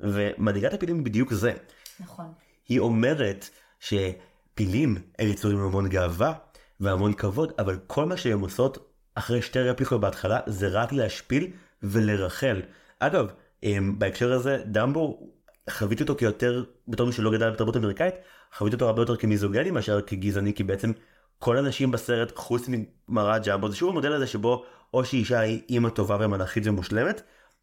ומנהיגת 0.00 0.74
הפילים 0.74 1.04
בדיוק 1.04 1.32
זה. 1.32 1.52
נכון. 2.00 2.32
היא 2.68 2.80
אומרת 2.80 3.50
שפילים 3.80 4.96
הם 5.18 5.28
יצורים 5.28 5.58
עם 5.58 5.64
המון 5.64 5.88
גאווה 5.88 6.32
והמון 6.80 7.12
כבוד, 7.12 7.52
אבל 7.58 7.78
כל 7.86 8.04
מה 8.04 8.16
שהן 8.16 8.40
עושות 8.40 8.92
אחרי 9.14 9.42
שתי 9.42 9.58
רפליקות 9.58 10.00
בהתחלה 10.00 10.40
זה 10.46 10.68
רק 10.68 10.92
להשפיל 10.92 11.50
ולרחל. 11.82 12.62
אגב, 12.98 13.30
אמ, 13.62 13.98
בהקשר 13.98 14.32
הזה, 14.32 14.62
דמבו, 14.66 15.30
חוויתי 15.70 16.02
אותו 16.02 16.16
כיותר, 16.16 16.64
בתור 16.88 17.06
מי 17.06 17.12
שלא 17.12 17.32
גדל 17.32 17.50
בתרבות 17.50 17.76
אמריקאית, 17.76 18.14
חוויתי 18.56 18.74
אותו 18.74 18.86
הרבה 18.86 19.02
יותר 19.02 19.16
כמיזוגני 19.16 19.70
מאשר 19.70 20.00
כגזעני, 20.00 20.54
כי 20.54 20.64
בעצם 20.64 20.92
כל 21.38 21.56
הנשים 21.56 21.90
בסרט, 21.90 22.32
חוץ 22.36 22.68
ממראה 23.08 23.38
ג'מבו, 23.38 23.68
זה 23.68 23.76
שוב 23.76 23.90
המודל 23.90 24.12
הזה 24.12 24.26
שבו 24.26 24.64
או 24.94 25.04
שאישה 25.04 25.40
היא 25.40 25.62
אימא 25.68 25.88
טובה 25.88 26.16
ומלאכית 26.20 26.66
ומושלמת, 26.66 27.22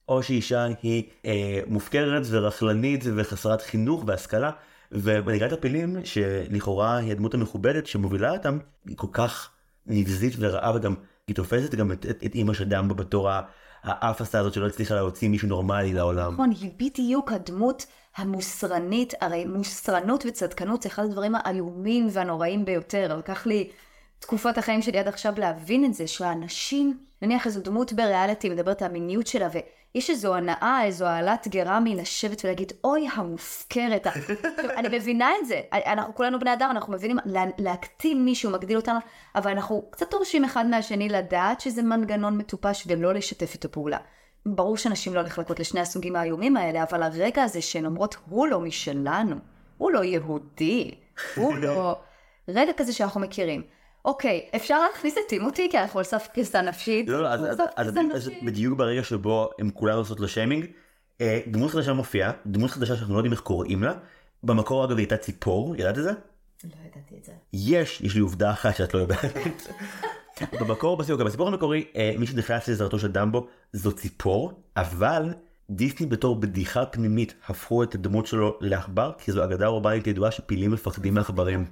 או 0.10 0.24
שאישה 0.24 0.68
היא 0.82 1.04
אה, 1.26 1.60
מופקרת 1.68 2.24
ורכלנית 2.30 3.04
וחסרת 3.16 3.62
חינוך 3.62 4.04
והשכלה, 4.08 4.52
ומנהיגת 4.92 5.52
הפילים, 5.52 5.98
שלכאורה 6.04 6.98
היא 6.98 7.12
הדמות 7.12 7.34
המכובדת 7.34 7.88
שמובילה 7.88 8.32
אותם, 8.32 8.58
היא 8.86 8.98
כל 8.98 9.08
כך 9.12 9.50
נבזית 9.88 10.34
ורעה 10.40 10.76
וגם 10.76 10.96
היא 11.28 11.36
תופסת 11.36 11.76
גם 11.76 11.92
את, 11.92 12.06
את, 12.06 12.24
את 12.26 12.36
אימא 12.36 12.54
של 12.54 12.64
דמבו 12.64 12.96
בתור 12.96 13.30
האפסה 13.84 14.40
הזאת 14.40 14.54
שלא 14.54 14.68
הצליחה 14.68 14.96
להוציא 14.96 15.30
מישהו 15.30 15.48
נורמלי 15.48 15.94
לעולם. 15.94 16.34
נכון, 16.34 16.52
היא 16.62 16.72
בדיוק 16.78 17.32
הדמות 17.32 17.86
המוסרנית, 18.16 19.14
הרי 19.22 19.46
מוסרנות 19.46 20.24
וצדקנות 20.28 20.82
זה 20.82 20.90
אחד 20.90 21.04
הדברים 21.04 21.36
האיומים 21.36 22.08
והנוראים 22.12 22.66
ביותר, 22.66 23.18
לקח 23.18 23.46
לי 23.46 23.70
תקופות 24.20 24.58
החיים 24.58 24.82
שלי 24.82 25.00
עד 25.00 25.08
עכשיו 25.08 25.34
להבין 25.38 25.86
את 25.86 25.94
זה, 25.94 26.08
שהאנשים, 26.08 26.98
נניח 27.22 27.46
איזו 27.46 27.62
דמות 27.62 27.94
בריאליטי 27.94 28.50
מדברת 28.50 28.82
על 28.82 28.90
המיניות 28.90 29.28
שלה, 29.28 29.48
ויש 29.96 30.10
איזו 30.10 30.36
הנאה, 30.36 30.84
איזו 30.84 31.06
העלת 31.06 31.48
גרה 31.48 31.80
מלשבת 31.80 32.46
ולהגיד, 32.46 32.74
אוי, 32.84 33.08
המופקרת. 33.14 34.08
אני 34.78 34.98
מבינה 34.98 35.32
את 35.42 35.46
זה, 35.48 35.62
אנחנו 35.74 36.16
כולנו 36.16 36.40
בני 36.40 36.54
אדם, 36.54 36.70
אנחנו 36.72 36.94
מבינים, 36.94 37.18
לה, 37.26 37.44
להקטין 37.58 38.26
מישהו 38.26 38.52
מגדיל 38.52 38.78
אותנו, 38.78 39.00
אבל 39.36 39.52
אנחנו 39.52 39.86
קצת 39.90 40.12
דורשים 40.12 40.44
אחד 40.46 40.66
מהשני 40.66 41.10
לדעת 41.10 41.62
שזה 41.62 41.84
מנגנון 41.84 42.38
מטופש 42.38 42.84
ולא 42.88 43.14
לשתף 43.14 43.54
איתו 43.54 43.72
פעולה. 43.72 43.98
ברור 44.46 44.78
שנשים 44.78 45.14
לא 45.14 45.22
נחלקות 45.24 45.60
לשני 45.60 45.80
הסוגים 45.80 46.16
האיומים 46.16 46.58
האלה, 46.58 46.84
אבל 46.84 47.04
הרגע 47.04 47.44
הזה 47.44 47.62
שהן 47.62 47.86
אומרות, 47.86 48.16
הוא 48.30 48.48
לא 48.48 48.60
משלנו, 48.60 49.36
הוא 49.78 49.92
לא 49.92 50.04
יהודי, 50.04 50.92
הוא 51.36 51.56
לא... 51.56 52.00
רגע 52.48 52.72
כזה 52.78 52.94
שאנחנו 52.94 53.22
מכירים. 53.22 53.64
אוקיי, 54.06 54.46
אפשר 54.56 54.80
להכניס 54.80 55.14
את 55.18 55.30
טימותי 55.30 55.68
כי 55.72 55.80
אנחנו 55.80 56.00
על 56.00 56.06
סף 56.06 56.28
קריסה 56.34 56.62
נפשית. 56.62 57.10
לא, 57.10 57.24
לא, 57.24 57.28
אז, 57.28 57.42
אז, 57.44 57.60
אז, 57.76 57.98
אז 58.14 58.30
בדיוק 58.46 58.78
ברגע 58.78 59.04
שבו 59.04 59.50
הם 59.60 59.70
כולם 59.70 59.98
עושות 59.98 60.20
לו 60.20 60.28
שיימינג, 60.28 60.66
אה, 61.22 61.40
דמות 61.48 61.72
חדשה 61.72 61.94
מופיעה, 61.94 62.32
דמות 62.46 62.72
חדשה 62.72 62.96
שאנחנו 62.96 63.14
לא 63.14 63.20
יודעים 63.20 63.34
איך 63.34 63.42
קוראים 63.42 63.84
לה, 63.84 63.94
במקור 64.44 64.86
אגב 64.86 64.98
הייתה 64.98 65.18
ציפור, 65.18 65.76
ידעת 65.76 65.98
את 65.98 66.04
זה? 66.04 66.12
לא 66.64 66.70
ידעתי 66.86 67.16
את 67.20 67.24
זה. 67.24 67.32
יש, 67.54 68.02
יש 68.02 68.16
לי 68.16 68.22
עובדה 68.22 68.52
אחת 68.52 68.76
שאת 68.76 68.94
לא 68.94 69.00
יודעת. 69.00 69.68
במקור, 70.60 70.98
בסיפור, 70.98 71.24
בסיפור 71.24 71.48
המקורי, 71.48 71.86
אה, 71.96 72.14
מי 72.18 72.28
שנכנס 72.28 72.68
לעזרתו 72.68 73.00
של 73.00 73.12
דמבו 73.12 73.48
זו 73.74 73.92
ציפור, 73.92 74.62
אבל 74.78 75.34
דיסני 75.70 76.08
בתור 76.08 76.36
בדיחה 76.36 76.86
פנימית 76.86 77.34
הפכו 77.48 77.84
את 77.84 77.96
הדמות 77.96 78.26
שלו 78.26 78.58
לעכבר, 78.62 79.12
כי 79.18 79.32
זו 79.32 79.44
אגדה 79.44 79.68
אורבנית 79.68 80.08
ידועה 80.08 80.32
שפילים 80.32 80.72
מפחדים 80.72 81.14
מעכברים. 81.14 81.66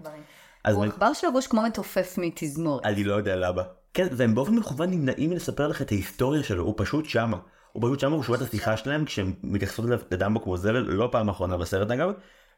הוא 0.70 0.86
עכבר 0.86 1.14
של 1.14 1.28
הגוש 1.28 1.48
כמו 1.48 1.62
מתופף 1.62 2.16
מתזמורת. 2.18 2.86
אני 2.86 3.04
לא 3.04 3.14
יודע 3.14 3.36
למה. 3.36 3.62
כן, 3.94 4.08
והם 4.12 4.36
באופן 4.36 4.56
מכוון 4.56 4.90
נמנעים 4.90 5.30
מלספר 5.30 5.68
לך 5.68 5.82
את 5.82 5.92
ההיסטוריה 5.92 6.44
שלו, 6.44 6.64
הוא 6.64 6.74
פשוט 6.78 7.06
שמה. 7.06 7.38
הוא 7.72 7.84
פשוט 7.84 8.00
שמה, 8.00 8.16
הוא 8.16 8.24
שומע 8.24 8.38
את 8.38 8.42
השיחה 8.42 8.78
שלהם 8.78 9.06
כשהם 9.06 9.34
מתייחסות 9.44 9.86
לדמבו 10.12 10.42
כמו 10.42 10.58
זבל, 10.58 10.80
לא 10.80 11.10
פעם 11.12 11.30
אחרונה 11.30 11.58
בסרט 11.58 11.92
אגב, 11.92 12.12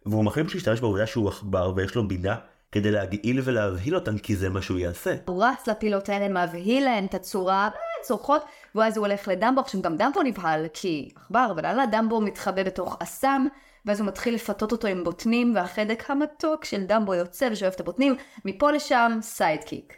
והוא 0.06 0.24
מחליט 0.24 0.54
להשתמש 0.54 0.80
בעובדה 0.80 1.08
שהוא 1.08 1.30
עכבר 1.30 1.74
ויש 1.76 1.96
לו 1.96 2.08
בינה 2.08 2.36
כדי 2.72 2.92
להגעיל 2.92 3.42
ולהבהיל 3.44 3.96
אותן 3.96 4.18
כי 4.18 4.36
זה 4.36 4.50
מה 4.50 4.62
שהוא 4.62 4.80
יעשה. 4.80 5.16
הוא 5.26 5.44
רץ 5.44 5.68
לפילות 5.68 6.10
האלה, 6.10 6.48
מבהיל 6.48 6.84
להן 6.84 7.06
את 7.06 7.14
הצורה, 7.14 7.70
צורחות, 8.02 8.42
ואז 8.76 8.98
הוא 8.98 9.08
הולך 9.08 9.28
לדמבו, 9.28 9.62
עכשיו 9.62 9.82
גם 9.82 9.98
דמבו 9.98 10.24
נבהל 10.24 10.66
כי 10.74 11.10
עכבר, 11.16 11.48
אבל 11.52 11.66
הלאה 11.66 11.86
דמבו 11.86 12.22
מתחבא 12.22 12.64
בתוך 12.64 12.98
אסם, 13.00 13.46
ואז 13.86 14.00
הוא 14.00 14.08
מתחיל 14.08 14.36
לפתות 14.36 14.72
אותו 14.72 14.88
עם 14.88 15.04
בוטנים, 15.04 15.56
והחדק 15.56 16.04
המתוק 16.10 16.66
של 16.66 16.84
דמבו 16.86 17.14
יוצא 17.16 17.50
ושואף 17.52 17.76
את 17.76 17.80
הבוטנים, 17.80 18.16
מפה 18.46 18.72
לשם 18.72 19.18
sidekick. 19.22 19.94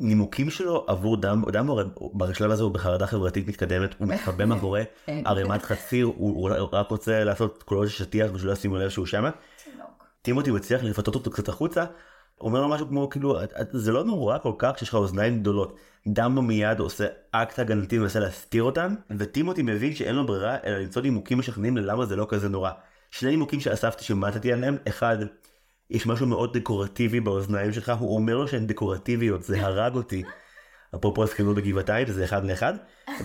נימוקים 0.00 0.50
שלו 0.50 0.84
עבור 0.88 1.16
דמבו, 1.16 1.50
דמבו 1.50 1.76
בשלב 2.14 2.50
הזה 2.50 2.62
הוא 2.62 2.70
בחרדה 2.72 3.06
חברתית 3.06 3.48
מתקדמת, 3.48 3.94
הוא 3.98 4.08
מתחבא 4.08 4.44
מאחורי 4.54 4.84
ערימת 5.08 5.62
חציר, 5.62 6.06
הוא 6.06 6.50
רק 6.72 6.90
רוצה 6.90 7.24
לעשות 7.24 7.62
קולות 7.62 7.88
של 7.88 8.04
שטיח 8.04 8.30
ושלא 8.34 8.52
ישימו 8.52 8.76
לב 8.76 8.88
שהוא 8.90 9.06
שמה. 9.06 9.30
טימותי 10.22 10.50
מצליח 10.50 10.84
לפתות 10.84 11.14
אותו 11.14 11.30
קצת 11.30 11.48
החוצה, 11.48 11.84
הוא 12.38 12.48
אומר 12.48 12.60
לו 12.60 12.68
משהו 12.68 12.88
כמו 12.88 13.10
כאילו 13.10 13.44
"את- 13.44 13.52
את- 13.60 13.68
זה 13.72 13.92
לא 13.92 14.04
נורא 14.04 14.38
כל 14.38 14.52
כך 14.58 14.78
שיש 14.78 14.88
לך 14.88 14.94
אוזניים 14.94 15.40
גדולות. 15.40 15.76
דמבו 16.06 16.42
מיד 16.42 16.80
עושה 16.80 17.06
אקט 17.32 17.58
הגנתי 17.58 17.98
ומנסה 17.98 18.20
להסתיר 18.20 18.62
אותן 18.62 18.94
וטימותי 19.10 19.62
מבין 19.62 19.94
שאין 19.94 20.14
לו 20.14 20.26
ברירה 20.26 20.56
אלא 20.64 20.78
למצוא 20.78 21.02
נימוקים 21.02 21.38
משכנעים 21.38 21.76
ללמה 21.76 22.06
זה 22.06 22.16
לא 22.16 22.26
כזה 22.28 22.48
נורא. 22.48 22.70
שני 23.12 23.30
נימוקים 23.30 23.60
שאספתי 23.60 24.04
שמטתי 24.04 24.52
עליהם 24.52 24.76
אחד 24.88 25.16
יש 25.90 26.06
משהו 26.06 26.26
מאוד 26.26 26.58
דקורטיבי 26.58 27.20
באוזניים 27.20 27.72
שלך 27.72 27.92
הוא 27.98 28.16
אומר 28.16 28.36
לו 28.36 28.48
שהן 28.48 28.66
דקורטיביות 28.66 29.42
זה 29.42 29.60
הרג 29.60 29.94
אותי. 29.94 30.22
אפרופו 30.94 31.22
הזקנות 31.22 31.56
בגבעתיים 31.56 32.06
זה 32.10 32.24
אחד 32.24 32.44
לאחד. 32.44 32.74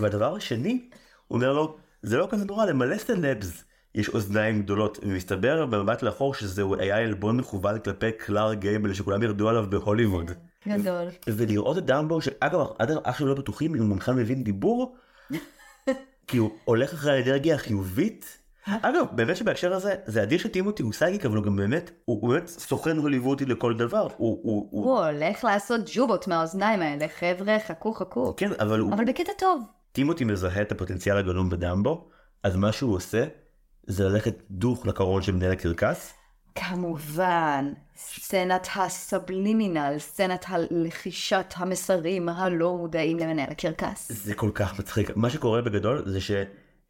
והדבר 0.00 0.36
השני 0.36 0.88
הוא 1.28 1.36
אומר 1.36 1.52
לו 1.52 1.76
זה 2.02 2.16
לא 2.16 2.28
כזה 2.30 2.44
נורא 2.44 2.66
למלא 2.66 2.98
סטלבס 2.98 3.64
יש 3.94 4.08
אוזניים 4.08 4.62
גדולות 4.62 4.98
ומסתבר 5.02 5.66
במבט 5.66 6.02
לאחור 6.02 6.34
שזה 6.34 6.62
היה 6.78 6.96
עלבון 6.96 7.36
מכוון 7.36 7.78
כלפי 7.78 8.12
קלאר 8.12 8.54
גייבל 8.54 8.94
שכולם 8.94 9.22
ירדו 9.22 9.48
עליו 9.48 9.64
בהוליווד. 9.70 10.30
גדול. 10.68 11.04
ולראות 11.28 11.78
את 11.78 11.86
דמבו 11.86 12.20
שאגב 12.20 12.60
עד 12.78 12.90
עכשיו 13.04 13.26
לא 13.26 13.34
בטוחים 13.34 13.74
אם 13.74 13.90
הוא 13.90 13.96
בכלל 13.96 14.14
מבין 14.14 14.44
דיבור 14.44 14.96
כי 16.26 16.36
הוא 16.36 16.50
הולך 16.64 16.92
אחרי 16.92 17.12
האנרגיה 17.12 17.54
החיובית. 17.54 18.37
אגב 18.82 19.06
באמת 19.12 19.36
שבהקשר 19.36 19.72
הזה 19.72 19.94
זה 20.06 20.22
אדיר 20.22 20.38
שטימותי 20.38 20.82
הוא 20.82 20.92
סייגיק 20.92 21.26
אבל 21.26 21.36
הוא 21.36 21.44
גם 21.44 21.56
באמת 21.56 21.90
הוא 22.04 22.18
הוא 22.22 22.30
באמת 22.30 22.46
סוכן 22.46 22.96
הוליוודי 22.96 23.44
לכל 23.44 23.74
דבר 23.76 24.02
הוא 24.02 24.10
הוא 24.16 24.68
הוא 24.70 24.84
הוא 24.84 24.98
הולך 25.04 25.44
לעשות 25.44 25.80
ג'ובות 25.94 26.28
מהאוזניים 26.28 26.82
האלה, 26.82 27.06
חבר'ה, 27.08 27.56
חכו 27.66 27.92
חכו. 27.92 28.34
כן 28.36 28.50
אבל 28.60 28.78
הוא 28.80 28.94
אבל 28.94 29.04
בקטע 29.04 29.32
טוב. 29.38 29.62
טימותי 29.92 30.24
מזהה 30.24 30.62
את 30.62 30.72
הפוטנציאל 30.72 31.16
הגלום 31.16 31.50
בדמבו 31.50 32.08
אז 32.42 32.56
מה 32.56 32.72
שהוא 32.72 32.94
עושה 32.94 33.24
זה 33.86 34.04
ללכת 34.04 34.34
דוך 34.50 34.86
לקרון 34.86 35.22
של 35.22 35.32
מנהל 35.32 35.52
הקרקס 35.52 36.14
כמובן, 36.54 37.72
סצנת 37.96 38.68
הסבלימינל, 38.76 39.94
סצנת 39.98 40.44
הלחישת 40.48 41.54
המסרים 41.56 42.28
הלא 42.28 42.76
מודעים 42.76 43.18
למנהל 43.18 43.50
הקרקס. 43.50 44.12
זה 44.12 44.34
כל 44.34 44.50
כך 44.54 44.78
מצחיק 44.78 45.16
מה 45.16 45.30
שקורה 45.30 45.62
בגדול 45.62 46.02
זה 46.06 46.20
ש... 46.20 46.30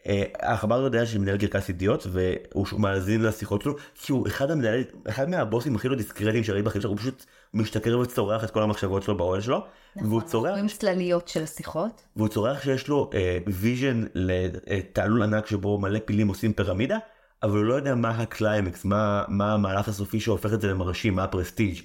אה, 0.09 0.23
העכבר 0.39 0.81
יודע 0.81 1.07
שמנהל 1.07 1.39
קרקס 1.39 1.69
אידיוט 1.69 2.07
והוא 2.11 2.67
מאזין 2.79 3.23
לשיחות 3.23 3.63
שלו 3.63 3.77
כי 3.95 4.13
הוא 4.13 4.27
אחד 4.27 4.51
המנהל 4.51 4.85
אחד 5.09 5.29
מהבוסים 5.29 5.77
הכי 5.77 5.89
לא 5.89 5.97
דיסקרטיים 5.97 6.45
שראית 6.45 6.65
בחיים 6.65 6.83
שלו 6.83 6.91
הוא 6.91 6.99
פשוט 6.99 7.25
משתכר 7.55 7.99
וצורח 7.99 8.45
את 8.45 8.51
כל 8.51 8.63
המחשבות 8.63 9.03
שלו 9.03 9.17
באוהל 9.17 9.41
שלו 9.41 9.65
והוא 9.97 10.23
צורח 10.23 10.51
רואים 10.51 10.69
צלליות 10.69 11.29
של 11.29 11.43
השיחות. 11.43 12.03
והוא 12.17 12.29
צורח 12.29 12.63
שיש 12.63 12.89
לו 12.89 13.11
vision 13.47 14.05
לתעלול 14.15 15.23
ענק 15.23 15.47
שבו 15.47 15.79
מלא 15.79 15.99
פילים 16.05 16.29
עושים 16.29 16.53
פירמידה 16.53 16.99
אבל 17.43 17.57
הוא 17.57 17.65
לא 17.65 17.75
יודע 17.75 17.95
מה 17.95 18.11
הקליימקס 18.11 18.85
מה 18.85 19.25
מה 19.29 19.55
המהלך 19.55 19.89
הסופי 19.89 20.21
שהופך 20.21 20.53
את 20.53 20.61
זה 20.61 20.69
למרשים 20.69 21.15
מה 21.15 21.25
ה 21.25 21.31
prestige 21.31 21.81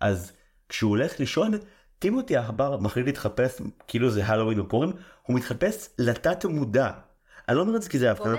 אז 0.00 0.32
כשהוא 0.68 0.90
הולך 0.90 1.20
לישון 1.20 1.52
טימותי 1.98 2.36
העכבר 2.36 2.76
מחליט 2.76 3.06
להתחפש 3.06 3.60
כאילו 3.88 4.10
זה 4.10 4.26
הלואוין 4.26 4.62
בפורים 4.62 4.92
הוא 5.22 5.36
מתחפש 5.36 5.88
לתת-מודע. 5.98 6.90
אני 7.48 7.56
לא 7.56 7.60
אומר 7.62 7.76
את 7.76 7.82
זה 7.82 7.90
כי 7.90 7.98
זה 7.98 8.10
הבחנה. 8.10 8.36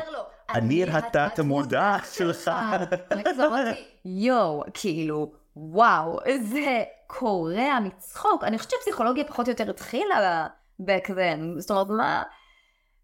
אני 0.50 0.84
התת 0.84 1.40
המודע 1.40 1.98
שלך. 2.12 2.52
ואז 3.12 3.40
אמרתי, 3.40 3.84
יואו, 4.06 4.64
כאילו, 4.74 5.32
וואו, 5.56 6.20
זה 6.42 6.84
קורע 7.08 7.80
מצחוק. 7.80 8.44
אני 8.44 8.58
חושבת 8.58 8.72
שפסיכולוגיה 8.72 9.24
פחות 9.24 9.48
או 9.48 9.52
יותר 9.52 9.70
התחילה 9.70 10.48
back 10.82 11.10
then. 11.10 11.60
זאת 11.60 11.72
אומרת, 11.72 11.88
מה... 11.88 12.24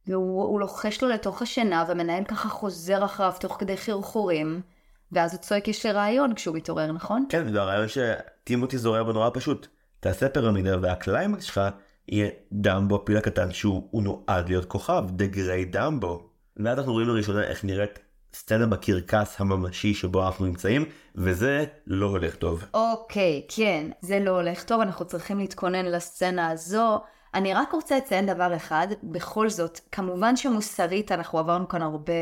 והוא 0.07 0.43
הוא 0.43 0.59
לוחש 0.59 1.03
לו 1.03 1.09
לתוך 1.09 1.41
השינה, 1.41 1.85
והמנהל 1.87 2.23
ככה 2.23 2.49
חוזר 2.49 3.05
אחריו 3.05 3.33
תוך 3.39 3.55
כדי 3.59 3.77
חרחורים, 3.77 4.61
ואז 5.11 5.33
הוא 5.33 5.41
צועק 5.41 5.67
יש 5.67 5.85
לי 5.85 5.91
רעיון 5.91 6.33
כשהוא 6.33 6.55
מתעורר, 6.55 6.91
נכון? 6.91 7.25
כן 7.29 7.55
והרעיון 7.55 7.87
שטימותי 7.87 8.77
זורע 8.77 9.03
בו 9.03 9.11
נורא 9.11 9.29
פשוט. 9.33 9.67
תעשה 9.99 10.29
פירמידה 10.29 10.77
והקליימקס 10.81 11.43
שלך 11.43 11.61
יהיה 12.07 12.29
דמבו 12.51 12.95
הפיל 12.95 13.17
הקטן 13.17 13.51
שהוא 13.51 13.87
הוא 13.91 14.03
נועד 14.03 14.49
להיות 14.49 14.65
כוכב 14.65 15.05
Great 15.17 15.71
דמבו. 15.71 16.29
ואז 16.57 16.77
אנחנו 16.77 16.93
רואים 16.93 17.07
לראשונה 17.07 17.43
איך 17.43 17.65
נראית 17.65 17.99
סצנה 18.33 18.65
בקרקס 18.65 19.41
הממשי 19.41 19.93
שבו 19.93 20.25
אנחנו 20.25 20.45
נמצאים 20.45 20.85
וזה 21.15 21.65
לא 21.87 22.05
הולך 22.05 22.35
טוב. 22.35 22.65
אוקיי, 22.73 23.45
כן, 23.55 23.89
זה 24.01 24.19
לא 24.19 24.31
הולך 24.31 24.63
טוב, 24.63 24.81
אנחנו 24.81 25.05
צריכים 25.05 25.39
להתכונן 25.39 25.85
לסצנה 25.85 26.49
הזו. 26.49 26.99
אני 27.33 27.53
רק 27.53 27.71
רוצה 27.71 27.97
לציין 27.97 28.25
דבר 28.25 28.55
אחד, 28.55 28.87
בכל 29.03 29.49
זאת, 29.49 29.79
כמובן 29.91 30.35
שמוסרית 30.35 31.11
אנחנו 31.11 31.39
עברנו 31.39 31.67
כאן 31.67 31.81
הרבה 31.81 32.13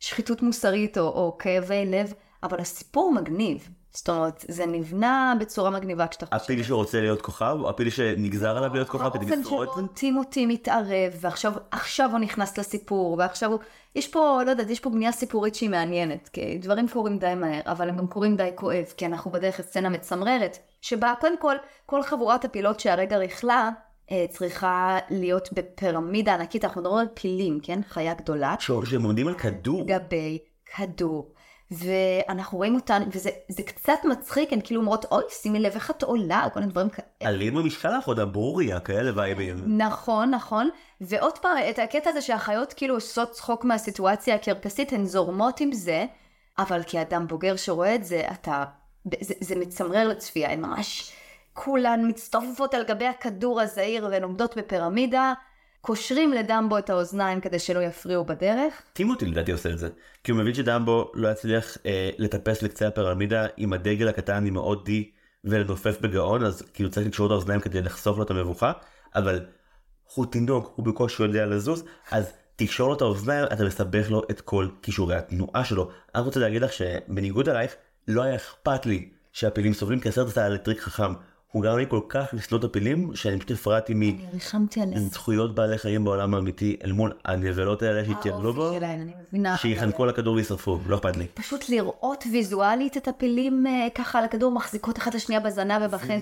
שחיתות 0.00 0.42
מוסרית 0.42 0.98
או, 0.98 1.08
או 1.08 1.36
כאבי 1.38 1.86
לב, 1.86 2.12
אבל 2.42 2.60
הסיפור 2.60 3.12
מגניב. 3.12 3.68
זאת 3.92 4.08
אומרת, 4.08 4.44
זה 4.48 4.66
נבנה 4.66 5.34
בצורה 5.40 5.70
מגניבה 5.70 6.06
כשאתה 6.06 6.26
חושב. 6.26 6.36
הפיל 6.36 6.62
שרוצה 6.62 7.00
להיות 7.00 7.22
כוכב 7.22 7.56
או 7.60 7.68
הפיל 7.70 7.90
שנגזר 7.90 8.56
עליו 8.56 8.74
להיות 8.74 8.88
כוכב 8.88 9.10
כדי 9.10 9.24
האופן 9.24 9.40
לשרוד. 9.40 9.68
שבו 9.74 9.86
טימותי 9.86 10.46
מתערב, 10.46 11.12
ועכשיו 11.20 11.52
עכשיו 11.70 12.10
הוא 12.10 12.18
נכנס 12.18 12.58
לסיפור, 12.58 13.16
ועכשיו 13.18 13.52
הוא... 13.52 13.58
יש 13.94 14.08
פה, 14.08 14.40
לא 14.46 14.50
יודעת, 14.50 14.70
יש 14.70 14.80
פה 14.80 14.90
בנייה 14.90 15.12
סיפורית 15.12 15.54
שהיא 15.54 15.70
מעניינת, 15.70 16.28
כי 16.28 16.58
דברים 16.58 16.88
קורים 16.88 17.18
די 17.18 17.34
מהר, 17.36 17.60
אבל 17.66 17.88
הם 17.88 17.96
גם 17.96 18.06
קורים 18.06 18.36
די 18.36 18.50
כואב, 18.54 18.84
כי 18.96 19.06
אנחנו 19.06 19.30
בדרך 19.30 19.60
לסצנה 19.60 19.88
מצמררת, 19.88 20.58
שבה 20.80 21.14
קודם 21.20 21.38
כל, 21.38 21.56
כל 21.86 22.02
חבורת 22.02 22.44
הפילות 22.44 22.80
שהרגע 22.80 23.16
ריכלה, 23.16 23.70
אה, 24.10 24.26
צריכה 24.28 24.98
להיות 25.10 25.48
בפירמידה 25.52 26.34
ענקית, 26.34 26.64
אנחנו 26.64 26.80
מדברים 26.80 26.98
על 26.98 27.08
פילים, 27.14 27.60
כן? 27.62 27.80
חיה 27.88 28.14
גדולה, 28.14 28.54
שהם 28.58 29.02
עומדים 29.02 29.28
על 29.28 29.34
כדור. 29.34 29.86
גבי 29.86 30.38
כדור. 30.76 31.32
ואנחנו 31.70 32.58
רואים 32.58 32.74
אותן, 32.74 33.02
וזה 33.12 33.30
זה 33.48 33.62
קצת 33.62 33.98
מצחיק, 34.10 34.52
הן 34.52 34.60
כאילו 34.64 34.80
אומרות, 34.80 35.04
אוי, 35.10 35.24
שימי 35.28 35.60
לב 35.60 35.72
איך 35.72 35.90
את 35.90 36.02
עולה, 36.02 36.46
כל 36.54 36.60
מיני 36.60 36.72
דברים 36.72 36.88
כאלה. 36.88 37.08
עלים 37.20 37.54
במשקל 37.54 37.88
האחרונה 37.88 38.24
ברוריה 38.24 38.80
כאלה 38.80 39.10
וייבים. 39.14 39.78
נכון, 39.78 40.30
נכון. 40.30 40.68
ועוד 41.00 41.38
פעם, 41.38 41.56
את 41.70 41.78
הקטע 41.78 42.10
הזה 42.10 42.22
שהחיות 42.22 42.72
כאילו 42.72 42.94
עושות 42.94 43.30
צחוק 43.30 43.64
מהסיטואציה 43.64 44.34
הקרקסית, 44.34 44.92
הן 44.92 45.04
זורמות 45.04 45.60
עם 45.60 45.72
זה, 45.72 46.04
אבל 46.58 46.82
כאדם 46.86 47.26
בוגר 47.26 47.56
שרואה 47.56 47.94
את 47.94 48.04
זה, 48.04 48.22
אתה... 48.32 48.64
זה, 49.20 49.34
זה 49.40 49.56
מצמרר 49.56 50.08
לצפייה, 50.08 50.52
הן 50.52 50.60
ממש 50.60 51.12
כולן 51.52 52.08
מצטופפות 52.08 52.74
על 52.74 52.84
גבי 52.84 53.06
הכדור 53.06 53.60
הזעיר 53.60 54.08
והן 54.10 54.22
עומדות 54.22 54.56
בפירמידה, 54.56 55.32
קושרים 55.80 56.32
לדמבו 56.32 56.78
את 56.78 56.90
האוזניים 56.90 57.40
כדי 57.40 57.58
שלא 57.58 57.80
יפריעו 57.80 58.24
בדרך. 58.24 58.82
טימותי 58.92 59.26
לדעתי 59.26 59.52
עושה 59.52 59.70
את 59.70 59.78
זה. 59.78 59.88
כי 60.24 60.32
הוא 60.32 60.40
מבין 60.40 60.54
שדמבו 60.54 61.12
לא 61.14 61.28
יצליח 61.28 61.76
אה, 61.86 62.10
לטפס 62.18 62.62
לקצה 62.62 62.88
הפירמידה 62.88 63.46
עם 63.56 63.72
הדגל 63.72 64.08
הקטן 64.08 64.46
עם 64.46 64.56
האות 64.56 64.88
D 64.88 64.90
ולנופף 65.44 66.00
בגאון 66.00 66.44
אז 66.44 66.62
כאילו 66.74 66.90
צריך 66.90 67.06
לקשור 67.06 67.26
את 67.26 67.30
האוזניים 67.30 67.60
כדי 67.60 67.82
לחשוף 67.82 68.16
לו 68.16 68.22
את 68.22 68.30
המבוכה 68.30 68.72
אבל 69.14 69.46
הוא 70.14 70.26
תינוק 70.26 70.72
הוא 70.76 70.86
בקושי 70.86 71.22
יודע 71.22 71.46
לזוז 71.46 71.84
אז 72.10 72.32
תקשור 72.56 72.88
לו 72.88 72.94
את 72.94 73.00
האוזניים 73.00 73.44
אתה 73.44 73.64
מסבך 73.64 74.10
לו 74.10 74.22
את 74.30 74.40
כל 74.40 74.68
כישורי 74.82 75.16
התנועה 75.16 75.64
שלו. 75.64 75.90
אני 76.14 76.22
רוצה 76.22 76.40
להגיד 76.40 76.62
לך 76.62 76.72
שבניגוד 76.72 77.48
אלייך 77.48 77.74
לא 78.08 78.22
היה 78.22 78.36
אכפת 78.36 78.86
לי 78.86 79.10
שהפילים 79.32 79.72
סובלים 79.72 80.00
כי 80.00 80.08
הסרט 80.08 80.28
עשה 80.28 80.46
עלי 80.46 80.58
טריק 80.58 80.80
חכם. 80.80 81.12
הוא 81.52 81.62
גרם 81.62 81.78
לי 81.78 81.84
כל 81.88 82.00
כך 82.08 82.26
לשנוא 82.32 82.58
את 82.58 82.64
הפילים 82.64 83.10
שאני 83.14 83.38
פשוט 83.38 83.50
הפרעתי 83.50 83.94
מ... 83.94 84.02
אני 84.02 84.24
ריחמתי 84.32 84.80
עליהן. 84.80 85.00
זכויות 85.00 85.54
בעלי 85.54 85.78
חיים 85.78 86.04
בעולם 86.04 86.34
האמיתי 86.34 86.76
אל 86.84 86.92
מול 86.92 87.12
הנבלות 87.24 87.82
האלה 87.82 88.04
שהתעללו 88.04 88.52
בו. 88.52 88.72
שיחנקו 89.56 90.02
על 90.02 90.08
הכדור 90.08 90.34
וישרפו, 90.34 90.78
לא 90.86 90.96
אכפת 90.96 91.16
לי. 91.16 91.26
פשוט 91.34 91.68
לראות 91.68 92.24
ויזואלית 92.32 92.96
את 92.96 93.08
הפילים 93.08 93.66
אה, 93.66 93.88
ככה 93.94 94.18
על 94.18 94.24
הכדור 94.24 94.50
מחזיקות 94.50 94.98
אחת 94.98 95.14
לשנייה 95.14 95.40
בזנב 95.40 95.82
ובחן. 95.84 96.20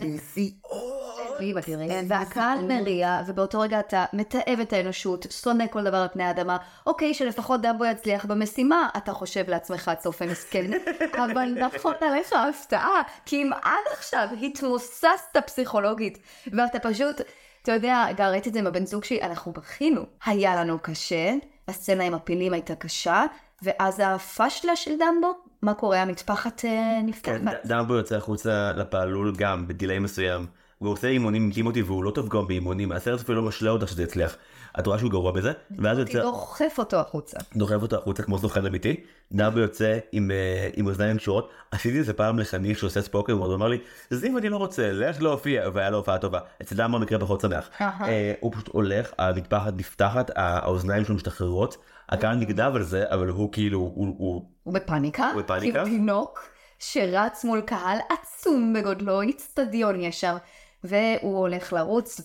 אמא, 1.41 1.61
תראי. 1.61 1.89
והקהל 2.09 2.59
מריע, 2.65 3.21
ובאותו 3.27 3.61
רגע 3.61 3.81
אתה 3.81 4.05
מתעב 4.13 4.61
את 4.63 4.73
האנושות, 4.73 5.27
שונא 5.31 5.65
כל 5.71 5.85
דבר 5.85 5.97
על 5.97 6.09
פני 6.09 6.25
האדמה. 6.25 6.57
אוקיי, 6.87 7.15
שלפחות 7.15 7.61
דמבו 7.63 7.85
יצליח 7.85 8.25
במשימה, 8.25 8.89
אתה 8.97 9.13
חושב 9.13 9.45
לעצמך 9.49 9.91
צופה 9.99 10.27
מסכן. 10.27 10.71
אבל 11.25 11.49
נכון 11.61 11.95
עליך 12.01 12.33
הפתעה, 12.33 13.03
כי 13.27 13.43
אם 13.43 13.51
עד 13.63 13.93
עכשיו 13.93 14.29
התמוססת 14.43 15.37
פסיכולוגית, 15.47 16.19
ואתה 16.53 16.79
פשוט, 16.79 17.21
אתה 17.63 17.73
יודע, 17.73 18.07
גם 18.17 18.31
ראיתי 18.31 18.49
את 18.49 18.55
זה 18.55 18.61
עם 18.61 18.67
הבן 18.67 18.87
זוג 18.87 19.05
שלי, 19.05 19.23
אנחנו 19.23 19.53
בכינו. 19.53 20.03
היה 20.27 20.57
לנו 20.57 20.79
קשה, 20.79 21.35
הסצנה 21.69 22.05
עם 22.05 22.15
הפילים 22.15 22.53
הייתה 22.53 22.75
קשה, 22.75 23.25
ואז 23.63 24.03
הפשלה 24.05 24.77
של 24.77 24.91
דמבו, 24.99 25.33
מה 25.63 25.75
קורה? 25.75 26.03
המטפחת 26.03 26.65
אה, 26.65 27.03
נפתחת. 27.03 27.67
דמבו 27.67 27.95
יוצא 27.95 28.17
החוצה 28.17 28.73
לפעלול 28.77 29.33
גם 29.37 29.69
בדיליי 29.69 29.99
מסוים. 29.99 30.47
והוא 30.81 30.93
עושה 30.93 31.09
אימונים 31.09 31.43
עם 31.45 31.53
טימותי 31.53 31.83
והוא 31.83 32.05
לא 32.05 32.11
טוב 32.11 32.29
גם 32.29 32.47
באימונים, 32.47 32.93
הסרט 32.93 33.21
אפילו 33.21 33.43
לא 33.43 33.49
משלה 33.49 33.71
אותך 33.71 33.89
שזה 33.89 34.03
יצליח. 34.03 34.37
את 34.79 34.87
רואה 34.87 34.99
שהוא 34.99 35.11
גרוע 35.11 35.33
בזה, 35.33 35.53
ואז 35.79 35.99
הוא 35.99 36.07
יוצא, 36.09 36.21
דוחף 36.23 36.75
אותו 36.79 36.97
החוצה. 36.97 37.39
דוחף 37.57 37.83
אותו 37.83 37.97
החוצה 37.97 38.23
כמו 38.23 38.39
סוכן 38.39 38.67
אמיתי, 38.67 38.97
דמבו 39.33 39.59
יוצא 39.59 39.99
עם 40.13 40.31
אה, 40.31 40.69
עם 40.77 40.87
אוזניים 40.87 41.19
קשורות, 41.19 41.51
עשיתי 41.71 42.01
את 42.01 42.05
זה 42.05 42.13
פעם 42.13 42.39
לחניך 42.39 42.79
שעושה 42.79 43.03
ספוקר, 43.03 43.33
הוא 43.33 43.55
אמר 43.55 43.69
לי, 43.69 43.79
זיו 44.11 44.39
אני 44.39 44.49
לא 44.49 44.57
רוצה, 44.57 44.93
לך 44.93 45.23
להופיע, 45.23 45.69
והיה 45.75 45.91
לו 45.91 45.97
הופעה 45.97 46.19
טובה. 46.19 46.39
אצל 46.63 46.75
דמבו 46.75 46.97
המקרה 46.97 47.19
פחות 47.19 47.41
שמח. 47.41 47.71
אה, 47.81 48.35
הוא 48.41 48.53
פשוט 48.53 48.69
הולך, 48.69 49.11
המטפחת 49.19 49.73
נפתחת, 49.77 50.31
האוזניים 50.37 51.05
שלו 51.05 51.15
משתחררות, 51.15 51.77
הקהל 52.09 52.37
נגנב 52.37 52.77
על 52.77 52.83
זה, 52.83 53.05
אבל 53.11 53.29
הוא 53.29 53.53
כאילו, 53.53 53.79
הוא- 53.79 54.15
הוא 54.19 54.45
הוא 54.63 54.75
בפאניקה. 54.75 55.31
הוא 55.35 55.43
בפאניקה? 55.43 55.85
תינוק. 55.85 56.41
שרץ 56.79 57.45
מול 57.45 57.61
קהל 57.61 57.99
עצום 58.11 58.73
בגודלו, 58.73 59.21
איצטדיון 59.23 60.01
יש 60.01 60.21
שם, 60.21 60.37
והוא 60.85 61.39
הולך 61.39 61.73
לרוץ 61.73 62.21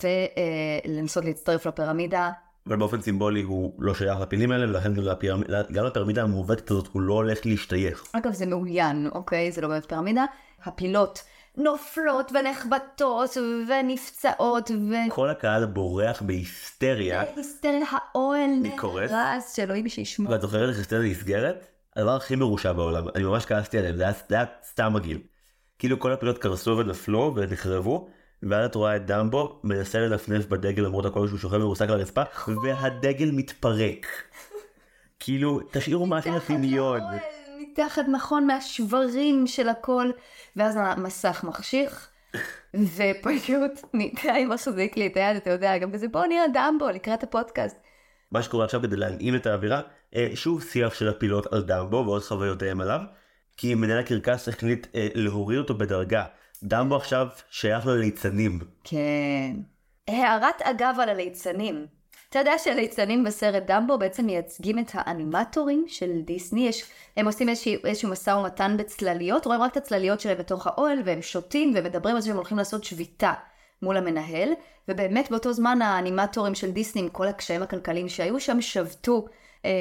ולנסות 0.85 1.25
להצטרף 1.25 1.65
לפירמידה. 1.65 2.31
אבל 2.67 2.75
באופן 2.75 3.01
סימבולי 3.01 3.41
הוא 3.41 3.73
לא 3.79 3.93
שייך 3.93 4.19
לפילים 4.19 4.51
האלה, 4.51 4.69
ולכן 4.69 4.93
גם 4.93 5.03
לפירמ- 5.03 5.71
גם 5.73 5.85
לפירמידה 5.85 6.23
המעוותת 6.23 6.71
הזאת 6.71 6.87
הוא 6.91 7.01
לא 7.01 7.13
הולך 7.13 7.45
להשתייך. 7.45 8.03
אגב, 8.13 8.33
זה 8.33 8.45
מאוין, 8.45 9.09
אוקיי? 9.11 9.51
זה 9.51 9.61
לא 9.61 9.67
באמת 9.67 9.85
פירמידה. 9.85 10.25
הפילות 10.63 11.23
נופלות 11.57 12.31
ונחבטות 12.31 13.37
ונפצעות 13.67 14.71
ו... 14.71 14.93
כל 15.09 15.29
הקהל 15.29 15.65
בורח 15.65 16.21
בהיסטריה, 16.21 17.23
היסטריה 17.35 17.85
האוהל. 17.91 18.49
נהרס, 18.61 19.55
שאלוהים 19.55 19.89
שישמור. 19.89 20.31
ואת 20.31 20.41
זוכרת 20.41 20.69
איך 20.69 20.77
היסטריה 20.77 21.11
נסגרת? 21.11 21.67
הדבר 21.95 22.15
הכי 22.15 22.35
מרושע 22.35 22.71
בעולם, 22.73 23.05
אני 23.15 23.23
ממש 23.23 23.45
כעסתי 23.45 23.77
עליהם, 23.77 23.95
זה 23.95 24.03
היה 24.29 24.45
סתם 24.63 24.93
מגעיל. 24.93 25.19
כאילו 25.79 25.99
כל 25.99 26.11
הפילות 26.11 26.37
קרסו 26.37 26.77
ונפלו 26.77 27.33
ונחרבו, 27.35 28.09
ואז 28.49 28.65
את 28.65 28.75
רואה 28.75 28.95
את 28.95 29.05
דמבו 29.05 29.59
מנסה 29.63 29.99
לנפנף 29.99 30.45
בדגל 30.45 30.83
למרות 30.83 31.05
הכל 31.05 31.27
שהוא 31.27 31.39
שוכב 31.39 31.57
מרוסק 31.57 31.89
על 31.89 31.99
הרצפה, 31.99 32.23
והדגל 32.63 33.31
מתפרק. 33.31 34.07
כאילו, 35.19 35.59
תשאירו 35.71 36.05
משהו. 36.05 36.33
האוהל, 36.77 37.01
מתחת 37.59 38.05
נכון 38.11 38.47
מהשברים 38.47 39.47
של 39.47 39.69
הכל, 39.69 40.11
ואז 40.55 40.77
המסך 40.79 41.43
מחשיך, 41.47 42.09
ופשוט 42.73 43.71
ניתאי 43.93 44.45
מחזיק 44.45 44.97
לי 44.97 45.07
את 45.07 45.17
היד, 45.17 45.35
אתה 45.35 45.49
יודע, 45.49 45.77
גם 45.77 45.91
כזה 45.91 46.07
בוא 46.07 46.25
נראה 46.25 46.45
דמבו 46.53 46.89
לקראת 46.89 47.23
הפודקאסט. 47.23 47.77
מה 48.31 48.41
שקורה 48.41 48.65
עכשיו 48.65 48.81
כדי 48.81 48.95
להנעים 48.95 49.35
את 49.35 49.45
האווירה, 49.45 49.81
אה, 50.15 50.29
שוב 50.35 50.63
שיח 50.63 50.93
של 50.93 51.09
הפילות 51.09 51.53
על 51.53 51.61
דמבו 51.61 52.03
ועוד 52.05 52.21
חוויותיהם 52.21 52.81
עליו, 52.81 53.01
כי 53.57 53.75
מנהל 53.75 53.99
הקרקס 53.99 54.47
החליט 54.47 54.87
אה, 54.95 55.07
להוריד 55.15 55.59
אותו 55.59 55.73
בדרגה. 55.73 56.25
דמבו 56.63 56.95
עכשיו 56.95 57.27
שייך 57.49 57.87
לליצנים. 57.87 58.59
כן. 58.83 59.55
הערת 60.07 60.61
אגב 60.61 60.95
על 60.99 61.09
הליצנים. 61.09 61.85
אתה 62.29 62.39
יודע 62.39 62.57
שהליצנים 62.57 63.23
בסרט 63.23 63.63
דמבו 63.67 63.97
בעצם 63.97 64.25
מייצגים 64.25 64.79
את 64.79 64.91
האנימטורים 64.93 65.85
של 65.87 66.21
דיסני, 66.21 66.67
יש, 66.67 66.83
הם 67.17 67.25
עושים 67.25 67.49
איזשהו, 67.49 67.85
איזשהו 67.85 68.09
משא 68.09 68.29
ומתן 68.29 68.77
בצלליות, 68.77 69.45
רואים 69.45 69.61
רק 69.61 69.71
את 69.71 69.77
הצלליות 69.77 70.19
שלהם 70.19 70.37
בתוך 70.37 70.67
האוהל, 70.67 70.99
והם 71.05 71.21
שותים 71.21 71.73
ומדברים 71.75 72.15
על 72.15 72.21
זה 72.21 72.27
שהם 72.27 72.35
הולכים 72.35 72.57
לעשות 72.57 72.83
שביתה 72.83 73.33
מול 73.81 73.97
המנהל, 73.97 74.49
ובאמת 74.87 75.31
באותו 75.31 75.53
זמן 75.53 75.81
האנימטורים 75.81 76.55
של 76.55 76.71
דיסני 76.71 77.01
עם 77.01 77.09
כל 77.09 77.27
הקשיים 77.27 77.63
הכלכליים 77.63 78.09
שהיו 78.09 78.39
שם 78.39 78.61
שבתו, 78.61 79.25
אה, 79.65 79.71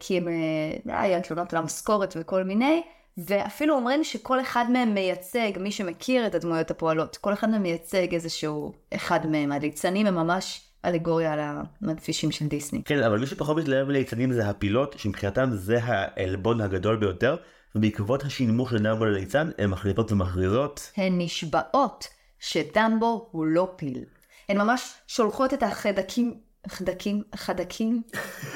כי 0.00 0.16
הם, 0.16 0.28
אה, 0.28 1.02
היה 1.02 1.20
תלונות 1.20 1.52
על 1.52 1.58
המשכורת 1.58 2.14
וכל 2.20 2.44
מיני, 2.44 2.82
ואפילו 3.18 3.74
אומרים 3.74 4.04
שכל 4.04 4.40
אחד 4.40 4.64
מהם 4.70 4.94
מייצג, 4.94 5.50
מי 5.60 5.72
שמכיר 5.72 6.26
את 6.26 6.34
הדמויות 6.34 6.70
הפועלות, 6.70 7.16
כל 7.16 7.32
אחד 7.32 7.50
מהם 7.50 7.62
מייצג 7.62 8.14
איזשהו 8.14 8.72
אחד 8.94 9.26
מהם. 9.26 9.52
הליצנים 9.52 10.06
הם 10.06 10.14
ממש 10.14 10.60
אלגוריה 10.84 11.32
על 11.32 11.40
המדפישים 11.82 12.30
של 12.30 12.46
דיסני. 12.46 12.82
כן, 12.84 13.02
אבל 13.02 13.18
מי 13.18 13.26
שפחות 13.26 13.56
מתלהב 13.56 13.88
לליצנים 13.88 14.32
זה 14.32 14.48
הפילות, 14.48 14.94
שמבחינתם 14.98 15.50
זה 15.52 15.78
העלבון 15.82 16.60
הגדול 16.60 16.96
ביותר, 16.96 17.36
ובעקבות 17.74 18.22
השינמוך 18.22 18.70
של 18.70 18.78
דמבו 18.78 19.04
לליצן, 19.04 19.50
הן 19.58 19.70
מחליטות 19.70 20.12
ומכריזות. 20.12 20.92
הן 20.96 21.20
נשבעות 21.20 22.08
שדמבו 22.38 23.28
הוא 23.30 23.46
לא 23.46 23.72
פיל. 23.76 24.04
הן 24.48 24.58
ממש 24.58 24.94
שולחות 25.06 25.54
את 25.54 25.62
החדקים, 25.62 26.34
חדקים, 26.68 27.22
חדקים, 27.34 28.02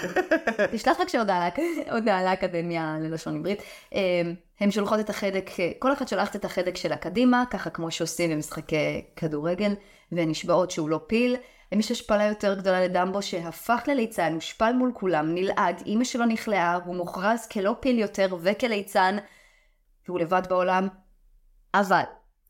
תשלח 0.72 1.00
רק 1.00 1.08
שהודעה 1.08 1.48
לאק- 1.48 1.90
הודעה 1.92 2.24
לאקדמיה 2.24 2.96
ללשון 3.00 3.36
עברית. 3.38 3.62
אה, 3.94 4.00
הן 4.60 4.70
שולחות 4.70 5.00
את 5.00 5.10
החדק, 5.10 5.50
כל 5.78 5.92
אחת 5.92 6.08
שולחת 6.08 6.36
את 6.36 6.44
החדק 6.44 6.76
שלה 6.76 6.96
קדימה, 6.96 7.44
ככה 7.50 7.70
כמו 7.70 7.90
שעושים 7.90 8.30
במשחקי 8.30 9.04
כדורגל, 9.16 9.74
והן 10.12 10.30
נשבעות 10.30 10.70
שהוא 10.70 10.88
לא 10.88 11.00
פיל. 11.06 11.36
למי 11.72 11.82
שיש 11.82 12.00
השפלה 12.00 12.24
יותר 12.24 12.54
גדולה 12.54 12.84
לדמבו 12.84 13.22
שהפך 13.22 13.82
לליצן, 13.86 14.34
הושפל 14.34 14.72
מול 14.72 14.90
כולם, 14.94 15.34
נלעג, 15.34 15.82
אימא 15.86 16.04
שלו 16.04 16.24
נכלאה, 16.26 16.74
הוא 16.74 16.96
מוכרז 16.96 17.46
כלא 17.46 17.74
פיל 17.80 17.98
יותר 17.98 18.36
וכליצן, 18.40 19.16
והוא 20.08 20.18
לבד 20.20 20.42
בעולם. 20.48 20.88
אבל 21.74 22.02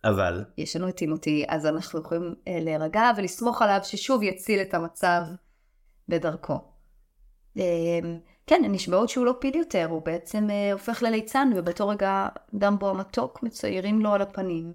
אבל, 0.05 0.45
יש 0.59 0.77
לנו 0.77 0.89
את 0.89 0.97
טימותי, 0.97 1.45
אז 1.49 1.67
אנחנו 1.67 2.01
יכולים 2.01 2.35
אה, 2.49 2.59
להירגע 2.61 3.11
ולסמוך 3.17 3.63
עליו 3.63 3.81
ששוב 3.83 4.23
יציל 4.23 4.61
את 4.61 4.75
המצב 4.75 5.23
בדרכו. 6.09 6.59
אה, 7.59 7.63
כן, 8.47 8.63
נשבעות 8.69 9.09
שהוא 9.09 9.27
לא 9.27 9.35
פיל 9.41 9.57
יותר, 9.57 9.87
הוא 9.91 10.03
בעצם 10.03 10.51
אה, 10.51 10.73
הופך 10.73 11.03
לליצן, 11.03 11.51
ובאותו 11.57 11.89
רגע 11.89 12.29
דמבו 12.55 12.91
המתוק 12.91 13.43
מציירים 13.43 14.01
לו 14.01 14.13
על 14.13 14.23
הפנים, 14.23 14.73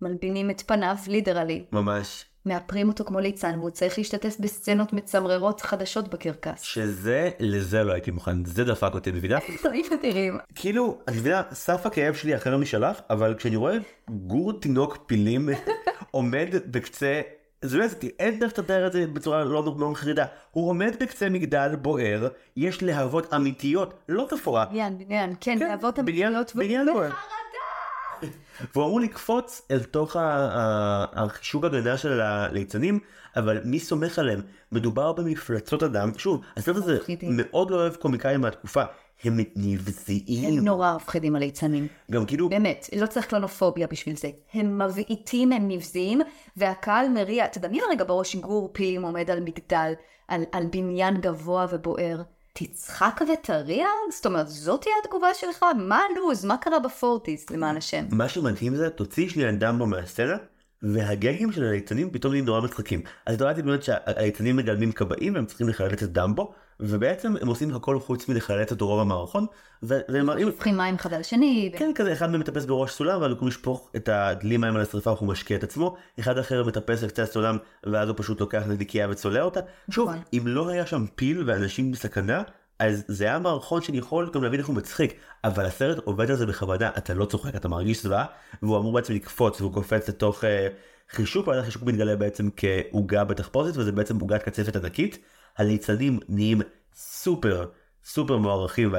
מלבינים 0.00 0.50
את 0.50 0.60
פניו, 0.60 0.96
לידרלי, 1.08 1.64
ממש, 1.72 2.24
מאפרים 2.46 2.88
אותו 2.88 3.04
כמו 3.04 3.20
ליצן, 3.20 3.58
והוא 3.58 3.70
צריך 3.70 3.98
להשתתף 3.98 4.36
בסצנות 4.40 4.92
מצמררות 4.92 5.60
חדשות 5.60 6.08
בקרקס. 6.08 6.60
שזה, 6.62 7.30
לזה 7.40 7.84
לא 7.84 7.92
הייתי 7.92 8.10
מוכן, 8.10 8.44
זה 8.44 8.64
דפק 8.64 8.90
אותי, 8.94 9.10
מבינה? 9.12 9.38
דברים 9.60 9.84
אדירים. 10.00 10.38
כאילו, 10.54 10.98
את 11.08 11.14
מבינה, 11.14 11.42
סף 11.52 11.86
הכאב 11.86 12.14
שלי 12.14 12.36
אחר 12.36 12.56
משלך, 12.56 13.00
אבל 13.10 13.34
כשאני 13.34 13.56
רואה 13.56 13.76
גור 14.10 14.52
תינוק 14.60 14.98
פילים 15.06 15.48
עומד 16.10 16.48
בקצה, 16.66 17.20
זה 17.62 17.78
באמת, 17.78 18.04
אין 18.18 18.38
דרך 18.38 18.58
לתאר 18.58 18.86
את 18.86 18.92
זה 18.92 19.06
בצורה 19.06 19.44
לא 19.44 19.74
לא 19.78 19.90
מחרידה, 19.90 20.24
הוא 20.50 20.68
עומד 20.68 20.96
בקצה 21.00 21.28
מגדל 21.28 21.76
בוער, 21.82 22.28
יש 22.56 22.82
להבות 22.82 23.34
אמיתיות, 23.34 23.94
לא 24.08 24.26
תפאורה, 24.30 24.64
בניין, 24.64 24.98
בניין, 24.98 25.34
כן, 25.40 25.58
כן, 25.58 25.68
להבות 25.68 25.98
בניין- 25.98 26.34
אמיתיות. 26.34 26.56
בניין 26.56 26.86
בוער. 26.92 27.10
והוא 28.74 28.84
אמור 28.86 29.00
לקפוץ 29.00 29.62
אל 29.70 29.82
תוך 29.82 30.16
ה- 30.16 30.20
ה- 30.52 31.24
החישוק 31.24 31.64
הגנה 31.64 31.96
של 31.96 32.20
הליצנים, 32.20 32.98
אבל 33.36 33.60
מי 33.64 33.80
סומך 33.80 34.18
עליהם? 34.18 34.40
מדובר 34.72 35.12
במפלצות 35.12 35.82
אדם, 35.82 36.10
שוב, 36.18 36.40
הסרט 36.56 36.76
הזה. 36.76 36.98
מאוד 37.28 37.70
לא 37.70 37.76
אוהב 37.76 37.94
קומיקאים 37.96 38.40
מהתקופה, 38.40 38.82
הם 39.24 39.40
נבזיים, 39.56 40.58
הם 40.58 40.64
נורא 40.64 40.96
מפחידים 40.96 41.36
הליצנים. 41.36 41.86
גם 42.10 42.26
כאילו, 42.26 42.48
באמת, 42.48 42.90
לא 42.96 43.06
צריך 43.06 43.26
קלונופוביה 43.26 43.86
בשביל 43.86 44.16
זה. 44.16 44.28
הם 44.54 44.82
מבעיטים, 44.82 45.52
הם 45.52 45.68
נבזיים, 45.68 46.20
והקהל 46.56 47.08
מריע. 47.08 47.46
תדמיין 47.46 47.84
רגע 47.90 48.04
בראש 48.04 48.36
גור 48.36 48.70
פילים 48.72 49.02
עומד 49.02 49.30
על 49.30 49.40
מגדל, 49.40 49.92
על, 50.28 50.42
על 50.52 50.66
בניין 50.72 51.20
גבוה 51.20 51.66
ובוער. 51.70 52.22
תצחק 52.58 53.20
ותריע? 53.32 53.86
זאת 54.12 54.26
אומרת, 54.26 54.48
זאת 54.48 54.82
תהיה 54.82 54.94
התגובה 55.04 55.34
שלך? 55.34 55.64
מה 55.78 56.00
הלו"ז? 56.10 56.44
מה 56.44 56.56
קרה 56.56 56.78
בפורטיס, 56.78 57.50
למען 57.50 57.76
השם? 57.76 58.04
מה 58.10 58.28
שמדהים 58.28 58.74
זה, 58.76 58.90
תוציא 58.90 59.28
שנייה 59.28 59.50
את 59.50 59.58
דמבו 59.58 59.86
מהסצנה, 59.86 60.36
והגגים 60.82 61.52
של 61.52 61.64
הליצנים 61.64 62.10
פתאום 62.10 62.32
נהיים 62.32 62.44
נורא 62.44 62.60
מצחיקים. 62.60 63.02
אז 63.26 63.34
אתה 63.34 63.44
ראיתי 63.44 63.62
באמת 63.62 63.82
שהליצנים 63.82 64.56
מגלמים 64.56 64.92
כבאים 64.92 65.34
והם 65.34 65.46
צריכים 65.46 65.68
לחלץ 65.68 66.02
את 66.02 66.12
דמבו, 66.12 66.52
ובעצם 66.80 67.34
הם 67.40 67.48
עושים 67.48 67.74
הכל 67.74 68.00
חוץ 68.00 68.28
מלחלץ 68.28 68.70
אותו 68.70 68.86
רוב 68.86 69.00
המערכון, 69.00 69.46
והם 69.82 70.26
מראים, 70.26 70.46
הופכים 70.46 70.76
מים 70.76 70.94
אחד 70.94 71.14
על 71.14 71.20
השני. 71.20 71.72
כן 71.76 71.90
כזה 71.94 72.12
אחד 72.12 72.30
מהם 72.30 72.40
מטפס 72.40 72.64
בראש 72.64 72.92
סולם 72.92 73.20
ואז 73.20 73.30
במקום 73.30 73.48
לשפוך 73.48 73.90
את 73.96 74.08
הדלי 74.08 74.56
מים 74.56 74.76
על 74.76 74.82
השרפה 74.82 75.10
הוא 75.10 75.28
משקיע 75.28 75.56
את 75.56 75.62
עצמו, 75.62 75.96
אחד 76.20 76.38
אחר 76.38 76.64
מטפס 76.64 77.02
על 77.02 77.08
קצה 77.08 77.22
הסולם 77.22 77.56
ואז 77.86 78.08
הוא 78.08 78.16
פשוט 78.18 78.40
לוקח 78.40 78.62
נדיקיה 78.68 79.10
וצולע 79.10 79.42
אותה. 79.42 79.60
שוב, 79.90 80.08
נכון. 80.08 80.22
אם 80.32 80.42
לא 80.46 80.68
היה 80.68 80.86
שם 80.86 81.04
פיל 81.14 81.42
ואנשים 81.46 81.92
בסכנה, 81.92 82.42
אז 82.78 83.04
זה 83.08 83.24
היה 83.24 83.38
מערכון 83.38 83.82
שאני 83.82 83.98
יכול 83.98 84.30
גם 84.34 84.42
להבין 84.42 84.60
איך 84.60 84.68
הוא 84.68 84.76
מצחיק, 84.76 85.14
אבל 85.44 85.66
הסרט 85.66 85.98
עובד 86.04 86.30
על 86.30 86.36
זה 86.36 86.46
בכוונה, 86.46 86.90
אתה 86.98 87.14
לא 87.14 87.24
צוחק, 87.24 87.56
אתה 87.56 87.68
מרגיש 87.68 88.02
זוועה, 88.02 88.24
והוא 88.62 88.78
אמור 88.78 88.92
בעצם 88.92 89.14
לקפוץ 89.14 89.60
והוא 89.60 89.72
קופץ 89.72 90.08
לתוך 90.08 90.44
אה, 90.44 90.68
חישוק, 91.10 91.48
ואז 91.48 91.58
החישוק 91.58 91.82
מתגלה 91.82 92.16
בעצם 92.16 92.48
כעוגה 92.56 93.24
בתחפושת 93.24 93.76
וזה 93.76 93.92
בעצם 93.92 94.20
עוגת 94.20 94.42
קצפת 94.42 94.76
ענקית. 94.76 95.18
הליצנים 95.58 96.18
נהיים 96.28 96.62
סופר 96.94 97.66
סופר 98.04 98.36
מוערכים 98.36 98.94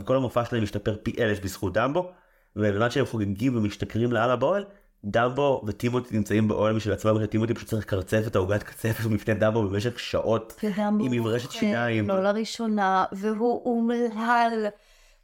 וכל 0.00 0.16
המופע 0.16 0.44
שלהם 0.44 0.62
משתפר 0.62 0.96
פי 1.02 1.14
אלף 1.18 1.40
בזכות 1.40 1.72
דמבו 1.72 2.10
ובזמן 2.56 2.90
שהם 2.90 3.06
חוגגים 3.06 3.56
ומשתכרים 3.56 4.12
לאללה 4.12 4.36
באוהל 4.36 4.64
דמבו 5.04 5.62
וטימותי 5.66 6.16
נמצאים 6.16 6.48
באוהל 6.48 6.74
משל 6.76 6.92
עצמם 6.92 7.16
וטימותי 7.20 7.54
פשוט 7.54 7.68
צריך 7.68 7.86
לקרצף 7.86 8.22
את 8.26 8.36
העוגת 8.36 8.62
קצפת 8.62 9.04
בפני 9.04 9.34
דמבו 9.34 9.68
במשך 9.68 9.98
שעות 9.98 10.60
עם 10.78 11.10
מברשת 11.10 11.46
אוכל, 11.46 11.58
שיניים. 11.58 12.08
לא 12.08 12.22
לראשונה, 12.22 13.04
והוא 13.12 13.62
אומלל. 13.64 14.66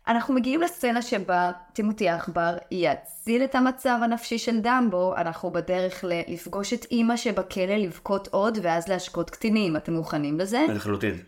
אנחנו 0.09 0.35
מגיעים 0.35 0.61
לסצנה 0.61 1.03
שבה 1.03 1.51
טימותי 1.73 2.09
העכבר 2.09 2.57
יציל 2.71 3.45
את 3.45 3.55
המצב 3.55 3.99
הנפשי 4.03 4.39
של 4.39 4.61
דמבו, 4.61 5.17
אנחנו 5.17 5.51
בדרך 5.51 6.05
ל- 6.05 6.33
לפגוש 6.33 6.73
את 6.73 6.87
אימא 6.91 7.17
שבכלא 7.17 7.75
לבכות 7.75 8.29
עוד 8.29 8.59
ואז 8.63 8.89
להשקות 8.89 9.31
קטינים, 9.31 9.77
אתם 9.77 9.93
מוכנים 9.93 10.41
לזה? 10.41 10.67
לחלוטין. 10.69 11.19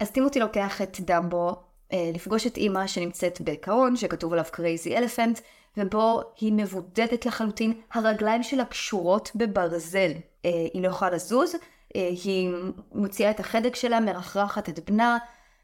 אז 0.00 0.10
טימותי 0.10 0.40
לוקח 0.40 0.82
את 0.82 1.00
דמבו 1.00 1.56
אה, 1.92 2.10
לפגוש 2.14 2.46
את 2.46 2.56
אימא 2.56 2.86
שנמצאת 2.86 3.40
בקרון 3.40 3.96
שכתוב 3.96 4.32
עליו 4.32 4.44
crazy 4.50 4.96
elephant 4.96 5.40
ובו 5.76 6.22
היא 6.40 6.52
מבודדת 6.52 7.26
לחלוטין, 7.26 7.72
הרגליים 7.92 8.42
שלה 8.42 8.64
קשורות 8.64 9.30
בברזל. 9.34 10.10
אה, 10.44 10.50
היא 10.74 10.82
לא 10.82 10.88
יכולה 10.88 11.10
לזוז, 11.10 11.54
אה, 11.96 12.08
היא 12.24 12.50
מוציאה 12.92 13.30
את 13.30 13.40
החדק 13.40 13.74
שלה, 13.74 14.00
מרחרחת 14.00 14.68
את 14.68 14.90
בנה, 14.90 15.18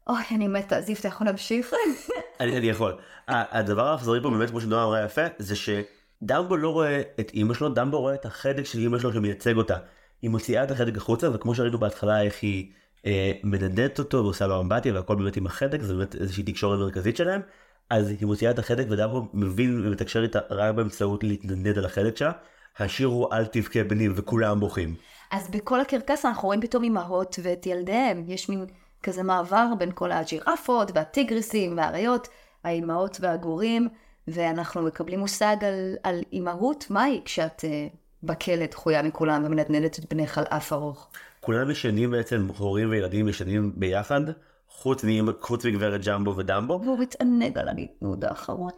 אוי, 0.07 0.23
אני 0.31 0.47
מתה, 0.47 0.81
זיו, 0.81 0.95
אתה 0.99 1.07
יכול 1.07 1.27
להמשיך? 1.27 1.73
אני, 2.39 2.57
אני 2.57 2.67
יכול. 2.67 2.97
הדבר 3.27 3.87
האכזרי 3.87 4.21
פה 4.21 4.29
באמת 4.29 4.49
כמו 4.49 4.61
שנועה 4.61 4.83
אמרה 4.83 5.03
יפה 5.03 5.21
זה 5.37 5.55
שדמבו 5.55 6.57
לא 6.57 6.69
רואה 6.69 7.01
את 7.19 7.31
אימא 7.33 7.53
שלו 7.53 7.69
דמבו 7.69 7.99
רואה 7.99 8.13
את 8.13 8.25
החדק 8.25 8.65
של 8.65 8.79
אימא 8.79 8.99
שלו 8.99 9.13
שמייצג 9.13 9.57
אותה. 9.57 9.77
היא 10.21 10.29
מוציאה 10.29 10.63
את 10.63 10.71
החדק 10.71 10.97
החוצה 10.97 11.29
וכמו 11.33 11.55
שראינו 11.55 11.77
בהתחלה 11.77 12.21
איך 12.21 12.35
היא 12.41 12.71
אה, 13.05 13.31
מנדדת 13.43 13.99
אותו 13.99 14.17
ועושה 14.17 14.47
לו 14.47 14.61
אמבטיה 14.61 14.93
והכל 14.93 15.15
באמת 15.15 15.37
עם 15.37 15.45
החדק 15.45 15.81
זה 15.81 15.93
באמת 15.93 16.15
איזושהי 16.15 16.43
תקשורת 16.43 16.79
מרכזית 16.79 17.17
שלהם. 17.17 17.41
אז 17.89 18.09
היא 18.09 18.27
מוציאה 18.27 18.51
את 18.51 18.59
החדק 18.59 18.85
ודמבו 18.89 19.27
מבין 19.33 19.87
ומתקשר 19.87 20.23
איתה 20.23 20.39
רק 20.49 20.75
באמצעות 20.75 21.23
להתנדנד 21.23 21.77
על 21.77 21.85
החדק 21.85 22.17
שלה. 22.17 22.31
השיר 22.79 23.07
הוא 23.07 23.27
אל 23.33 23.45
תבכה 23.45 23.83
בני 23.83 24.07
וכולם 24.15 24.59
בוכים. 24.59 24.95
אז 25.31 25.49
בכל 25.49 25.81
הקרקס 25.81 26.25
אנחנו 26.25 26.47
רואים 26.47 26.61
פתאום 26.61 26.83
אמהות 26.83 27.39
ואת 27.43 27.65
ילדיהם. 27.65 28.23
יש 28.27 28.49
מין 28.49 28.65
כזה 29.03 29.23
מעבר 29.23 29.67
בין 29.77 29.91
כל 29.93 30.11
הג'ירפות 30.11 30.91
והטיגריסים 30.93 31.77
והאריות, 31.77 32.27
האימהות 32.63 33.17
והגורים, 33.21 33.87
ואנחנו 34.27 34.81
מקבלים 34.81 35.19
מושג 35.19 35.55
על, 35.61 35.95
על 36.03 36.21
אימהות 36.33 36.85
מהי 36.89 37.21
כשאת 37.25 37.61
uh, 37.61 37.95
בכלא 38.23 38.65
דחויה 38.65 39.01
מכולם 39.01 39.43
ומנדנדת 39.45 39.99
את 39.99 40.13
בנך 40.13 40.37
על 40.37 40.43
אף 40.43 40.73
ארוך. 40.73 41.07
כולם 41.39 41.71
ישנים 41.71 42.11
בעצם 42.11 42.47
הורים 42.57 42.89
וילדים 42.89 43.27
ישנים 43.27 43.73
ביחד 43.75 44.21
חוץ, 44.69 45.03
חוץ 45.39 45.65
מגברת 45.65 46.05
ג'מבו 46.05 46.37
ודמבו. 46.37 46.81
והוא 46.83 46.99
מתענג 46.99 47.57
על 47.57 47.67
הנדנוד 47.69 48.25
האחרון. 48.25 48.69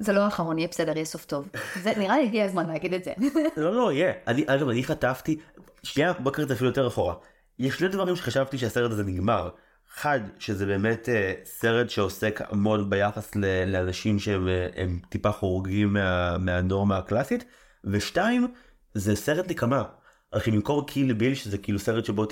זה 0.00 0.12
לא 0.12 0.20
האחרון, 0.20 0.58
יהיה 0.58 0.68
בסדר, 0.68 0.92
יהיה 0.96 1.04
סוף 1.04 1.24
טוב. 1.24 1.48
זה 1.82 1.92
נראה 1.96 2.18
לי 2.18 2.24
הגיע 2.24 2.44
הזמן 2.44 2.66
להגיד 2.66 2.94
את 2.94 3.04
זה. 3.04 3.12
לא 3.56 3.74
לא 3.74 3.92
יהיה 3.92 4.12
אני 4.26 4.44
אגב 4.46 4.68
אני 4.68 4.84
חטפתי 4.84 5.38
שנייה 5.82 6.12
בוא 6.12 6.32
נקרא 6.32 6.44
אפילו 6.52 6.70
יותר 6.70 6.86
אחורה. 6.86 7.14
יש 7.58 7.74
שני 7.74 7.88
דברים 7.88 8.16
שחשבתי 8.16 8.58
שהסרט 8.58 8.90
הזה 8.90 9.04
נגמר. 9.04 9.48
אחד 9.94 10.20
שזה 10.38 10.66
באמת 10.66 11.08
אה, 11.08 11.32
סרט 11.44 11.90
שעוסק 11.90 12.40
המון 12.48 12.90
ביחס 12.90 13.36
ל- 13.36 13.64
לאנשים 13.72 14.18
שהם 14.18 14.48
אה, 14.48 14.66
הם 14.76 14.98
טיפה 15.08 15.32
חורגים 15.32 15.92
מה, 15.92 16.38
מהנורמה 16.38 16.98
הקלאסית 16.98 17.44
ושתיים 17.84 18.48
זה 18.94 19.16
סרט 19.16 19.50
נקמה. 19.50 19.82
רק 20.34 20.48
במקום 20.48 20.84
קיל 20.84 21.12
ביל 21.12 21.34
שזה 21.34 21.58
כאילו 21.58 21.78
סרט 21.78 22.04
שבו 22.04 22.24
90% 22.24 22.26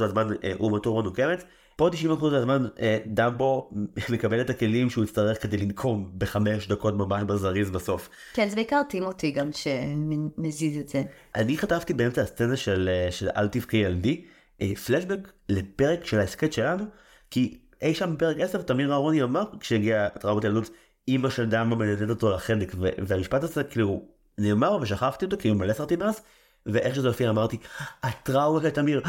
מהזמן 0.00 0.28
אה, 0.44 0.52
אומה 0.60 0.78
תורה 0.78 1.02
נוקמת 1.02 1.44
פה 1.76 1.88
90% 1.88 2.24
מהזמן 2.32 2.66
אה, 2.80 2.98
דמבו 3.06 3.70
מקבל 4.12 4.40
את 4.40 4.50
הכלים 4.50 4.90
שהוא 4.90 5.04
יצטרך 5.04 5.42
כדי 5.42 5.56
לנקום 5.56 6.10
בחמש 6.18 6.68
דקות 6.68 6.94
ממש 6.94 7.22
בזריז 7.22 7.70
בסוף. 7.70 8.08
כן, 8.34 8.48
זה 8.48 8.56
בעיקר 8.56 8.82
טימותי 8.88 9.30
גם 9.30 9.50
שמזיז 9.52 10.76
את 10.78 10.88
זה. 10.88 11.02
אני 11.34 11.58
חטפתי 11.58 11.94
באמצע 11.94 12.22
הסצנה 12.22 12.56
של, 12.56 12.88
אה, 12.92 13.10
של 13.10 13.28
אל 13.36 13.48
תבכי 13.48 13.76
ילדי 13.76 14.24
אה, 14.24 14.39
פלשבק 14.86 15.18
לפרק 15.48 16.04
של 16.04 16.20
ההסכת 16.20 16.52
שלנו 16.52 16.84
כי 17.30 17.58
אי 17.82 17.94
שם 17.94 18.14
בפרק 18.14 18.36
10 18.40 18.62
תמיר 18.62 18.92
אהרוני 18.92 19.22
אמר 19.22 19.44
כשהגיע 19.60 20.08
טראומת 20.08 20.44
ילדות 20.44 20.70
אמא 21.08 21.30
של 21.30 21.46
דמבו 21.46 21.76
מנדנדת 21.76 22.10
אותו 22.10 22.30
לחנק 22.30 22.74
והמשפט 22.78 23.42
הזה 23.42 23.64
כאילו 23.64 24.04
נאמר 24.38 24.78
ושכחתי 24.80 25.24
אותו 25.24 25.36
כאילו 25.38 25.54
מלא 25.54 25.72
סרטים 25.72 25.98
מאז 25.98 26.20
ואיך 26.66 26.94
שזה 26.94 27.08
הופיע 27.08 27.30
אמרתי 27.30 27.58
הטראומה 28.02 28.62
של 28.62 28.70
תמיר 28.70 29.02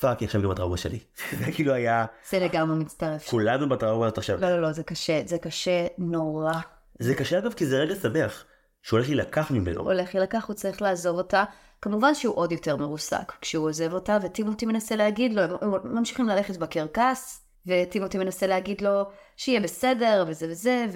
fuck 0.00 0.22
עכשיו 0.22 0.42
גם 0.42 0.50
הטראומה 0.50 0.76
שלי 0.76 0.98
זה 1.38 1.52
כאילו 1.52 1.72
היה 1.72 2.06
זה 2.30 2.38
לגמרי 2.38 2.78
מצטרף. 2.78 3.28
כולנו 3.28 3.68
בטראומה 3.68 4.06
הזאת 4.06 4.18
עכשיו 4.18 4.40
לא, 4.40 4.50
לא, 4.50 4.62
לא, 4.62 4.72
זה 4.72 4.82
קשה, 4.82 5.22
זה 5.26 5.38
קשה 5.38 5.86
נורא. 5.98 6.52
זה 6.98 7.14
קשה 7.14 7.38
אגב 7.38 7.52
כי 7.52 7.66
זה 7.66 7.78
רגע 7.78 7.94
שמח 7.94 8.44
שהולך 8.82 9.08
להילקח 9.08 9.50
ממנו 9.50 9.80
הולך 9.80 10.14
להילקח, 10.14 10.44
הוא 10.48 10.54
צריך 10.54 10.82
לעזוב 10.82 11.16
אותה. 11.16 11.44
כמובן 11.82 12.14
שהוא 12.14 12.36
עוד 12.36 12.52
יותר 12.52 12.76
מרוסק 12.76 13.32
כשהוא 13.40 13.68
עוזב 13.68 13.92
אותה, 13.92 14.18
וטימותי 14.22 14.66
מנסה 14.66 14.96
להגיד 14.96 15.32
לו, 15.32 15.42
הם 15.42 15.72
ממשיכים 15.84 16.28
ללכת 16.28 16.56
בקרקס, 16.56 17.42
וטימותי 17.66 18.18
מנסה 18.18 18.46
להגיד 18.46 18.80
לו 18.80 19.02
שיהיה 19.36 19.60
בסדר, 19.60 20.24
וזה 20.28 20.46
וזה, 20.50 20.86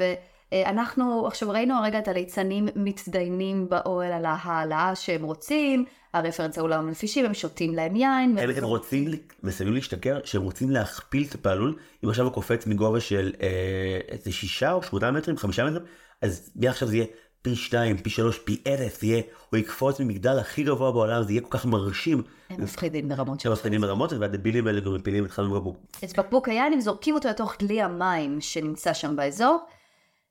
ואנחנו 0.52 1.26
עכשיו 1.26 1.50
ראינו 1.50 1.74
הרגע 1.74 1.98
את 1.98 2.08
הליצנים 2.08 2.68
מתדיינים 2.76 3.68
באוהל 3.68 4.12
על 4.12 4.24
ההעלאה 4.24 4.94
שהם 4.94 5.22
רוצים, 5.22 5.84
הרפרנס 6.12 6.58
האולם 6.58 6.78
המנפישים, 6.78 7.24
הם 7.24 7.34
שותים 7.34 7.74
להם 7.74 7.96
יין. 7.96 8.38
הם, 8.38 8.50
הם 8.56 8.64
רוצים, 8.64 9.10
מסיימים 9.42 9.74
להשתכר, 9.74 10.20
שהם 10.24 10.42
רוצים 10.42 10.70
להכפיל 10.70 11.26
את 11.28 11.34
הפעלול, 11.34 11.76
אם 12.04 12.08
עכשיו 12.08 12.24
הוא 12.24 12.32
קופץ 12.32 12.66
מגובה 12.66 13.00
של 13.00 13.32
אה, 13.42 13.98
איזה 14.08 14.32
שישה 14.32 14.72
או 14.72 14.82
שמונה 14.82 15.10
מטרים, 15.10 15.36
חמישה 15.36 15.64
מטרים, 15.64 15.84
אז 16.22 16.50
מעכשיו 16.56 16.88
זה 16.88 16.96
יהיה 16.96 17.06
פי 17.46 17.56
שתיים, 17.56 17.98
פי 17.98 18.10
שלוש, 18.10 18.38
פי 18.38 18.62
אלף, 18.66 19.00
זה 19.00 19.06
יהיה, 19.06 19.22
הוא 19.50 19.58
יקפוץ 19.58 20.00
ממגדל 20.00 20.38
הכי 20.38 20.62
גבוה 20.62 20.92
בעולם, 20.92 21.22
זה 21.22 21.32
יהיה 21.32 21.42
כל 21.42 21.58
כך 21.58 21.66
מרשים. 21.66 22.22
הם 22.50 22.62
מפחידים 22.62 23.08
ברמות 23.08 23.36
עכשיו 23.36 23.52
מפחידים 23.52 23.80
ברמות, 23.80 24.12
והדבילים 24.12 24.66
האלה 24.66 24.80
גם 24.80 24.94
מפילים 24.94 25.24
את 25.24 25.30
חלום 25.30 25.54
בבוק. 25.54 25.76
את 26.04 26.18
בקבוק 26.18 26.48
היין, 26.48 26.72
הם 26.72 26.80
זורקים 26.80 27.14
אותו 27.14 27.28
לתוך 27.28 27.56
דלי 27.58 27.82
המים 27.82 28.40
שנמצא 28.40 28.92
שם 28.92 29.16
באזור, 29.16 29.58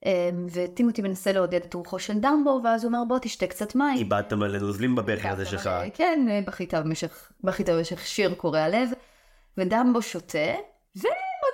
אמ, 0.05 0.11
וטימותי 0.53 1.01
מנסה 1.01 1.32
לעודד 1.32 1.59
את 1.63 1.74
רוחו 1.74 1.99
של 1.99 2.20
דמבו, 2.20 2.61
ואז 2.63 2.84
הוא 2.84 2.93
אומר 2.93 3.03
בוא 3.07 3.20
תשתה 3.22 3.47
קצת 3.47 3.76
מים. 3.76 3.97
איבדת 3.97 4.34
מלא 4.34 4.59
נוזלים 4.59 4.95
בבכי 4.95 5.28
הזה 5.28 5.45
שלך. 5.45 5.70
כן, 5.93 6.43
בכית 7.43 7.70
במשך, 7.70 8.05
שיר 8.05 8.34
קורע 8.34 8.70
לב, 8.70 8.89
ודמבו 9.57 10.01
שותה, 10.01 10.53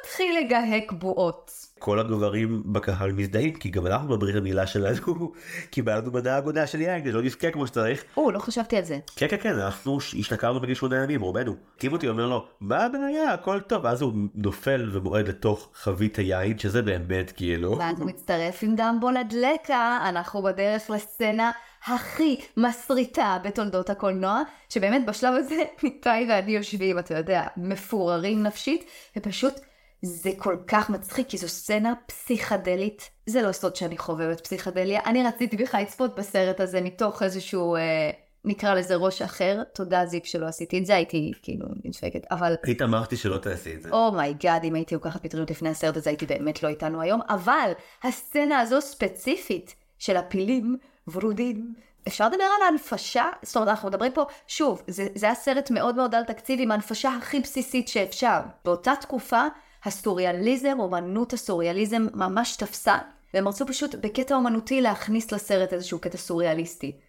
ומתחיל 0.02 0.46
לגהק 0.46 0.92
בועות. 0.92 1.52
כל 1.80 2.00
הגברים 2.00 2.64
בקהל 2.66 3.12
מזדהים, 3.12 3.54
כי 3.54 3.70
גם 3.70 3.88
אנחנו 3.88 4.10
בברית 4.10 4.36
המילה 4.36 4.68
שלנו 4.68 5.32
קיבלנו 5.70 6.12
מדע 6.12 6.38
עבודה 6.38 6.68
של 6.68 6.82
יין, 6.82 7.02
כדי 7.02 7.12
לא 7.12 7.22
נבכה 7.22 7.52
כמו 7.52 7.68
שצריך. 7.68 8.04
או, 8.18 8.32
לא 8.32 8.40
חשבתי 8.40 8.78
על 8.78 8.84
זה. 8.84 9.00
כן 9.16 9.28
כן 9.28 9.38
כן 9.38 9.60
אנחנו 9.60 9.98
השתכרנו 10.20 10.60
בגיל 10.60 10.76
שמונה 10.76 11.04
ימים 11.04 11.22
רובנו. 11.22 11.56
טימותי 11.78 12.10
אומר 12.10 12.28
לו 12.28 12.46
מה 12.60 12.86
הבעיה 12.86 13.34
הכל 13.34 13.60
טוב 13.60 13.86
אז 13.86 14.02
הוא 14.02 14.14
נופל 14.36 14.90
ומועד 14.94 15.28
לתוך 15.28 15.70
חבית 15.74 16.18
היין 16.18 16.58
שזה 16.58 16.82
באמת 16.82 17.32
כאילו. 17.32 17.78
ואז 17.78 18.00
הוא 18.00 18.08
מצטרף 18.08 18.64
עם 18.64 18.76
דמבו 18.76 19.10
לדלקה, 19.12 20.00
אנחנו 20.10 20.44
בדרך 20.44 20.90
לסצנה 20.90 21.52
הכי 21.86 22.42
מסריטה 22.58 23.38
בתולדות 23.44 23.90
הקולנוע, 23.90 24.42
שבאמת 24.70 25.06
בשלב 25.06 25.34
הזה 25.34 25.56
איתי 25.84 26.10
ואני 26.30 26.52
יושבים, 26.52 27.00
אתה 27.00 27.18
יודע, 27.18 27.48
מפוררים 27.58 28.44
נפשית, 28.44 28.86
ופשוט 29.18 29.54
זה 30.02 30.32
כל 30.38 30.58
כך 30.68 30.90
מצחיק, 30.90 31.30
כי 31.30 31.38
זו 31.38 31.50
סצנה 31.50 31.94
פסיכדלית. 32.06 33.10
זה 33.26 33.42
לא 33.42 33.52
סוד 33.52 33.76
שאני 33.76 33.98
חובבת 33.98 34.42
פסיכדליה, 34.42 35.02
אני 35.06 35.24
רציתי 35.24 35.58
בכלל 35.58 35.82
לצפות 35.82 36.16
בסרט 36.16 36.60
הזה 36.60 36.82
מתוך 36.82 37.24
איזשהו, 37.24 37.76
אה, 37.76 38.10
נקרא 38.46 38.74
לזה 38.74 38.96
ראש 38.96 39.22
אחר. 39.22 39.62
תודה 39.74 40.06
זיו 40.06 40.20
שלא 40.24 40.46
עשיתי 40.46 40.80
את 40.80 40.86
זה, 40.86 40.96
הייתי 40.96 41.32
כאילו 41.42 41.66
נדפקת, 41.84 42.22
אבל 42.32 42.56
אני 42.64 42.74
תמכתי 42.74 43.18
שלא 43.18 43.38
תעשי 43.38 43.76
את 43.76 43.82
זה. 43.82 43.90
oh 43.90 44.08
my 44.08 44.27
god, 44.27 44.64
אם 44.64 44.76
הייתי 44.76 44.96
לוקחת 44.96 45.24
פטריות 45.24 45.52
לפני 45.52 45.70
הסרט 45.70 45.98
הזה 45.98 46.10
הייתי 46.10 46.26
באמת 46.26 46.64
לא 46.64 46.68
איתנו 46.68 47.02
היום, 47.02 47.22
אבל 47.30 47.72
הסצנה 48.04 48.60
הזו 48.60 48.82
ספציפית 48.82 49.76
של 50.00 50.18
הפילים 50.18 50.78
ורודים, 51.08 51.74
אפשר 52.08 52.28
לדבר 52.28 52.44
על 52.44 52.62
ההנפשה? 52.66 53.26
זאת 53.42 53.56
אומרת, 53.56 53.70
אנחנו 53.70 53.90
מדברים 53.90 54.12
פה, 54.12 54.26
שוב, 54.48 54.82
זה, 54.88 55.08
זה 55.16 55.26
היה 55.26 55.36
סרט 55.36 55.72
מאוד 55.72 55.96
מאוד 55.96 56.16
על 56.16 56.24
תקציב 56.24 56.60
עם 56.62 56.72
ההנפשה 56.72 57.10
הכי 57.18 57.40
בסיסית 57.40 57.88
שאפשר. 57.88 58.40
באותה 58.66 58.94
תקופה, 59.02 59.48
הסוריאליזם, 59.86 60.80
אומנות 60.80 61.34
הסוריאליזם 61.34 62.08
ממש 62.14 62.56
תפסה, 62.56 62.98
והם 63.34 63.48
רצו 63.48 63.68
פשוט 63.68 63.96
בקטע 63.96 64.36
אומנותי 64.36 64.82
להכניס 64.82 65.32
לסרט 65.32 65.74
איזשהו 65.74 66.00
קטע 66.00 66.18
סוריאליסטי. 66.18 67.00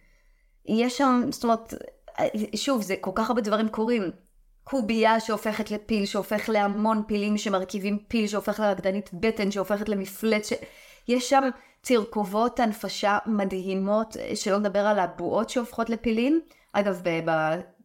יש 0.65 0.97
שם, 0.97 1.21
זאת 1.29 1.43
אומרת, 1.43 1.73
שוב, 2.55 2.81
זה 2.81 2.95
כל 3.01 3.11
כך 3.15 3.29
הרבה 3.29 3.41
דברים 3.41 3.69
קורים. 3.69 4.11
קובייה 4.63 5.19
שהופכת 5.19 5.71
לפיל, 5.71 6.05
שהופך 6.05 6.49
להמון 6.49 7.03
פילים 7.07 7.37
שמרכיבים 7.37 7.99
פיל, 8.07 8.27
שהופך 8.27 8.59
לרקדנית 8.59 9.09
בטן, 9.13 9.51
שהופכת 9.51 9.89
למפלט, 9.89 10.45
ש... 10.45 10.53
יש 11.07 11.29
שם 11.29 11.49
תרכובות 11.81 12.59
הנפשה 12.59 13.17
מדהימות, 13.25 14.17
שלא 14.35 14.59
נדבר 14.59 14.79
על 14.79 14.99
הבועות 14.99 15.49
שהופכות 15.49 15.89
לפילים. 15.89 16.41
אגב, 16.73 17.01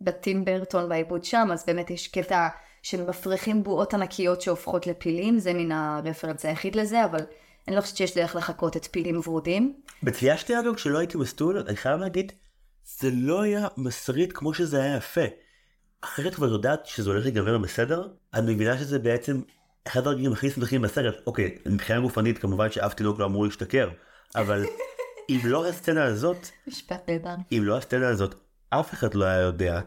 בטים 0.01 0.45
ברטון 0.45 0.89
בעיבוד 0.89 1.25
שם, 1.25 1.49
אז 1.53 1.67
באמת 1.67 1.91
יש 1.91 2.09
קטע 2.09 2.49
שמפריחים 2.89 3.63
בועות 3.63 3.95
ענקיות 3.95 4.41
שהופכות 4.41 4.87
לפילים, 4.87 5.39
זה 5.39 5.55
מן 5.55 5.73
הרפרנס 5.73 6.45
היחיד 6.45 6.77
לזה, 6.77 7.05
אבל 7.05 7.21
אני 7.69 7.77
לא 7.77 7.81
חושבת 7.81 7.97
שיש 7.97 8.15
דרך 8.15 8.37
לחקות 8.37 8.77
את 8.77 8.89
פילים 8.91 9.21
ורודים. 9.25 9.81
בצפייה 10.03 10.37
שלי 10.37 10.61
אגב 10.61 10.75
כשלא 10.75 10.99
הייתי 10.99 11.19
מסטול 11.19 11.59
אני 11.59 11.77
חייב 11.77 12.01
להגיד 12.01 12.33
זה 12.99 13.11
לא 13.13 13.43
היה 13.43 13.69
מסריט 13.77 14.31
כמו 14.35 14.55
שזה 14.55 14.83
היה 14.83 14.97
יפה. 14.97 15.21
אחרת 16.01 16.35
כבר 16.35 16.47
יודעת 16.47 16.87
שזה 16.87 17.11
הולך 17.11 17.25
להיגמר 17.25 17.59
בסדר 17.59 18.09
את 18.39 18.43
מבינה 18.43 18.79
שזה 18.79 18.99
בעצם 18.99 19.41
אחד 19.87 20.07
הרגעים 20.07 20.33
הכי 20.33 20.51
שמחים 20.51 20.83
בסרט 20.83 21.15
אוקיי 21.27 21.59
מבחינה 21.67 22.01
גופנית 22.01 22.39
כמובן 22.39 22.71
שאף 22.71 22.95
תינוק 22.95 23.19
לא 23.19 23.25
אמור 23.25 23.45
להשתכר 23.45 23.91
אבל 24.35 24.65
אם 25.31 25.39
לא 25.45 25.69
הסצנה 25.69 26.05
הזאת 26.05 26.49
משפט 26.67 27.11
נהדר. 27.11 27.35
אם 27.53 27.63
לא 27.65 27.77
הסצנה 27.77 28.09
הזאת 28.09 28.35
אף 28.71 28.93
אחד 28.93 29.15
לא 29.15 29.25
היה 29.25 29.41
יודע 29.41 29.81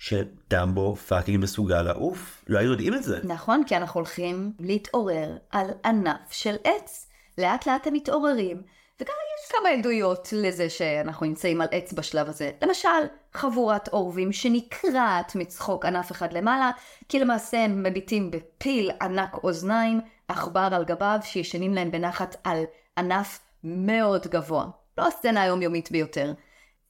שדמבו 0.00 0.96
fucking 0.96 1.42
מסוגל 1.42 1.82
לעוף 1.82 2.44
לא 2.48 2.58
היו 2.58 2.70
יודעים 2.70 2.94
את 2.94 3.02
זה. 3.02 3.20
נכון, 3.24 3.62
כי 3.66 3.76
אנחנו 3.76 4.00
הולכים 4.00 4.52
להתעורר 4.60 5.36
על 5.50 5.66
ענף 5.84 6.30
של 6.32 6.56
עץ. 6.64 7.06
לאט 7.38 7.66
לאט 7.66 7.86
הם 7.86 7.92
מתעוררים, 7.92 8.62
וככה 9.00 9.12
יש 9.12 9.52
כמה 9.52 9.68
עדויות 9.68 10.28
לזה 10.32 10.70
שאנחנו 10.70 11.26
נמצאים 11.26 11.60
על 11.60 11.68
עץ 11.70 11.92
בשלב 11.92 12.28
הזה. 12.28 12.50
למשל, 12.62 12.88
חבורת 13.34 13.88
אורבים 13.88 14.32
שנקרעת 14.32 15.34
מצחוק 15.34 15.84
ענף 15.84 16.12
אחד 16.12 16.32
למעלה, 16.32 16.70
כי 17.08 17.18
למעשה 17.18 17.64
הם 17.64 17.82
מביטים 17.82 18.30
בפיל 18.30 18.90
ענק 19.00 19.36
אוזניים, 19.44 20.00
עכבר 20.28 20.68
על 20.72 20.84
גביו, 20.84 21.18
שישנים 21.22 21.74
להם 21.74 21.90
בנחת 21.90 22.36
על 22.44 22.64
ענף 22.98 23.40
מאוד 23.64 24.26
גבוה. 24.26 24.66
לא 24.98 25.06
הסצנה 25.06 25.42
היומיומית 25.42 25.90
ביותר. 25.90 26.32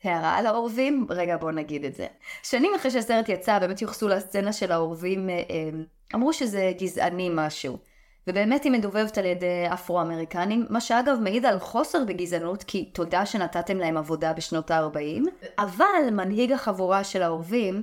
הערה 0.04 0.36
על 0.36 0.46
האורבים? 0.46 1.06
רגע 1.10 1.36
בוא 1.36 1.50
נגיד 1.50 1.84
את 1.84 1.94
זה. 1.94 2.06
שנים 2.42 2.72
אחרי 2.76 2.90
שהסרט 2.90 3.28
יצא, 3.28 3.58
באמת 3.58 3.82
יוחסו 3.82 4.08
לסצנה 4.08 4.52
של 4.52 4.72
האורבים, 4.72 5.30
אה, 5.30 5.34
אה, 5.34 5.70
אמרו 6.14 6.32
שזה 6.32 6.72
גזעני 6.78 7.30
משהו. 7.32 7.78
ובאמת 8.26 8.64
היא 8.64 8.72
מדובבת 8.72 9.18
על 9.18 9.24
ידי 9.24 9.66
אפרו-אמריקנים, 9.72 10.66
מה 10.70 10.80
שאגב 10.80 11.18
מעיד 11.22 11.46
על 11.46 11.58
חוסר 11.58 12.04
בגזענות, 12.04 12.62
כי 12.62 12.84
תודה 12.84 13.26
שנתתם 13.26 13.78
להם 13.78 13.96
עבודה 13.96 14.32
בשנות 14.32 14.70
ה-40, 14.70 15.44
אבל 15.58 16.10
מנהיג 16.12 16.52
החבורה 16.52 17.04
של 17.04 17.22
האורבים, 17.22 17.82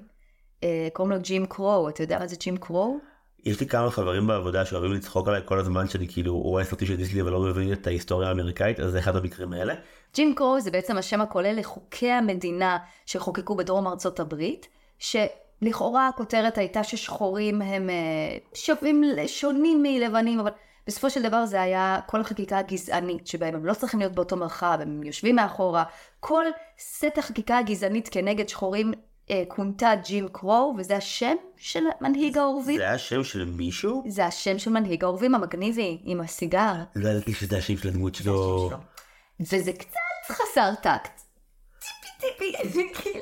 אה, 0.64 0.88
קוראים 0.94 1.12
לו 1.12 1.22
ג'ים 1.22 1.46
קרו, 1.46 1.90
אתה 1.90 2.04
יודע 2.04 2.20
מה 2.20 2.28
זה 2.28 2.36
ג'ים 2.40 2.58
קרו? 2.58 3.00
יש 3.48 3.60
לי 3.60 3.68
כמה 3.68 3.92
חברים 3.92 4.28
בעבודה 4.28 4.66
שאוהבים 4.66 4.94
לצחוק 4.94 5.28
עליי 5.28 5.42
כל 5.46 5.60
הזמן 5.60 5.88
שאני 5.88 6.08
כאילו 6.08 6.40
רואה 6.40 6.64
סרטים 6.64 6.88
של 6.88 6.96
דיסלי 6.96 7.22
ולא 7.22 7.40
מבין 7.40 7.74
את 7.74 7.88
ההיסטוריה 7.88 8.30
האמריקאית, 8.30 8.80
אז 8.80 8.92
זה 8.92 9.00
אחד 9.00 9.16
המקרים 9.16 9.54
האלה. 9.54 9.74
ג'ים 10.14 10.36
קרו 10.36 10.60
זה 10.60 10.72
בעצם 10.72 10.98
השם 10.98 11.22
הכולל 11.22 11.60
לחוקי 11.60 12.12
המדינה 12.12 12.78
שחוקקו 13.06 13.56
בדרום 13.56 13.88
ארצות 13.88 14.20
הברית, 14.20 14.68
שלכאורה 15.00 16.08
הכותרת 16.08 16.58
הייתה 16.58 16.84
ששחורים 16.84 17.62
הם 17.62 17.90
אה, 17.90 18.38
שווים, 18.54 19.04
שונים 19.28 19.84
מלבנים, 19.84 20.40
אבל 20.40 20.52
בסופו 20.88 21.10
של 21.10 21.24
דבר 21.24 21.46
זה 21.46 21.62
היה 21.62 22.00
כל 22.06 22.22
החקיקה 22.22 22.58
הגזענית 22.58 23.28
שבהם 23.28 23.56
הם 23.56 23.66
לא 23.66 23.74
צריכים 23.74 24.00
להיות 24.00 24.14
באותו 24.14 24.36
מרחב, 24.36 24.78
הם 24.82 25.04
יושבים 25.04 25.36
מאחורה. 25.36 25.84
כל 26.20 26.46
סט 26.80 27.18
החקיקה 27.18 27.58
הגזענית 27.58 28.10
כנגד 28.12 28.50
שחורים 28.50 28.92
כונתה 29.48 29.96
ג'ים 29.96 30.28
קרו, 30.32 30.76
וזה 30.78 30.98
השם 30.98 31.36
של 31.58 31.84
מנהיג 32.02 32.38
האורבים. 32.38 32.78
זה 32.78 32.92
השם 32.92 33.24
של 33.24 33.46
מישהו? 33.46 34.04
זה 34.08 34.26
השם 34.26 34.60
של 34.60 34.72
מנהיג 34.72 35.04
האורבים 35.04 35.36
המגניבי, 35.36 35.98
עם 36.04 36.22
הסיגר. 36.22 36.74
לא 36.96 37.10
ידעתי 37.10 37.34
שזה 37.34 37.58
השם 37.58 37.78
של 37.78 37.88
הדמות 37.88 38.16
שלו. 38.16 38.70
וזה 39.40 39.74
קצת 39.74 39.98
חסר 40.28 40.74
טקט. 40.82 41.22
טיפי 42.20 42.52
טיפי, 42.62 42.94
כאילו... 42.94 43.20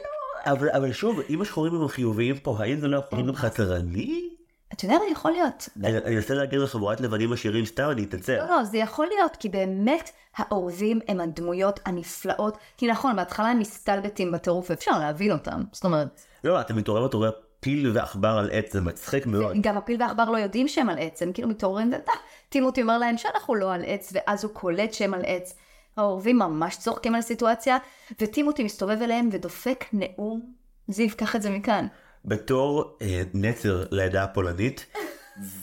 אבל, 0.53 0.93
שוב, 0.93 1.19
אם 1.29 1.41
השחורים 1.41 1.75
הם 1.75 1.87
חיוביים 1.87 2.37
פה, 2.37 2.57
האם 2.59 2.79
זה 2.79 2.87
לא 2.87 2.97
יכול 2.97 3.19
להיות 3.19 3.35
חתרני? 3.35 4.34
אתה 4.76 4.86
יודע 4.86 4.97
מה 4.97 5.11
יכול 5.11 5.32
להיות? 5.32 5.69
אני 5.84 6.15
אנסה 6.15 6.34
להגיד 6.34 6.59
לחבורת 6.59 7.01
לבנים 7.01 7.34
עשירים 7.34 7.65
סתם, 7.65 7.89
אני 7.91 8.03
אתנצל. 8.03 8.38
לא, 8.38 8.49
לא, 8.49 8.63
זה 8.63 8.78
יכול 8.78 9.07
להיות, 9.15 9.36
כי 9.36 9.49
באמת 9.49 10.09
האורבים 10.38 10.99
הם 11.07 11.21
הדמויות 11.21 11.80
הנפלאות. 11.86 12.57
כי 12.78 12.88
נכון, 12.88 13.15
בהתחלה 13.15 13.47
הם 13.47 13.59
מסתלבטים 13.59 14.32
בטירוף, 14.32 14.69
ואפשר 14.69 14.99
להבין 14.99 15.32
אותם. 15.32 15.63
זאת 15.71 15.84
אומרת, 15.84 16.21
לא, 16.43 16.61
אתה 16.61 16.73
מתעורר 16.73 17.03
ואתה 17.03 17.17
רואה 17.17 17.30
פיל 17.59 17.91
ועכבר 17.93 18.38
על 18.38 18.49
עץ, 18.51 18.73
זה 18.73 18.82
מצחיק 18.82 19.26
מאוד. 19.26 19.57
גם 19.61 19.78
הפיל 19.78 20.01
והעכבר 20.01 20.30
לא 20.30 20.38
יודעים 20.38 20.67
שהם 20.67 20.89
על 20.89 20.97
עץ, 20.99 21.21
הם 21.21 21.32
כאילו 21.34 21.49
מתעוררים, 21.49 21.91
ואתה, 21.91 22.11
טימותי 22.49 22.82
אומר 22.82 22.97
להם 22.97 23.17
שאנחנו 23.17 23.55
לא 23.55 23.73
על 23.73 23.84
עץ, 23.86 24.13
ואז 24.13 24.43
הוא 24.43 24.51
קולט 24.53 24.93
שהם 24.93 25.13
על 25.13 25.21
עץ. 25.26 25.55
האורבים 25.97 26.39
ממש 26.39 26.78
צוחקים 26.78 27.15
על 27.15 27.19
הסיטואציה, 27.19 27.78
וטימותי 28.21 28.63
מסתובב 28.63 29.01
אליהם 29.01 29.30
ודופק 29.32 29.86
נאום. 29.93 30.41
זיו, 30.88 31.09
קח 31.17 31.36
את 31.36 31.41
זה 31.41 31.49
מכאן. 31.49 31.88
בתור 32.26 32.97
אה, 33.01 33.23
נצר 33.34 33.86
לעדה 33.91 34.23
הפולנית, 34.23 34.86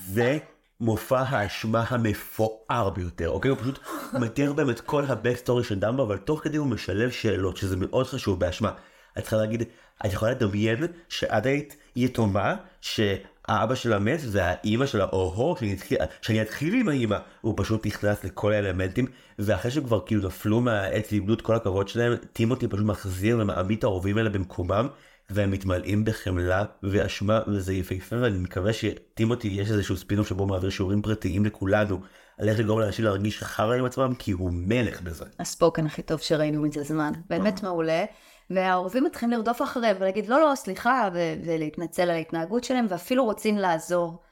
זה 0.06 0.38
מופע 0.80 1.20
האשמה 1.20 1.84
המפואר 1.88 2.90
ביותר, 2.90 3.28
אוקיי? 3.28 3.50
הוא 3.50 3.58
פשוט 3.58 3.78
מתאר 4.20 4.52
בהם 4.52 4.70
את 4.70 4.80
כל 4.80 5.04
הבקסטורי 5.04 5.64
של 5.64 5.78
דמבו, 5.78 6.02
אבל 6.02 6.16
תוך 6.16 6.40
כדי 6.42 6.56
הוא 6.56 6.66
משלב 6.66 7.10
שאלות, 7.10 7.56
שזה 7.56 7.76
מאוד 7.76 8.06
חשוב 8.06 8.40
באשמה. 8.40 8.72
את 9.18 9.22
צריכה 9.22 9.36
להגיד, 9.36 9.62
את 10.06 10.12
יכולה 10.12 10.32
לדמיין 10.32 10.86
שאת 11.08 11.46
היית 11.46 11.76
יתומה, 11.96 12.54
שהאבא 12.80 13.74
שלה 13.74 13.98
מת 13.98 14.20
והאימא 14.30 14.86
שלה, 14.86 15.04
או-הו, 15.04 15.56
שאני 15.58 15.76
שאני 16.22 16.42
אתחיל 16.42 16.74
עם 16.74 16.88
האימא, 16.88 17.16
הוא 17.40 17.54
פשוט 17.56 17.86
נכנס 17.86 18.24
לכל 18.24 18.52
האלמנטים, 18.52 19.06
ואחרי 19.38 19.70
שכבר 19.70 20.00
כאילו 20.06 20.26
נפלו 20.26 20.60
מהעץ 20.60 21.12
ואיבדו 21.12 21.34
את 21.34 21.40
כל 21.40 21.54
הכבוד 21.54 21.88
שלהם, 21.88 22.14
טימותי 22.32 22.68
פשוט 22.68 22.86
מחזיר 22.86 23.38
ומעמיד 23.40 23.78
את 23.78 23.84
האהובים 23.84 24.18
האלה 24.18 24.30
במקומם, 24.30 24.88
והם 25.30 25.50
מתמלאים 25.50 26.04
בחמלה 26.04 26.64
ואשמה, 26.82 27.40
וזה 27.46 27.74
יפהפה, 27.74 28.16
ואני 28.20 28.38
מקווה 28.38 28.72
שטימותי 28.72 29.48
יש 29.48 29.70
איזשהו 29.70 29.96
ספינוף 29.96 30.28
שבו 30.28 30.46
מעביר 30.46 30.70
שיעורים 30.70 31.02
פרטיים 31.02 31.44
לכולנו, 31.44 32.00
על 32.38 32.48
איך 32.48 32.58
לגרום 32.58 32.80
לאנשים 32.80 33.04
להרגיש 33.04 33.42
חרא 33.42 33.74
עם 33.74 33.84
עצמם, 33.84 34.14
כי 34.18 34.32
הוא 34.32 34.50
מלך 34.52 35.00
בזה. 35.00 35.24
הספוקן 35.38 35.86
הכי 35.86 36.02
טוב 36.02 36.20
שראינו 36.20 36.62
מזה 36.62 36.82
זמן. 36.82 37.12
באמת 37.30 37.62
מעולה. 37.62 38.04
והעורבים 38.50 39.04
מתחילים 39.04 39.38
לרדוף 39.38 39.62
אחריהם 39.62 39.96
ולהגיד 40.00 40.28
לא 40.28 40.40
לא 40.40 40.54
סליחה 40.54 41.08
ולהתנצל 41.44 42.02
על 42.02 42.10
ההתנהגות 42.10 42.64
שלהם 42.64 42.86
ואפילו 42.88 43.24
רוצים 43.24 43.58
לעזור 43.58 44.22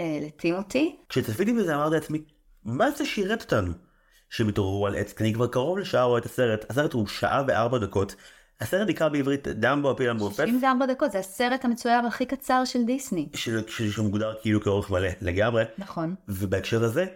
אה, 0.00 0.18
לטימותי. 0.22 0.96
כשצפיתי 1.08 1.52
בזה 1.52 1.74
אמרתי 1.74 1.94
לעצמי, 1.94 2.22
מה 2.64 2.90
זה 2.90 3.04
שירת 3.04 3.42
אותנו? 3.42 3.72
שהם 4.30 4.48
התעוררו 4.48 4.86
על 4.86 4.96
עץ, 4.96 5.12
כי 5.12 5.24
אני 5.24 5.34
כבר 5.34 5.46
קרוב 5.46 5.78
לשעה 5.78 6.04
רואה 6.04 6.18
את 6.18 6.24
הסרט, 6.24 6.64
הסרט 6.70 6.92
הוא 6.92 7.06
שעה 7.06 7.44
וארבע 7.48 7.78
דקות, 7.78 8.14
הסרט 8.60 8.88
נקרא 8.88 9.08
בעברית 9.08 9.48
דמבו 9.48 9.90
הפיל 9.90 10.10
המעופף, 10.10 10.44
94 10.44 10.86
דקות 10.86 11.12
זה 11.12 11.18
הסרט 11.18 11.64
המצויר 11.64 12.06
הכי 12.06 12.26
קצר 12.26 12.64
של 12.64 12.84
דיסני. 12.84 13.28
שמוגדר 13.68 14.34
כאילו 14.42 14.60
כאורך 14.60 14.90
מלא 14.90 15.08
לגמרי, 15.20 15.64
נכון. 15.78 16.14
ובהקשר 16.28 16.84
הזה, 16.84 17.06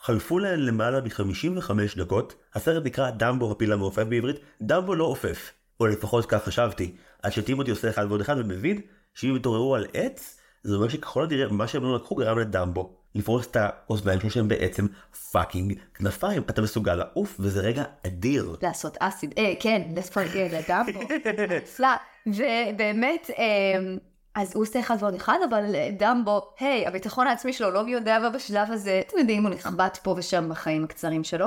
חלפו 0.00 0.38
להן 0.38 0.60
למעלה 0.60 1.00
מ-55 1.00 1.70
דקות, 1.96 2.34
הסרט 2.54 2.84
נקרא 2.84 3.10
דמבו 3.10 3.52
הפיל 3.52 3.72
המעופף 3.72 4.02
בעברית, 4.02 4.36
דמבו 4.62 4.94
לא 4.94 5.04
עופף, 5.04 5.52
או 5.80 5.86
לפחות 5.86 6.26
כך 6.26 6.44
חשבתי, 6.44 6.96
עד 7.22 7.32
שטימותי 7.32 7.70
עושה 7.70 7.90
אחד 7.90 8.06
ועוד 8.08 8.20
אחד 8.20 8.36
ומבין 8.38 8.80
שאם 9.14 9.30
הם 9.30 9.36
התעוררו 9.36 9.74
על 9.74 9.86
עץ, 9.92 10.41
זה 10.64 10.76
אומר 10.76 10.88
שככל 10.88 11.24
הנראה 11.24 11.52
מה 11.52 11.68
שהם 11.68 11.82
לא 11.82 11.96
לקחו 11.96 12.14
גרם 12.14 12.38
לדמבו 12.38 12.96
לפרוס 13.14 13.46
את 13.46 13.56
האוזניים 13.60 14.20
שלו 14.20 14.30
שהם 14.30 14.48
בעצם 14.48 14.86
fucking 15.32 15.74
כנפיים, 15.94 16.42
אתה 16.50 16.62
מסוגל 16.62 16.94
לעוף 16.94 17.36
וזה 17.40 17.60
רגע 17.60 17.84
אדיר. 18.06 18.56
לעשות 18.62 18.96
acid, 19.00 19.34
אה 19.38 19.52
כן, 19.60 19.82
לפרגן 19.96 20.48
לדמבו. 20.52 21.00
נפלא. 21.62 21.88
ובאמת, 22.26 23.30
אה, 23.38 23.94
אז 24.34 24.52
הוא 24.54 24.62
עושה 24.62 24.80
אחד 24.80 24.96
ועוד 25.00 25.14
אחד, 25.14 25.38
אבל 25.50 25.74
אה, 25.74 25.90
דמבו, 25.98 26.40
היי, 26.60 26.86
הביטחון 26.86 27.26
העצמי 27.26 27.52
שלו 27.52 27.70
לא 27.70 27.84
מי 27.84 27.92
יודע 27.92 28.18
מה 28.18 28.30
בשלב 28.30 28.70
הזה, 28.70 29.02
אתם 29.06 29.18
יודעים, 29.18 29.46
הוא 29.46 29.54
נחבט 29.54 29.98
פה 30.02 30.14
ושם 30.16 30.48
בחיים 30.48 30.84
הקצרים 30.84 31.24
שלו. 31.24 31.46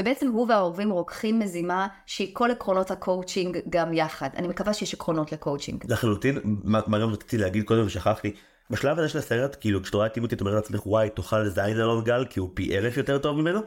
ובעצם 0.00 0.28
הוא 0.28 0.46
והעורבים 0.48 0.90
רוקחים 0.90 1.38
מזימה 1.38 1.86
שהיא 2.06 2.34
כל 2.34 2.50
עקרונות 2.50 2.90
הקואוצ'ינג 2.90 3.58
גם 3.68 3.92
יחד. 3.92 4.28
אני 4.36 4.48
מקווה 4.48 4.74
שיש 4.74 4.94
עקרונות 4.94 5.32
לקואוצ'ינג. 5.32 5.84
לחלוטין, 5.88 6.38
מה 6.64 6.98
גם 6.98 7.08
רציתי 7.08 7.38
להגיד 7.38 7.64
קודם 7.64 7.86
ושכחתי, 7.86 8.34
בשלב 8.70 8.98
הזה 8.98 9.08
של 9.08 9.18
הסרט, 9.18 9.56
כאילו 9.60 9.82
כשאתה 9.82 9.96
רואה 9.96 10.06
את 10.06 10.12
טימותי 10.12 10.34
אתה 10.34 10.44
אומר 10.44 10.54
לעצמך 10.54 10.86
וואי 10.86 11.10
תאכל 11.10 11.48
זין 11.48 11.80
אלון 11.80 12.04
גל 12.04 12.24
כי 12.30 12.40
הוא 12.40 12.50
פי 12.54 12.78
אלף 12.78 12.96
יותר 12.96 13.18
טוב 13.18 13.36
ממנו, 13.36 13.60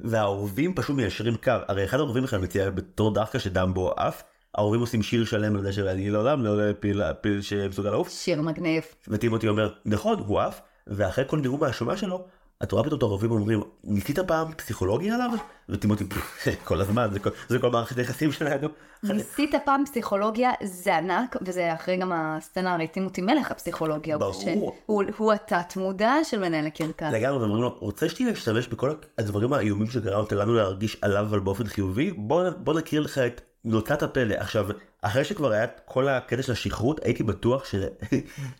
והעורבים 0.00 0.74
פשוט 0.74 0.96
מיישרים 0.96 1.36
קו, 1.36 1.52
הרי 1.68 1.84
אחד 1.84 1.98
העורבים 1.98 2.22
בכלל 2.22 2.38
מציע 2.38 2.70
בתור 2.70 3.14
דווקא 3.14 3.38
שדמבו 3.38 3.92
עף, 3.96 4.22
העורבים 4.54 4.80
עושים 4.80 5.02
שיר 5.02 5.24
שלם 5.24 5.56
על 5.56 5.62
זה 5.62 5.72
שאני 5.72 6.10
לעולם 6.10 6.44
לא 6.44 6.50
אראה 6.50 6.74
פיל, 6.74 7.02
פיל 7.20 7.42
שמסוגל 7.42 7.90
לעוף, 7.90 8.10
שיר 8.10 8.42
מגניב. 8.42 8.82
וטימותי 9.08 9.48
אומר 9.48 9.72
נכון 9.84 10.18
הוא 10.18 10.40
עף, 10.40 10.60
ואחרי 10.86 11.24
כל 11.28 11.38
נאום 11.38 11.62
האשמה 11.64 11.96
שלו, 11.96 12.24
את 12.62 12.72
רואה 12.72 12.84
פתאום 12.84 12.98
את 12.98 13.02
העורבים 13.02 13.30
אומרים 13.30 13.62
ניסית 13.84 14.18
פעם 14.18 14.52
פסיכולוגיה 14.52 15.14
עליו? 15.14 15.30
וטימותי 15.68 16.04
כל 16.64 16.80
הזמן 16.80 17.08
זה 17.12 17.18
כל, 17.18 17.30
זה 17.48 17.58
כל 17.58 17.70
מערכת 17.70 17.98
היחסים 17.98 18.32
שלנו. 18.32 18.68
ניסית 19.02 19.54
פעם 19.64 19.84
פסיכולוגיה, 19.84 20.50
זה 20.62 20.96
ענק, 20.96 21.36
וזה 21.42 21.74
אחרי 21.74 21.96
גם 21.96 22.12
הסצנה, 22.14 22.74
הרי 22.74 22.88
טימותי 22.88 23.22
מלך 23.22 23.50
הפסיכולוגיה. 23.50 24.18
ברור. 24.18 24.76
הוא, 24.86 25.02
הוא 25.16 25.32
התת 25.32 25.76
מודע 25.76 26.14
של 26.24 26.38
מנהל 26.40 26.66
הקרקס. 26.66 27.12
לגמרי, 27.12 27.38
ואומרים 27.38 27.62
לו, 27.62 27.76
רוצה 27.78 28.08
שתהיה 28.08 28.28
להשתמש 28.28 28.68
בכל 28.68 28.94
הדברים 29.18 29.52
האיומים 29.52 29.90
שגרמת 29.90 30.32
לנו 30.32 30.54
להרגיש 30.54 30.96
עליו 31.02 31.22
אבל 31.22 31.40
באופן 31.40 31.64
חיובי? 31.64 32.12
בוא, 32.12 32.50
בוא 32.50 32.74
נכיר 32.74 33.00
לך 33.00 33.18
את 33.18 33.40
נוצת 33.64 34.02
הפלא. 34.02 34.34
עכשיו, 34.34 34.66
אחרי 35.02 35.24
שכבר 35.24 35.52
היה 35.52 35.64
את 35.64 35.80
כל 35.84 36.08
הקטע 36.08 36.42
של 36.42 36.52
השכרות, 36.52 37.00
הייתי 37.04 37.22
בטוח 37.22 37.64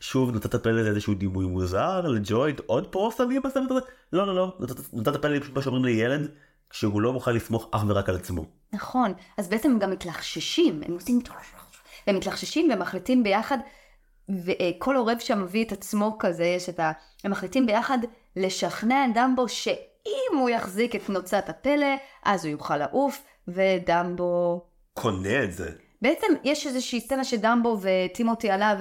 ששוב 0.01 0.31
נוצת 0.35 0.55
הפלא 0.55 0.83
זה 0.83 0.89
איזשהו 0.89 1.15
דימוי 1.15 1.47
מוזר, 1.47 2.01
לג'וינט, 2.01 2.61
עוד 2.67 2.87
פרוסמים 2.87 3.43
בסרט 3.43 3.71
הזה? 3.71 3.81
לא, 4.13 4.27
לא, 4.27 4.35
לא, 4.35 4.57
נוצת- 4.61 4.93
נוצת 4.93 5.15
הפלא 5.15 5.41
פשוט 5.41 5.57
מה 5.57 5.63
שאומרים 5.63 5.85
לילד, 5.85 6.31
כשהוא 6.71 7.01
לא 7.03 7.13
מוכן 7.13 7.35
לסמוך 7.35 7.69
אך 7.71 7.85
ורק 7.89 8.09
על 8.09 8.17
עצמו. 8.17 8.45
נכון, 8.73 9.13
אז 9.39 9.49
בעצם 9.49 9.71
הם 9.71 9.79
גם 9.79 9.91
מתלחששים, 9.91 10.81
הם 10.87 10.93
עושים... 10.95 11.21
הם 12.07 12.17
מתלחששים 12.17 12.71
ומחליטים 12.75 13.23
ביחד, 13.23 13.59
וכל 14.45 14.97
עורב 14.97 15.19
שם 15.19 15.43
מביא 15.43 15.65
את 15.65 15.73
עצמו 15.73 16.17
כזה, 16.19 16.45
יש 16.45 16.69
את 16.69 16.81
ה... 16.81 16.93
הם 17.25 17.31
מחליטים 17.31 17.67
ביחד 17.67 17.99
לשכנע 18.37 19.05
את 19.05 19.15
דמבו 19.15 19.49
שאם 19.49 20.39
הוא 20.39 20.51
יחזיק 20.51 20.97
את 20.97 21.11
נוצת 21.11 21.49
הפלא, 21.49 21.87
אז 22.23 22.45
הוא 22.45 22.53
יוכל 22.53 22.77
לעוף, 22.77 23.23
ודמבו... 23.49 24.65
קונה 24.95 25.45
את 25.45 25.53
זה. 25.53 25.70
בעצם 26.03 26.26
יש 26.45 26.66
איזושהי 26.66 27.01
סצנה 27.01 27.24
שדמבו 27.24 27.78
וטימותי 27.82 28.51
עליו, 28.51 28.76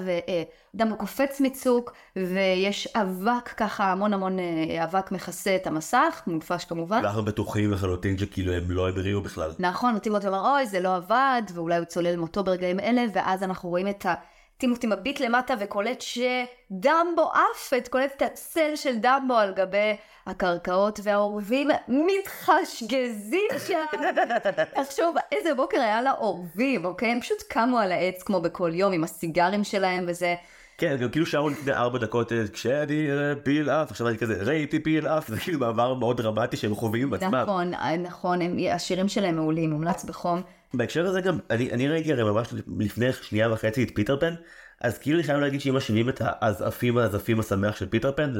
ודמבו 0.76 0.98
קופץ 0.98 1.42
מצוק, 1.42 1.94
ויש 2.16 2.88
אבק 2.88 3.48
ככה, 3.58 3.92
המון 3.92 4.14
המון 4.14 4.40
אה, 4.40 4.84
אבק 4.84 5.12
מכסה 5.12 5.56
את 5.56 5.68
המסך, 5.68 6.22
מונפש 6.28 6.66
כמובן. 6.66 7.02
ואנחנו 7.04 7.26
בטוחים 7.26 7.72
לחלוטין 7.72 8.18
שכאילו 8.18 8.54
הם 8.54 8.72
לא 8.72 8.90
הבריאו 8.90 9.22
בכלל. 9.22 9.52
נכון, 9.60 9.96
וטימותי 9.96 10.28
אומר, 10.28 10.52
אוי, 10.52 10.68
זה 10.68 10.80
לא 10.80 10.96
עבד, 10.96 11.42
ואולי 11.54 11.78
הוא 11.78 11.86
צולל 11.86 12.16
מותו 12.16 12.44
ברגעים 12.44 12.80
אלה, 12.80 13.06
ואז 13.14 13.44
אנחנו 13.44 13.70
רואים 13.70 13.88
את 13.88 14.06
ה... 14.06 14.14
טימותי 14.62 14.88
מביט 14.88 15.20
למטה 15.20 15.54
וקולט 15.60 16.02
שדמבו 16.02 17.32
עף, 17.34 17.74
קולט 17.90 18.12
את 18.18 18.22
הצל 18.22 18.76
של 18.76 18.98
דמבו 18.98 19.34
על 19.34 19.54
גבי 19.54 19.96
הקרקעות 20.28 21.00
והעורבים 21.04 21.68
מתחשגזים 21.88 23.50
שם. 23.68 23.86
תחשוב 24.84 25.16
איזה 25.32 25.56
בוקר 25.56 25.82
היה 25.82 26.02
לעורבים, 26.02 26.86
אוקיי? 26.86 27.12
הם 27.12 27.22
פשוט 27.22 27.38
קמו 27.50 27.80
על 27.80 27.92
העץ 27.92 28.24
כמו 28.24 28.42
בכל 28.42 28.72
יום 28.74 28.94
עם 28.94 29.04
הסיגרים 29.04 29.64
שלהם 29.64 30.06
וזה. 30.08 30.36
כן, 30.78 30.98
גם 31.02 31.10
כאילו 31.10 31.26
שרו 31.26 31.50
לפני 31.50 31.74
ארבע 31.74 32.00
דקות, 32.00 32.32
אה, 32.32 32.44
כשאני 32.54 33.08
פיל 33.44 33.70
עף, 33.70 33.92
עכשיו 33.92 34.08
אני 34.08 34.18
כזה, 34.18 34.44
ראיתי 34.44 34.80
פיל 34.80 35.08
עף, 35.08 35.28
זה 35.28 35.40
כאילו 35.40 35.60
מעבר 35.60 35.94
מאוד 35.94 36.22
דרמטי 36.22 36.58
שהם 36.58 36.76
חווים 36.76 37.10
בעצמם. 37.10 37.36
נכון, 37.36 37.74
אה, 37.74 37.98
נכון, 37.98 38.40
השירים 38.72 39.08
שלהם 39.08 39.36
מעולים, 39.36 39.70
מומלץ 39.70 40.04
בחום. 40.04 40.42
בהקשר 40.74 41.06
הזה 41.06 41.22
גם, 41.22 41.38
אני, 41.50 41.72
אני 41.72 41.88
ראיתי 41.88 42.14
הרי 42.14 42.24
ממש 42.24 42.48
לפני 42.80 43.14
שנייה 43.14 43.54
וחצי 43.54 43.84
את 43.84 43.90
פיטר 43.96 44.20
פן, 44.20 44.34
אז 44.82 44.98
כאילו 44.98 45.18
אני 45.18 45.24
חייב 45.24 45.40
להגיד 45.40 45.62
שאם 45.62 45.76
משווים 45.76 46.10
את 46.10 46.22
העפעפים 46.26 46.98
העפעפים 46.98 47.40
השמח 47.40 47.76
של 47.76 47.90
פיטר 47.90 48.12
פן 48.12 48.34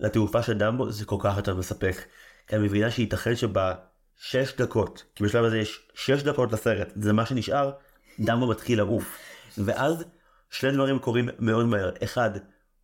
לתעופה 0.00 0.42
של 0.42 0.58
דמבו, 0.58 0.90
זה 0.90 1.04
כל 1.04 1.16
כך 1.20 1.36
יותר 1.36 1.54
מספק. 1.54 1.96
כי 2.46 2.56
אני 2.56 2.64
מבינה 2.64 2.90
שייתכן 2.90 3.36
שבשש 3.36 4.56
דקות, 4.56 5.04
כי 5.14 5.24
בשלב 5.24 5.44
הזה 5.44 5.58
יש 5.58 5.88
שש 5.94 6.22
דקות 6.22 6.52
לסרט, 6.52 6.92
זה 6.96 7.12
מה 7.12 7.26
שנשאר, 7.26 7.70
דמבו 8.20 8.46
מתחיל 8.46 8.78
לעוף. 8.78 9.18
ואז 9.58 10.04
שני 10.50 10.72
דברים 10.72 10.98
קורים 10.98 11.28
מאוד 11.38 11.66
מהר. 11.66 11.90
אחד, 12.04 12.30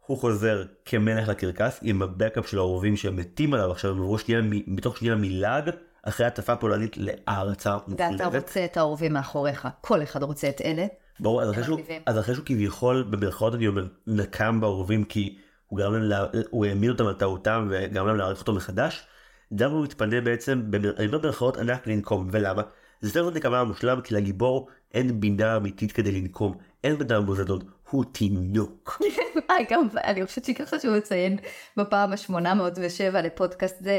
הוא 0.07 0.19
חוזר 0.19 0.65
כמלך 0.85 1.29
לקרקס 1.29 1.79
עם 1.83 2.03
הבקאפ 2.03 2.49
של 2.49 2.59
האורבים 2.59 2.97
שמתים 2.97 3.55
עליו 3.55 3.71
עכשיו, 3.71 3.91
הם 3.91 3.97
עברו 3.97 4.19
שנייה, 4.19 4.41
מתוך 4.67 4.97
שנייה 4.97 5.15
מלעג 5.15 5.71
אחרי 6.09 6.27
הטפה 6.27 6.57
פולנית 6.57 6.97
לארצה 6.97 7.77
מוחלטת. 7.87 8.11
ואתה 8.13 8.27
רוצה 8.39 8.65
את 8.65 8.77
האורבים 8.77 9.13
מאחוריך, 9.13 9.69
כל 9.81 10.03
אחד 10.03 10.23
רוצה 10.23 10.49
את 10.49 10.61
אלה. 10.61 10.87
ברור, 11.21 11.43
אז 11.43 11.51
אחרי, 11.51 11.65
שהוא, 11.65 11.81
אז 12.07 12.19
אחרי 12.19 12.35
שהוא 12.35 12.47
כביכול, 12.47 13.03
במרכאות 13.11 13.55
אני 13.55 13.69
אומר, 13.69 13.87
נקם 14.07 14.61
באורבים 14.61 15.05
כי 15.05 15.39
הוא 15.67 15.79
גרם 15.79 15.95
להם, 15.95 16.27
הוא 16.51 16.67
העמיד 16.67 16.91
אותם 16.91 17.07
על 17.07 17.15
טעותם 17.15 17.69
וגרם 17.71 18.07
להם 18.07 18.17
להעריך 18.17 18.41
אותו 18.41 18.53
מחדש, 18.53 19.07
דם 19.53 19.71
הוא 19.71 19.85
מתפנה 19.85 20.21
בעצם, 20.21 20.63
אני 20.99 21.07
אומר 21.07 21.19
במרכאות 21.19 21.57
ענק 21.57 21.87
לנקום, 21.87 22.29
ולמה? 22.31 22.63
זה 23.01 23.21
יותר 23.21 23.31
נקמה 23.31 23.65
מושלם 23.65 24.01
כי 24.01 24.15
לגיבור 24.15 24.69
אין 24.95 25.21
בינה 25.21 25.57
אמיתית 25.57 25.93
כדי 25.93 26.13
לנקום, 26.13 26.55
אין 26.85 26.99
בדם 26.99 27.27
בוזדות, 27.27 27.65
הוא 27.91 28.05
תינוק. 28.13 29.03
גם 29.71 29.89
אני 30.05 30.27
חושבת 30.27 30.45
שככה 30.45 30.77
חשוב 30.77 30.95
לציין 30.95 31.39
בפעם 31.77 32.13
ה-807 32.13 33.21
לפודקאסט 33.23 33.77
זה, 33.81 33.99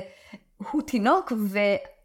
הוא 0.71 0.81
תינוק 0.81 1.31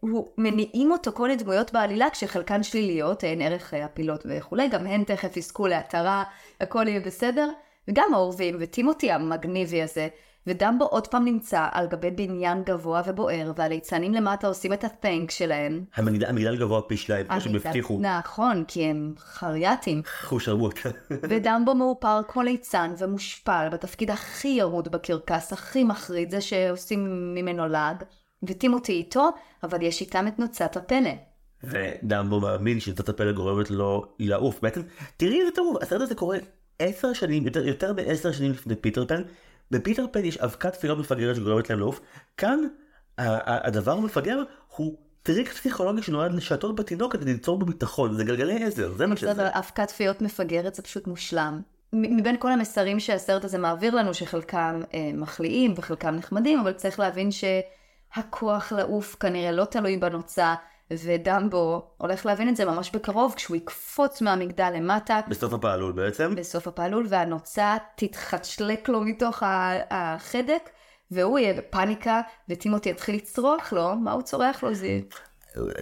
והוא 0.03 0.29
מניעים 0.39 0.93
אותו 0.93 1.13
כל 1.13 1.23
מיני 1.23 1.43
דמויות 1.43 1.73
בעלילה 1.73 2.11
כשחלקן 2.11 2.63
שליליות, 2.63 3.25
אין 3.25 3.43
ערך 3.43 3.75
הפילות 3.75 4.27
וכולי, 4.29 4.69
גם 4.69 4.87
הן 4.87 5.05
תכף 5.05 5.37
יזכו 5.37 5.67
להתרה, 5.67 6.25
הכל 6.61 6.89
יהיה 6.89 7.01
בסדר. 7.01 7.49
וגם 7.89 8.15
האורבים 8.15 8.57
וטימותי 8.59 9.11
המגניבי 9.11 9.83
הזה, 9.83 10.09
ודמבו 10.47 10.85
עוד 10.85 11.07
פעם 11.07 11.25
נמצא 11.25 11.67
על 11.73 11.87
גבי 11.87 12.11
בניין 12.11 12.63
גבוה 12.63 13.03
ובוער, 13.07 13.53
והליצנים 13.57 14.15
למטה 14.15 14.47
עושים 14.47 14.73
את 14.73 14.85
הטנק 14.85 15.31
שלהם. 15.31 15.85
המגדל, 15.95 16.27
המגדל 16.27 16.57
גבוה 16.57 16.83
פי 16.83 16.97
שניים, 16.97 17.27
כמו 17.27 17.41
שהם 17.41 17.55
הבטיחו. 17.55 17.99
נכון, 18.01 18.65
כי 18.69 18.85
הם 18.85 19.15
חרייתים. 19.19 20.03
חושרמוט. 20.23 20.79
ודמבו 21.31 21.75
מאופר 21.75 22.21
כל 22.27 22.43
ליצן 22.43 22.95
ומושפל 22.99 23.69
בתפקיד 23.73 24.11
הכי 24.11 24.49
ירוד 24.49 24.89
בקרקס, 24.89 25.53
הכי 25.53 25.85
מחריד, 25.85 26.31
זה 26.31 26.41
שעושים 26.41 27.35
ממנו 27.35 27.69
לעג. 27.69 28.05
וטימותי 28.43 28.93
איתו, 28.93 29.29
אבל 29.63 29.83
יש 29.83 30.01
איתם 30.01 30.29
את 30.29 30.39
נוצת 30.39 30.77
הפלא. 30.77 31.11
ודמבו 31.65 32.41
מאמין 32.41 32.81
שנוצת 32.81 33.09
הפלא 33.09 33.33
גורמת 33.33 33.71
לו 33.71 34.05
לעוף. 34.19 34.61
בעצם, 34.63 34.81
תראי 35.17 35.41
איזה 35.41 35.51
טירוף, 35.51 35.83
הסרט 35.83 36.01
הזה 36.01 36.15
קורה 36.15 36.39
עשר 36.79 37.13
שנים, 37.13 37.47
יותר, 37.47 37.67
יותר 37.67 37.93
מעשר 37.93 38.33
שנים 38.33 38.51
לפני 38.51 38.77
פיטר 38.77 39.07
פן, 39.07 39.23
בפיטר 39.71 40.07
פן 40.13 40.25
יש 40.25 40.37
אבקת 40.37 40.73
פיות 40.73 40.99
מפגרת 40.99 41.37
שגורמת 41.37 41.71
להם 41.71 41.79
לעוף, 41.79 42.01
כאן 42.37 42.59
הדבר 43.19 43.93
המפגר 43.93 44.43
הוא 44.77 44.97
טריק 45.23 45.53
פסיכולוגי 45.53 46.03
שנועד 46.03 46.35
לשטות 46.35 46.77
בתינוק 46.77 47.13
כדי 47.13 47.33
ליצור 47.33 47.59
בו 47.59 47.67
ביטחון, 47.67 48.15
זה 48.15 48.25
גלגלי 48.25 48.65
עזר, 48.65 48.93
זה 48.93 49.07
מה 49.07 49.17
שזה. 49.17 49.49
אבקת 49.59 49.89
פיות 49.89 50.23
מפגרת 50.23 50.75
זה 50.75 50.83
פשוט 50.83 51.07
מושלם. 51.07 51.61
מבין 51.93 52.37
כל 52.39 52.53
המסרים 52.53 53.01
שהסרט 53.01 53.45
הזה 53.45 53.59
מעביר 53.59 53.95
לנו, 53.95 54.15
שחלקם 54.15 54.81
אה, 54.95 55.11
מחליאים 55.15 55.75
וחלקם 55.77 56.15
נחמדים, 56.15 56.59
אבל 56.59 56.73
צריך 56.73 57.01
להבין 57.01 57.31
שהכוח 58.15 58.73
לעוף 58.73 59.17
כנראה 59.21 59.53
לא 59.53 59.65
תלוי 59.65 59.97
בנוצה, 59.97 60.55
ודמבו 60.91 61.87
הולך 61.99 62.27
להבין 62.27 62.49
את 62.49 62.57
זה 62.57 62.65
ממש 62.65 62.91
בקרוב 62.91 63.35
כשהוא 63.37 63.57
יקפוץ 63.57 64.23
מהמגדל 64.23 64.71
למטה. 64.75 65.21
בסוף 65.29 65.53
הפעלול 65.53 65.93
בעצם. 65.93 66.35
בסוף 66.35 66.69
הפעלול, 66.69 67.07
והנוצה 67.09 67.77
תתחשלק 67.97 68.89
לו 68.89 69.01
מתוך 69.01 69.43
החדק, 69.91 70.71
והוא 71.11 71.39
יהיה 71.39 71.55
בפאניקה, 71.55 72.21
וטימותי 72.49 72.89
יתחיל 72.89 73.15
לצרוח 73.15 73.73
לו, 73.73 73.97
מה 73.97 74.13
הוא 74.13 74.23
צורח 74.23 74.63
לו? 74.63 74.75
זה... 74.75 75.01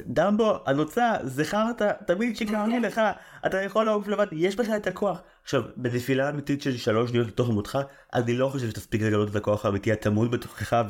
דמבו, 0.07 0.59
הנוצה, 0.67 1.13
זכרת, 1.23 1.83
תמיד 2.07 2.37
שקראתי 2.37 2.81
לך, 2.81 3.01
אתה 3.47 3.63
יכול 3.63 3.85
לעוף 3.85 4.09
לבד, 4.09 4.27
יש 4.33 4.57
בך 4.57 4.69
את 4.77 4.87
הכוח. 4.87 5.23
עכשיו, 5.43 5.63
בנפילה 5.77 6.29
אמיתית 6.29 6.63
של 6.63 6.77
שלוש 6.77 7.11
שניות 7.11 7.27
לתוך 7.27 7.49
עמודך, 7.49 7.79
אני 8.15 8.37
לא 8.37 8.49
חושב 8.49 8.71
שתספיק 8.71 9.03
לגלות 9.03 9.31
את 9.31 9.37
הכוח 9.37 9.67
האמיתי 9.67 9.93
הטמון 9.93 10.31
בתוכך 10.31 10.83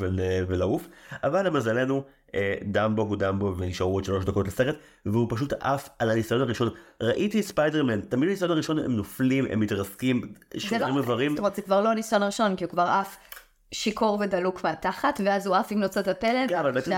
ולעוף, 0.48 0.88
אבל 1.24 1.46
למזלנו, 1.46 2.02
אה, 2.34 2.54
דמבו 2.64 3.02
הוא 3.02 3.16
דמבו 3.16 3.54
ונשארו 3.56 3.94
עוד 3.94 4.04
שלוש 4.04 4.24
דקות 4.24 4.46
לסרט, 4.46 4.76
והוא 5.06 5.26
פשוט 5.30 5.52
עף 5.60 5.88
על 5.98 6.10
הניסיון 6.10 6.40
הראשון. 6.40 6.68
ראיתי 7.02 7.42
ספיידרמן, 7.42 8.00
תמיד 8.00 8.28
הניסיון 8.28 8.50
הראשון 8.50 8.78
הם 8.78 8.96
נופלים, 8.96 9.46
הם 9.50 9.60
מתרסקים, 9.60 10.32
שברים 10.56 10.94
לא, 10.94 11.00
איברים. 11.00 11.30
זאת 11.30 11.38
אומרת, 11.38 11.56
זה 11.56 11.62
כבר 11.62 11.80
לא 11.80 11.88
הניסיון 11.90 12.22
הראשון, 12.22 12.56
כי 12.56 12.64
הוא 12.64 12.70
כבר 12.70 12.82
עף 12.82 13.16
שיכור 13.74 14.18
ודלוק 14.20 14.64
מהתחת, 14.64 15.20
ואז 15.24 15.46
הוא 15.46 15.56
עף 15.56 15.72
עם 15.72 15.80
נוצות 15.80 16.08
הפלט. 16.08 16.48
כן, 16.48 16.58
אבל 16.58 16.70
בעצם, 16.72 16.92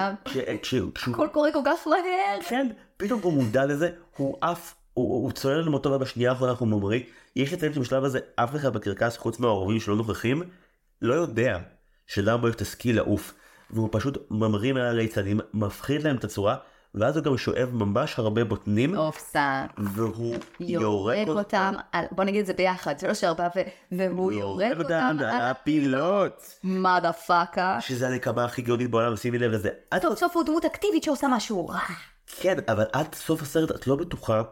כשהוא... 0.63 0.91
הכל 1.13 1.29
קורה 1.33 1.53
כל 1.53 1.63
כך 1.65 1.87
מהר. 1.87 2.43
כן, 2.49 2.69
פתאום 2.97 3.21
הוא 3.23 3.33
מודע 3.33 3.67
לזה, 3.67 3.91
הוא 4.17 4.39
עף, 4.41 4.75
הוא 4.95 5.33
צולל 5.33 5.61
למותו 5.61 5.91
ובשנייה 5.91 6.31
האחרונה 6.31 6.53
אנחנו 6.53 6.67
ממריא. 6.67 7.01
יש 7.37 7.53
לציין 7.53 7.73
שבשלב 7.73 8.05
הזה 8.05 8.19
אף 8.37 8.57
אחד 8.57 8.73
בקרקס 8.73 9.17
חוץ 9.17 9.39
מהעורבים 9.39 9.81
שלא 9.81 9.97
נוכחים, 9.97 10.43
לא 11.03 11.15
יודע 11.15 11.59
שלמבו 12.07 12.49
יש 12.49 12.55
את 12.55 12.61
הסקיל 12.61 12.97
לעוף. 12.97 13.35
והוא 13.71 13.89
פשוט 13.93 14.27
ממריא 14.31 14.73
מעל 14.73 14.87
הליצנים, 14.87 15.41
מפחיד 15.55 16.03
להם 16.03 16.17
את 16.17 16.25
הצורה, 16.25 16.57
ואז 16.95 17.17
הוא 17.17 17.25
גם 17.25 17.37
שואב 17.37 17.69
ממש 17.73 18.19
הרבה 18.19 18.45
בוטנים. 18.45 18.97
אופסה. 18.97 19.67
והוא 19.79 20.37
יורק 20.61 21.29
אותם. 21.29 21.75
על, 21.93 22.05
בוא 22.11 22.25
נגיד 22.25 22.41
את 22.41 22.47
זה 22.47 22.53
ביחד, 22.53 22.99
שלוש 22.99 23.25
ארבע, 23.25 23.49
והוא 23.93 24.33
יורק 24.33 24.79
אותם 24.79 25.17
על 25.21 25.41
הפילות. 25.41 26.59
מה 26.63 27.01
דה 27.01 27.13
פאקה. 27.13 27.79
שזה 27.81 28.09
הנקמה 28.09 28.45
הכי 28.45 28.63
גאונית 28.63 28.91
בעולם, 28.91 29.17
שימי 29.17 29.39
לב 29.39 29.51
לזה. 29.53 29.71
טוב, 30.01 30.15
סוף 30.15 30.37
הוא 30.37 30.45
דמות 30.45 30.65
אקטיבית 30.65 31.03
שעושה 31.03 31.27
משהו 31.31 31.69
רע. 31.69 31.79
כן, 32.41 32.59
אבל 32.69 32.85
עד 32.93 33.15
סוף 33.15 33.43
הסרט 33.43 33.71
את 33.71 33.87
לא 33.87 33.97
בטוחה 33.97 34.43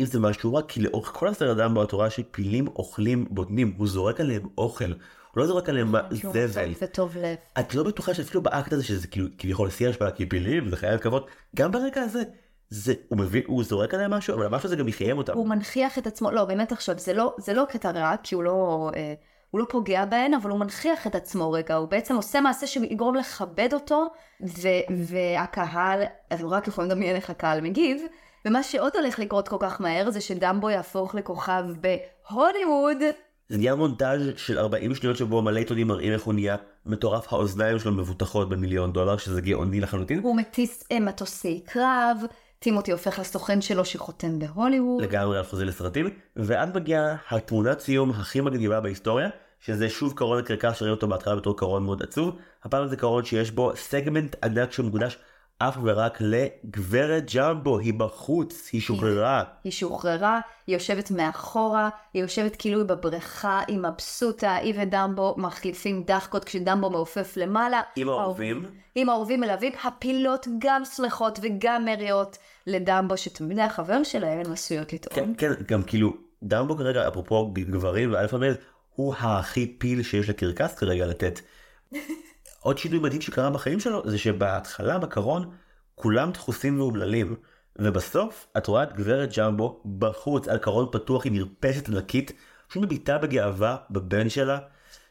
אם 0.00 0.06
זה 0.06 0.20
משהו 0.20 0.54
רע, 0.54 0.62
כי 0.62 0.80
לאורך 0.80 1.10
כל 1.14 1.28
הסרט 1.28 1.58
אדם 1.58 1.74
בתורה 1.74 2.10
שפילים 2.10 2.68
אוכלים 2.68 3.26
בוטנים, 3.30 3.74
הוא 3.78 3.88
זורק 3.88 4.20
עליהם 4.20 4.42
אוכל. 4.58 4.92
הוא 5.36 5.42
לא 5.42 5.46
זורק 5.46 5.68
עליהם 5.68 5.92
זבל. 6.10 6.74
זה 6.80 6.86
טוב 6.86 7.16
לב. 7.16 7.36
את 7.60 7.74
לא 7.74 7.82
בטוחה 7.82 8.14
שאפילו 8.14 8.42
באקט 8.42 8.72
הזה 8.72 8.84
שזה 8.84 9.06
כאילו 9.06 9.26
כביכול 9.38 9.70
שיא 9.70 9.88
השפעה 9.88 10.10
כי 10.10 10.26
פילים 10.26 10.68
זה 10.68 10.76
חייב 10.76 11.00
כבוד 11.00 11.26
גם 11.56 11.72
ברגע 11.72 12.02
הזה. 12.02 12.22
זה 12.70 12.94
הוא 13.08 13.18
מביא 13.18 13.42
הוא 13.46 13.64
זורק 13.64 13.94
עליהם 13.94 14.10
משהו 14.10 14.34
אבל 14.34 14.46
המשהו 14.46 14.66
הזה 14.66 14.76
גם 14.76 14.88
יחיים 14.88 15.18
אותם. 15.18 15.32
הוא 15.32 15.48
מנכיח 15.48 15.98
את 15.98 16.06
עצמו 16.06 16.30
לא 16.30 16.44
באמת 16.44 16.72
עכשיו 16.72 16.98
זה 16.98 17.14
לא 17.14 17.34
זה 17.38 17.54
לא 17.54 17.64
קטע 17.68 17.90
רע 17.90 18.14
כי 18.22 18.34
הוא 18.34 18.42
לא 18.42 18.90
אה, 18.96 19.14
הוא 19.50 19.60
לא 19.60 19.66
פוגע 19.70 20.04
בהן 20.04 20.34
אבל 20.34 20.50
הוא 20.50 20.58
מנכיח 20.58 21.06
את 21.06 21.14
עצמו 21.14 21.52
רגע 21.52 21.74
הוא 21.74 21.88
בעצם 21.88 22.16
עושה 22.16 22.40
מעשה 22.40 22.66
שיגרום 22.66 23.14
לכבד 23.14 23.68
אותו 23.72 24.06
ו, 24.40 24.68
והקהל 25.06 26.02
אתם 26.32 26.46
רק 26.46 26.68
יכולים 26.68 26.90
לדמיין 26.90 27.16
איך 27.16 27.30
הקהל 27.30 27.60
מגיב. 27.60 28.02
ומה 28.44 28.62
שעוד 28.62 28.96
הולך 28.96 29.18
לקרות 29.18 29.48
כל 29.48 29.56
כך 29.60 29.80
מהר 29.80 30.10
זה 30.10 30.20
שדמבו 30.20 30.70
יהפוך 30.70 31.14
לכוכב 31.14 31.64
בהוליווד 31.80 32.96
זה 33.48 33.58
נהיה 33.58 33.74
מונטאז' 33.74 34.20
של 34.36 34.58
40 34.58 34.94
שניות 34.94 35.16
שבו 35.16 35.42
מלא 35.42 35.58
עיתונים 35.58 35.88
מראים 35.88 36.12
איך 36.12 36.22
הוא 36.22 36.34
נהיה 36.34 36.56
מטורף, 36.86 37.32
האוזניים 37.32 37.78
שלו 37.78 37.92
מבוטחות 37.92 38.48
במיליון 38.48 38.92
דולר, 38.92 39.16
שזה 39.16 39.40
גאוני 39.40 39.80
לחלוטין. 39.80 40.20
הוא 40.22 40.36
מטיס 40.36 40.84
אה, 40.92 41.00
מטוסי 41.00 41.60
קרב, 41.66 42.18
טימותי 42.58 42.92
הופך 42.92 43.18
לסוכן 43.18 43.60
שלו 43.60 43.84
שחותם 43.84 44.38
בהוליווד. 44.38 45.02
לגמרי 45.02 45.38
על 45.38 45.44
חוזה 45.44 45.64
לסרטים, 45.64 46.10
ואז 46.36 46.68
מגיעה 46.74 47.16
התמונת 47.30 47.80
סיום 47.80 48.10
הכי 48.10 48.40
מגניבה 48.40 48.80
בהיסטוריה, 48.80 49.28
שזה 49.60 49.88
שוב 49.88 50.12
קרון 50.16 50.38
הקרקס 50.38 50.78
שראינו 50.78 50.94
אותו 50.94 51.08
בהתחלה 51.08 51.36
בתור 51.36 51.56
קרון 51.56 51.84
מאוד 51.84 52.02
עצוב, 52.02 52.36
הפעם 52.64 52.88
זה 52.88 52.96
קרון 52.96 53.24
שיש 53.24 53.50
בו 53.50 53.72
סגמנט 53.76 54.36
ענק 54.44 54.72
שמוקדש 54.72 55.18
אך 55.58 55.78
ורק 55.82 56.18
לגברת 56.20 57.34
ג'מבו, 57.34 57.78
היא 57.78 57.94
בחוץ, 57.94 58.68
היא 58.72 58.80
שוחררה. 58.80 59.44
היא 59.64 59.72
שוחררה, 59.72 60.40
היא 60.66 60.76
יושבת 60.76 61.10
מאחורה, 61.10 61.88
היא 62.14 62.22
יושבת 62.22 62.56
כאילו 62.56 62.78
היא 62.78 62.86
בבריכה, 62.86 63.60
היא 63.68 63.78
מבסוטה, 63.78 64.54
היא 64.54 64.74
ודמבו 64.76 65.34
מחליפים 65.38 66.02
דחקות 66.02 66.44
כשדמבו 66.44 66.90
מעופף 66.90 67.36
למעלה. 67.36 67.80
עם 67.96 68.08
האורבים. 68.08 68.64
עם 68.94 69.08
האורבים 69.08 69.40
מלווים, 69.40 69.72
הפילות 69.84 70.46
גם 70.58 70.84
שמחות 70.84 71.38
וגם 71.42 71.84
מריעות 71.84 72.38
לדמבו, 72.66 73.16
שתמיד 73.16 73.58
היה 73.58 73.70
חבר 73.70 74.02
שלהם, 74.02 74.38
הן 74.38 74.52
עשויות 74.52 74.92
לטעון. 74.92 75.34
כן, 75.38 75.54
כן, 75.54 75.62
גם 75.68 75.82
כאילו, 75.82 76.14
דמבו 76.42 76.76
כרגע, 76.76 77.08
אפרופו 77.08 77.52
גברים 77.54 78.12
ואלפא 78.12 78.36
הוא 78.94 79.14
הכי 79.18 79.74
פיל 79.78 80.02
שיש 80.02 80.28
לקרקס 80.28 80.74
כרגע 80.74 81.06
לתת. 81.06 81.40
עוד 82.66 82.78
שינוי 82.78 82.98
מדהים 82.98 83.20
שקרה 83.20 83.50
בחיים 83.50 83.80
שלו 83.80 84.02
זה 84.10 84.18
שבהתחלה 84.18 84.98
בקרון 84.98 85.50
כולם 85.94 86.30
דחוסים 86.30 86.80
ואומללים 86.80 87.36
ובסוף 87.78 88.48
את 88.56 88.66
רואה 88.66 88.82
את 88.82 88.92
גברת 88.92 89.38
ג'מבו 89.38 89.82
בחוץ 89.98 90.48
על 90.48 90.58
קרון 90.58 90.86
פתוח 90.92 91.26
עם 91.26 91.32
מרפסת 91.34 91.88
ענקית 91.88 92.32
שהיא 92.68 92.82
מביטה 92.82 93.18
בגאווה 93.18 93.76
בבן 93.90 94.28
שלה 94.28 94.58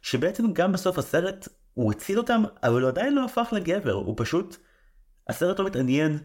שבעצם 0.02 0.54
גם 0.54 0.72
בסוף 0.72 0.98
הסרט 0.98 1.48
הוא 1.74 1.92
הציל 1.92 2.18
אותם 2.18 2.44
אבל 2.64 2.82
הוא 2.82 2.90
עדיין 2.90 3.14
לא 3.14 3.26
הפך 3.26 3.50
לגבר 3.52 3.94
הוא 3.94 4.14
פשוט 4.18 4.58
הסרט 5.30 5.60
לא 5.60 5.66
מתעניין 5.66 6.18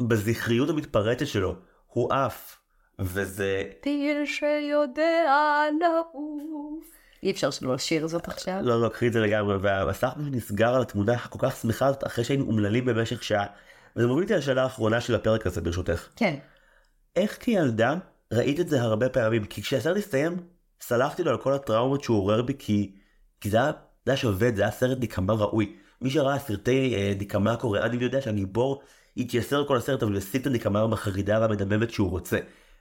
בזכריות 0.00 0.70
המתפרצת 0.70 1.26
שלו 1.26 1.56
הוא 1.86 2.12
עף 2.12 2.58
וזה 2.98 3.62
פיל 3.80 4.26
שיודע 4.26 5.64
לעוף 5.80 7.01
אי 7.22 7.30
אפשר 7.30 7.50
שלא 7.50 7.74
לשיר 7.74 8.06
זאת 8.06 8.28
עכשיו. 8.28 8.60
לא, 8.62 8.82
לא, 8.82 8.88
קחי 8.88 9.08
את 9.08 9.12
זה 9.12 9.20
לגמרי, 9.20 9.56
והמסך 9.56 10.10
נסגר 10.16 10.74
על 10.74 10.82
התמונה 10.82 11.12
הכל 11.12 11.38
כך 11.42 11.56
שמחה 11.56 11.86
הזאת 11.86 12.06
אחרי 12.06 12.24
שהיינו 12.24 12.44
אומללים 12.44 12.84
במשך 12.84 13.22
שעה. 13.22 13.46
וזה 13.96 14.06
מוביל 14.06 14.24
אותי 14.24 14.34
לשאלה 14.34 14.62
האחרונה 14.62 15.00
של 15.00 15.14
הפרק 15.14 15.46
הזה 15.46 15.60
ברשותך. 15.60 16.08
כן. 16.16 16.34
איך 17.16 17.38
כילדה 17.40 17.94
ראית 18.32 18.60
את 18.60 18.68
זה 18.68 18.82
הרבה 18.82 19.08
פעמים? 19.08 19.44
כי 19.44 19.62
כשהסרט 19.62 19.96
הסתיים, 19.96 20.36
סלחתי 20.80 21.22
לו 21.22 21.30
על 21.30 21.38
כל 21.38 21.52
הטראומות 21.52 22.04
שהוא 22.04 22.18
עורר 22.18 22.42
בי, 22.42 22.54
כי, 22.58 22.92
כי 23.40 23.50
זה 23.50 23.56
היה, 23.56 23.72
זה 24.06 24.12
היה 24.12 24.16
שווה, 24.16 24.48
זה 24.54 24.62
היה 24.62 24.70
סרט 24.70 24.98
נקמה 25.00 25.32
ראוי. 25.32 25.76
מי 26.00 26.10
שראה 26.10 26.38
סרטי 26.38 26.94
אה, 26.96 27.12
נקמה 27.18 27.56
קוריאנים 27.56 28.00
יודע 28.00 28.20
שהגיבור 28.20 28.82
התייסר 29.16 29.66
כל 29.66 29.76
הסרט, 29.76 30.02
אבל 30.02 30.16
ישים 30.16 30.40
את 30.40 30.46
הנקמה 30.46 30.80
המחרידה 30.80 31.40
והמדממת 31.40 31.90
שהוא 31.90 32.10
רוצה. 32.10 32.38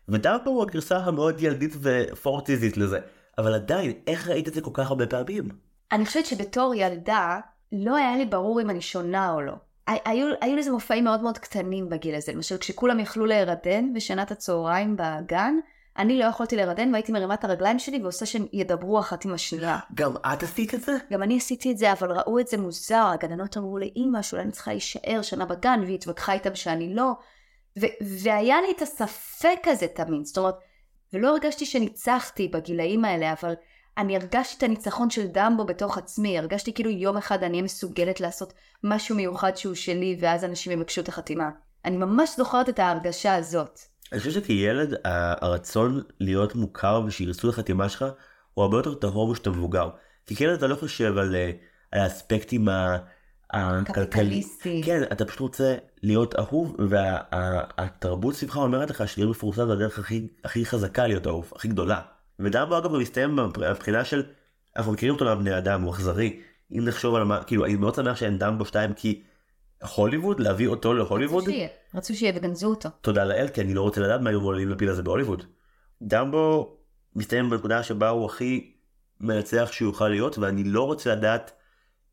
ודווקא 0.10 0.50
הוא 0.50 0.64
הגרסה 0.64 0.98
המאוד 0.98 1.42
ילדית 1.42 1.76
ופורטיזית 1.82 2.78
לזה. 2.78 3.00
אבל 3.38 3.54
עדיין, 3.54 3.94
איך 4.08 4.28
ראית 4.28 4.48
את 4.48 4.54
זה 4.54 4.62
כל 4.62 4.72
כך 4.74 4.88
הרבה 4.88 5.08
פעמים? 5.08 5.50
אני 5.92 6.06
חושבת 6.06 6.26
שבתור 6.26 6.76
ילדה, 6.76 7.40
לא 7.72 7.96
היה 7.96 8.18
לי 8.18 8.26
ברור 8.26 8.62
אם 8.62 8.70
אני 8.70 8.82
שונה 8.82 9.34
או 9.34 9.42
לא. 9.42 9.54
היו, 9.88 10.28
היו 10.42 10.56
לזה 10.56 10.72
מופעים 10.72 11.04
מאוד 11.04 11.22
מאוד 11.22 11.38
קטנים 11.38 11.90
בגיל 11.90 12.16
הזה, 12.16 12.34
למשל 12.34 12.58
כשכולם 12.58 13.00
יכלו 13.00 13.26
להירדן 13.26 13.94
בשנת 13.94 14.32
הצהריים 14.32 14.98
בגן, 14.98 15.56
אני 15.98 16.20
לא 16.20 16.26
יכולתי 16.26 16.56
להירדן 16.56 16.92
והייתי 16.92 17.12
מרימה 17.12 17.34
את 17.34 17.44
הרגליים 17.44 17.80
שלי 17.80 18.02
ועושה 18.04 18.26
שהם 18.26 18.46
ידברו 18.54 19.00
אחת 19.00 19.26
עם 19.26 19.34
השנייה. 19.34 19.80
גם 19.94 20.16
את 20.34 20.44
עשית 20.44 20.74
את 20.74 20.82
זה? 20.82 20.98
גם 21.12 21.24
אני 21.24 21.38
עשיתי 21.38 21.72
את 21.72 21.78
זה, 21.78 21.92
אבל 21.92 22.12
ראו 22.12 22.40
את 22.40 22.48
זה 22.48 22.58
מוזר, 22.58 23.06
הגננות 23.14 23.58
אמרו 23.58 23.78
לאימא 23.78 24.22
שאולי 24.22 24.44
אני 24.44 24.52
צריכה 24.52 24.72
להישאר 24.72 25.22
שנה 25.22 25.46
בגן, 25.46 25.80
והיא 25.84 25.96
התווכחה 25.96 26.34
איתם 26.34 26.56
שאני 26.56 26.96
לא. 26.96 27.12
והיה 28.02 28.62
לי 28.62 28.68
את 28.78 28.82
הספק 28.82 29.60
הזה 29.66 29.88
תמיד, 29.88 30.26
זאת 30.26 30.38
אומרת, 30.38 30.56
ולא 31.14 31.30
הרגשתי 31.30 31.66
שניצחתי 31.66 32.48
בגילאים 32.48 33.06
האלה, 33.06 33.34
אבל 33.42 33.54
אני 33.98 34.16
הרגשתי 34.16 34.58
את 34.58 34.64
הניצחון 34.64 35.10
של 35.10 35.28
דמבו 35.28 35.66
בתוך 35.66 35.98
עצמי, 35.98 36.40
הרגשתי 36.40 36.74
כאילו 36.74 36.90
יום 36.90 37.18
אחד 37.18 37.44
אני 37.44 37.52
אהיה 37.52 37.64
מסוגלת 37.64 38.20
לעשות 38.20 38.54
משהו 38.84 39.16
מיוחד 39.16 39.58
שהוא 39.58 39.76
שלי, 39.76 40.18
ואז 40.20 40.46
אנשים 40.46 40.72
יבקשו 40.72 41.02
את 41.02 41.08
החתימה. 41.08 41.50
אני 41.86 41.98
ממש 41.98 42.30
זוכרת 42.38 42.70
את 42.70 42.80
ההרגשה 42.80 43.36
הזאת. 43.36 43.80
אני 44.12 44.20
חושב 44.20 44.32
שכילד 44.32 44.94
הרצון 45.42 46.02
להיות 46.20 46.56
מוכר 46.56 47.02
ושירצו 47.08 47.50
את 47.50 47.54
החתימה 47.54 47.90
שלך 47.90 48.06
הוא 48.54 48.64
הרבה 48.64 48.78
יותר 48.78 48.94
טהור 48.94 49.34
כשאתה 49.34 49.50
מבוגר. 49.50 49.90
כי 50.26 50.36
כילד 50.36 50.58
אתה 50.58 50.68
לא 50.68 50.76
חושב 50.76 51.18
על, 51.18 51.36
אה, 51.36 51.52
על 51.92 52.02
האספקטים 52.02 52.68
הקפיטליסטי. 53.54 54.82
כן, 54.86 55.04
אתה 55.12 55.26
פשוט 55.26 55.40
רוצה 55.40 55.76
להיות 56.04 56.36
אהוב, 56.40 56.76
והתרבות 56.90 58.36
סביבך 58.36 58.58
אומרת 58.58 58.90
לך 58.90 59.08
שלהיות 59.08 59.30
מפורסם 59.30 59.68
זה 59.68 59.74
הדרך 59.74 60.00
הכי, 60.00 60.28
הכי 60.44 60.66
חזקה 60.66 61.08
להיות 61.08 61.28
אהוב, 61.28 61.52
הכי 61.56 61.68
גדולה. 61.68 62.02
ודמבו 62.40 62.78
אגב 62.78 62.92
הוא 62.92 63.02
מסתיים 63.02 63.40
מבחינה 63.72 64.06
של, 64.06 64.24
אנחנו 64.78 64.92
מכירים 64.92 65.14
אותו 65.14 65.26
לבני 65.26 65.58
אדם, 65.58 65.82
הוא 65.82 65.92
אכזרי. 65.94 66.40
אם 66.72 66.86
נחשוב 66.86 67.16
על 67.16 67.24
מה, 67.24 67.44
כאילו 67.44 67.66
אני 67.66 67.76
מאוד 67.76 67.96
שמח 67.96 68.18
שאין 68.18 68.38
דמבו 68.38 68.66
2 68.66 68.94
כי 68.94 69.22
הוליווד, 69.96 70.40
להביא 70.40 70.68
אותו 70.68 70.94
להוליווד. 70.94 71.44
רצו 71.44 71.52
שיהיה, 71.52 71.68
רצו 71.96 72.16
שיהיה 72.16 72.34
וגנזו 72.36 72.68
אותו. 72.68 72.90
תודה 73.02 73.24
לאל, 73.24 73.48
כי 73.48 73.62
אני 73.62 73.74
לא 73.74 73.82
רוצה 73.82 74.02
לדעת 74.02 74.22
מה 74.22 74.30
היו 74.30 74.42
מעולים 74.42 74.70
לפיל 74.70 74.90
הזה 74.90 75.04
בהוליווד. 75.04 75.44
דמבו 76.02 76.78
מסתיים 77.16 77.50
בנקודה 77.50 77.84
שבה 77.84 78.10
הוא 78.10 78.26
הכי 78.26 78.74
מנצח 79.20 79.70
שהוא 79.72 79.90
יוכל 79.90 80.08
להיות, 80.08 80.38
ואני 80.38 80.64
לא 80.64 80.84
רוצה 80.84 81.16
לדעת 81.16 81.52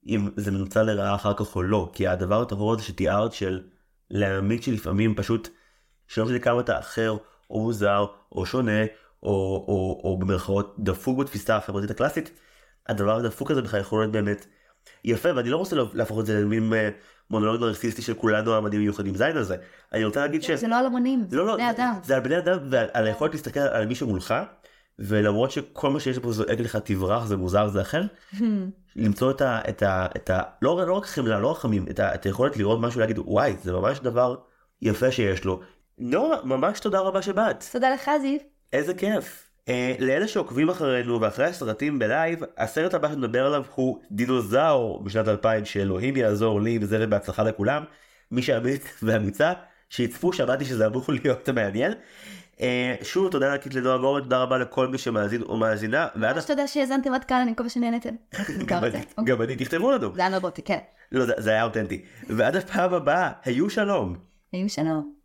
אם 0.07 0.28
זה 0.36 0.51
מנוצל 0.51 0.82
לרעה 0.82 1.14
אחר 1.14 1.34
כך 1.34 1.57
או 1.57 1.62
לא, 1.62 1.90
כי 1.92 2.07
הדבר 2.07 2.42
הטהור 2.42 2.72
הזה 2.72 2.82
שתיארת 2.82 3.32
של 3.32 3.62
להעמיד 4.11 4.62
שלפעמים 4.62 5.14
פשוט, 5.14 5.49
שלא 6.07 6.24
משנה 6.24 6.38
כמה 6.38 6.61
אתה 6.61 6.78
אחר, 6.78 7.16
או 7.51 7.62
מוזר, 7.62 8.07
או 8.32 8.46
שונה, 8.46 8.82
או, 9.22 9.64
או, 9.68 10.01
או 10.05 10.18
במרכאות 10.18 10.76
דפוק 10.78 11.18
בתפיסה 11.18 11.57
החברתית 11.57 11.90
הקלאסית, 11.90 12.30
הדבר 12.88 13.16
הדפוק 13.16 13.51
הזה 13.51 13.62
בכלל 13.62 13.80
יכול 13.80 14.01
להיות 14.01 14.12
באמת 14.12 14.46
יפה, 15.05 15.28
ואני 15.36 15.51
לא 15.51 15.57
רוצה 15.57 15.76
להפוך 15.94 16.20
את 16.20 16.26
זה 16.26 16.40
למין 16.40 16.72
אה, 16.72 16.90
מונולוג 17.30 17.64
נרקסיסטי 17.64 18.03
של 18.03 18.14
כולנו 18.14 18.55
העמדים 18.55 18.80
מיוחדים 18.80 19.14
זין 19.14 19.36
על 19.36 19.42
זה. 19.42 19.57
אני 19.92 20.05
רוצה 20.05 20.20
להגיד 20.20 20.42
ש... 20.42 20.51
זה 20.51 20.68
לא 20.68 20.76
על 20.76 20.86
המונים, 20.86 21.24
זה 21.28 21.36
לא, 21.36 21.55
בני 21.55 21.70
אדם. 21.70 21.94
זה 22.03 22.16
על 22.16 22.20
בני 22.20 22.38
אדם 22.38 22.59
ועל 22.70 23.07
היכולת 23.07 23.32
להסתכל 23.32 23.61
על 23.61 23.86
מי 23.86 23.94
שמולך, 23.94 24.34
ולמרות 24.99 25.51
שכל 25.51 25.90
מה 25.90 26.01
שיש 26.01 26.18
פה 26.18 26.32
זועק 26.32 26.61
לך 26.61 26.76
תברח 26.76 27.26
זה 27.26 27.36
מוזר 27.36 27.68
זה 27.68 27.80
אחר, 27.80 28.03
למצוא 28.96 29.30
את 29.30 29.40
ה... 29.40 29.61
את 29.68 29.82
ה, 29.82 30.07
את 30.16 30.30
ה 30.30 30.42
לא, 30.62 30.86
לא 30.86 30.94
רק 30.94 31.07
חמלה, 31.07 31.40
לא 31.40 31.51
רחמים, 31.51 31.84
את, 31.90 32.01
ה, 32.01 32.14
את 32.14 32.26
היכולת 32.26 32.57
לראות 32.57 32.80
משהו 32.80 32.99
ולהגיד 32.99 33.18
וואי 33.18 33.57
זה 33.62 33.72
ממש 33.72 34.01
דבר 34.01 34.36
יפה 34.82 35.11
שיש 35.11 35.44
לו. 35.44 35.61
נועה, 35.99 36.44
ממש 36.44 36.80
תודה 36.80 37.01
רבה 37.01 37.22
שבאת. 37.22 37.64
תודה 37.72 37.90
לך 37.90 38.11
זיו. 38.22 38.38
איזה 38.72 38.94
כיף. 38.94 39.49
Uh, 39.66 39.70
לאלה 39.99 40.28
שעוקבים 40.28 40.68
אחרינו 40.68 41.20
ואחרי 41.20 41.44
הסרטים 41.44 41.99
בלייב, 41.99 42.40
הסרט 42.57 42.94
הבא 42.94 43.09
שנדבר 43.09 43.46
עליו 43.46 43.64
הוא 43.74 43.99
דינוזאור 44.11 45.05
בשנת 45.05 45.28
2000 45.28 45.64
שאלוהים 45.64 46.16
יעזור 46.16 46.61
לי 46.61 46.78
וזה 46.82 46.99
ובהצלחה 47.01 47.42
לכולם. 47.42 47.84
מי 48.30 48.42
שאמיץ 48.42 48.82
ואמיצה, 49.03 49.53
שיצפו, 49.90 50.32
שמעתי 50.32 50.64
שזה 50.64 50.86
אמור 50.86 51.05
להיות 51.24 51.49
מעניין. 51.49 51.92
אה, 52.61 52.94
שוב 53.02 53.30
תודה 53.30 53.52
ענקית 53.52 53.74
לנועה 53.74 53.98
גורן, 53.98 54.22
תודה 54.22 54.42
רבה 54.42 54.59
לכל 54.59 54.88
מי 54.88 54.98
שמאזין 54.98 55.42
או 55.42 55.56
מאזינה. 55.56 56.06
ממש 56.14 56.44
תודה 56.44 56.66
שהאזנתם 56.66 57.14
עד 57.14 57.24
כאן, 57.24 57.40
אני 57.40 57.50
מקווה 57.50 57.68
שנהנתם. 57.68 58.14
גם 59.24 59.42
אני, 59.42 59.56
תכתבו 59.56 59.90
לנו. 59.90 60.14
זה 60.14 60.20
היה 60.20 60.30
נורבוטי, 60.30 60.62
כן. 60.62 60.78
לא, 61.12 61.24
זה 61.38 61.50
היה 61.50 61.64
אותנטי. 61.64 62.02
ועד 62.28 62.56
הפעם 62.56 62.94
הבאה, 62.94 63.30
היו 63.44 63.70
שלום. 63.70 64.16
היו 64.52 64.68
שלום. 64.68 65.17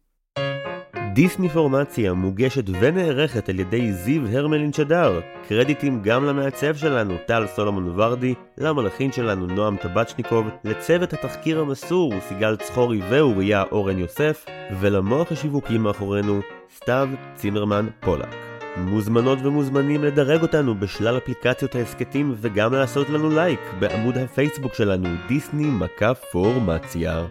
דיסני 1.14 1.50
פורמציה 1.50 2.14
מוגשת 2.14 2.64
ונערכת 2.80 3.50
על 3.50 3.60
ידי 3.60 3.94
זיו 3.94 4.28
הרמלין 4.28 4.74
שדר. 4.74 5.20
קרדיטים 5.48 6.02
גם 6.02 6.26
למעצב 6.26 6.76
שלנו, 6.76 7.18
טל 7.26 7.48
סולומון 7.48 8.00
ורדי, 8.00 8.34
למלאכין 8.58 9.12
שלנו, 9.12 9.48
נועם 9.48 9.78
טבצ'ניקוב, 9.78 10.48
לצוות 10.64 11.14
התחקיר 11.14 11.60
המסור, 11.60 12.14
סיגל 12.20 12.56
צחורי 12.56 13.02
ואוריה 13.10 13.64
אורן 13.72 13.98
יוסף, 14.00 14.46
ולמוח 14.80 15.32
השיווקי 15.32 15.78
מאחורינו, 15.78 16.40
סתיו 16.76 17.10
צימרמן 17.36 17.88
פולק. 18.00 18.36
מוזמנות 18.78 19.40
ומוזמנים 19.44 20.04
לדרג 20.04 20.42
אותנו 20.42 20.76
בשלל 20.76 21.18
אפליקציות 21.18 21.76
ההסכתים 21.76 22.36
וגם 22.38 22.74
לעשות 22.74 23.10
לנו 23.10 23.30
לייק 23.30 23.60
בעמוד 23.80 24.18
הפייסבוק 24.18 24.74
שלנו 24.74 25.10
דיסני 25.28 25.66
מכה 25.66 26.14
פורמציה. 26.14 27.26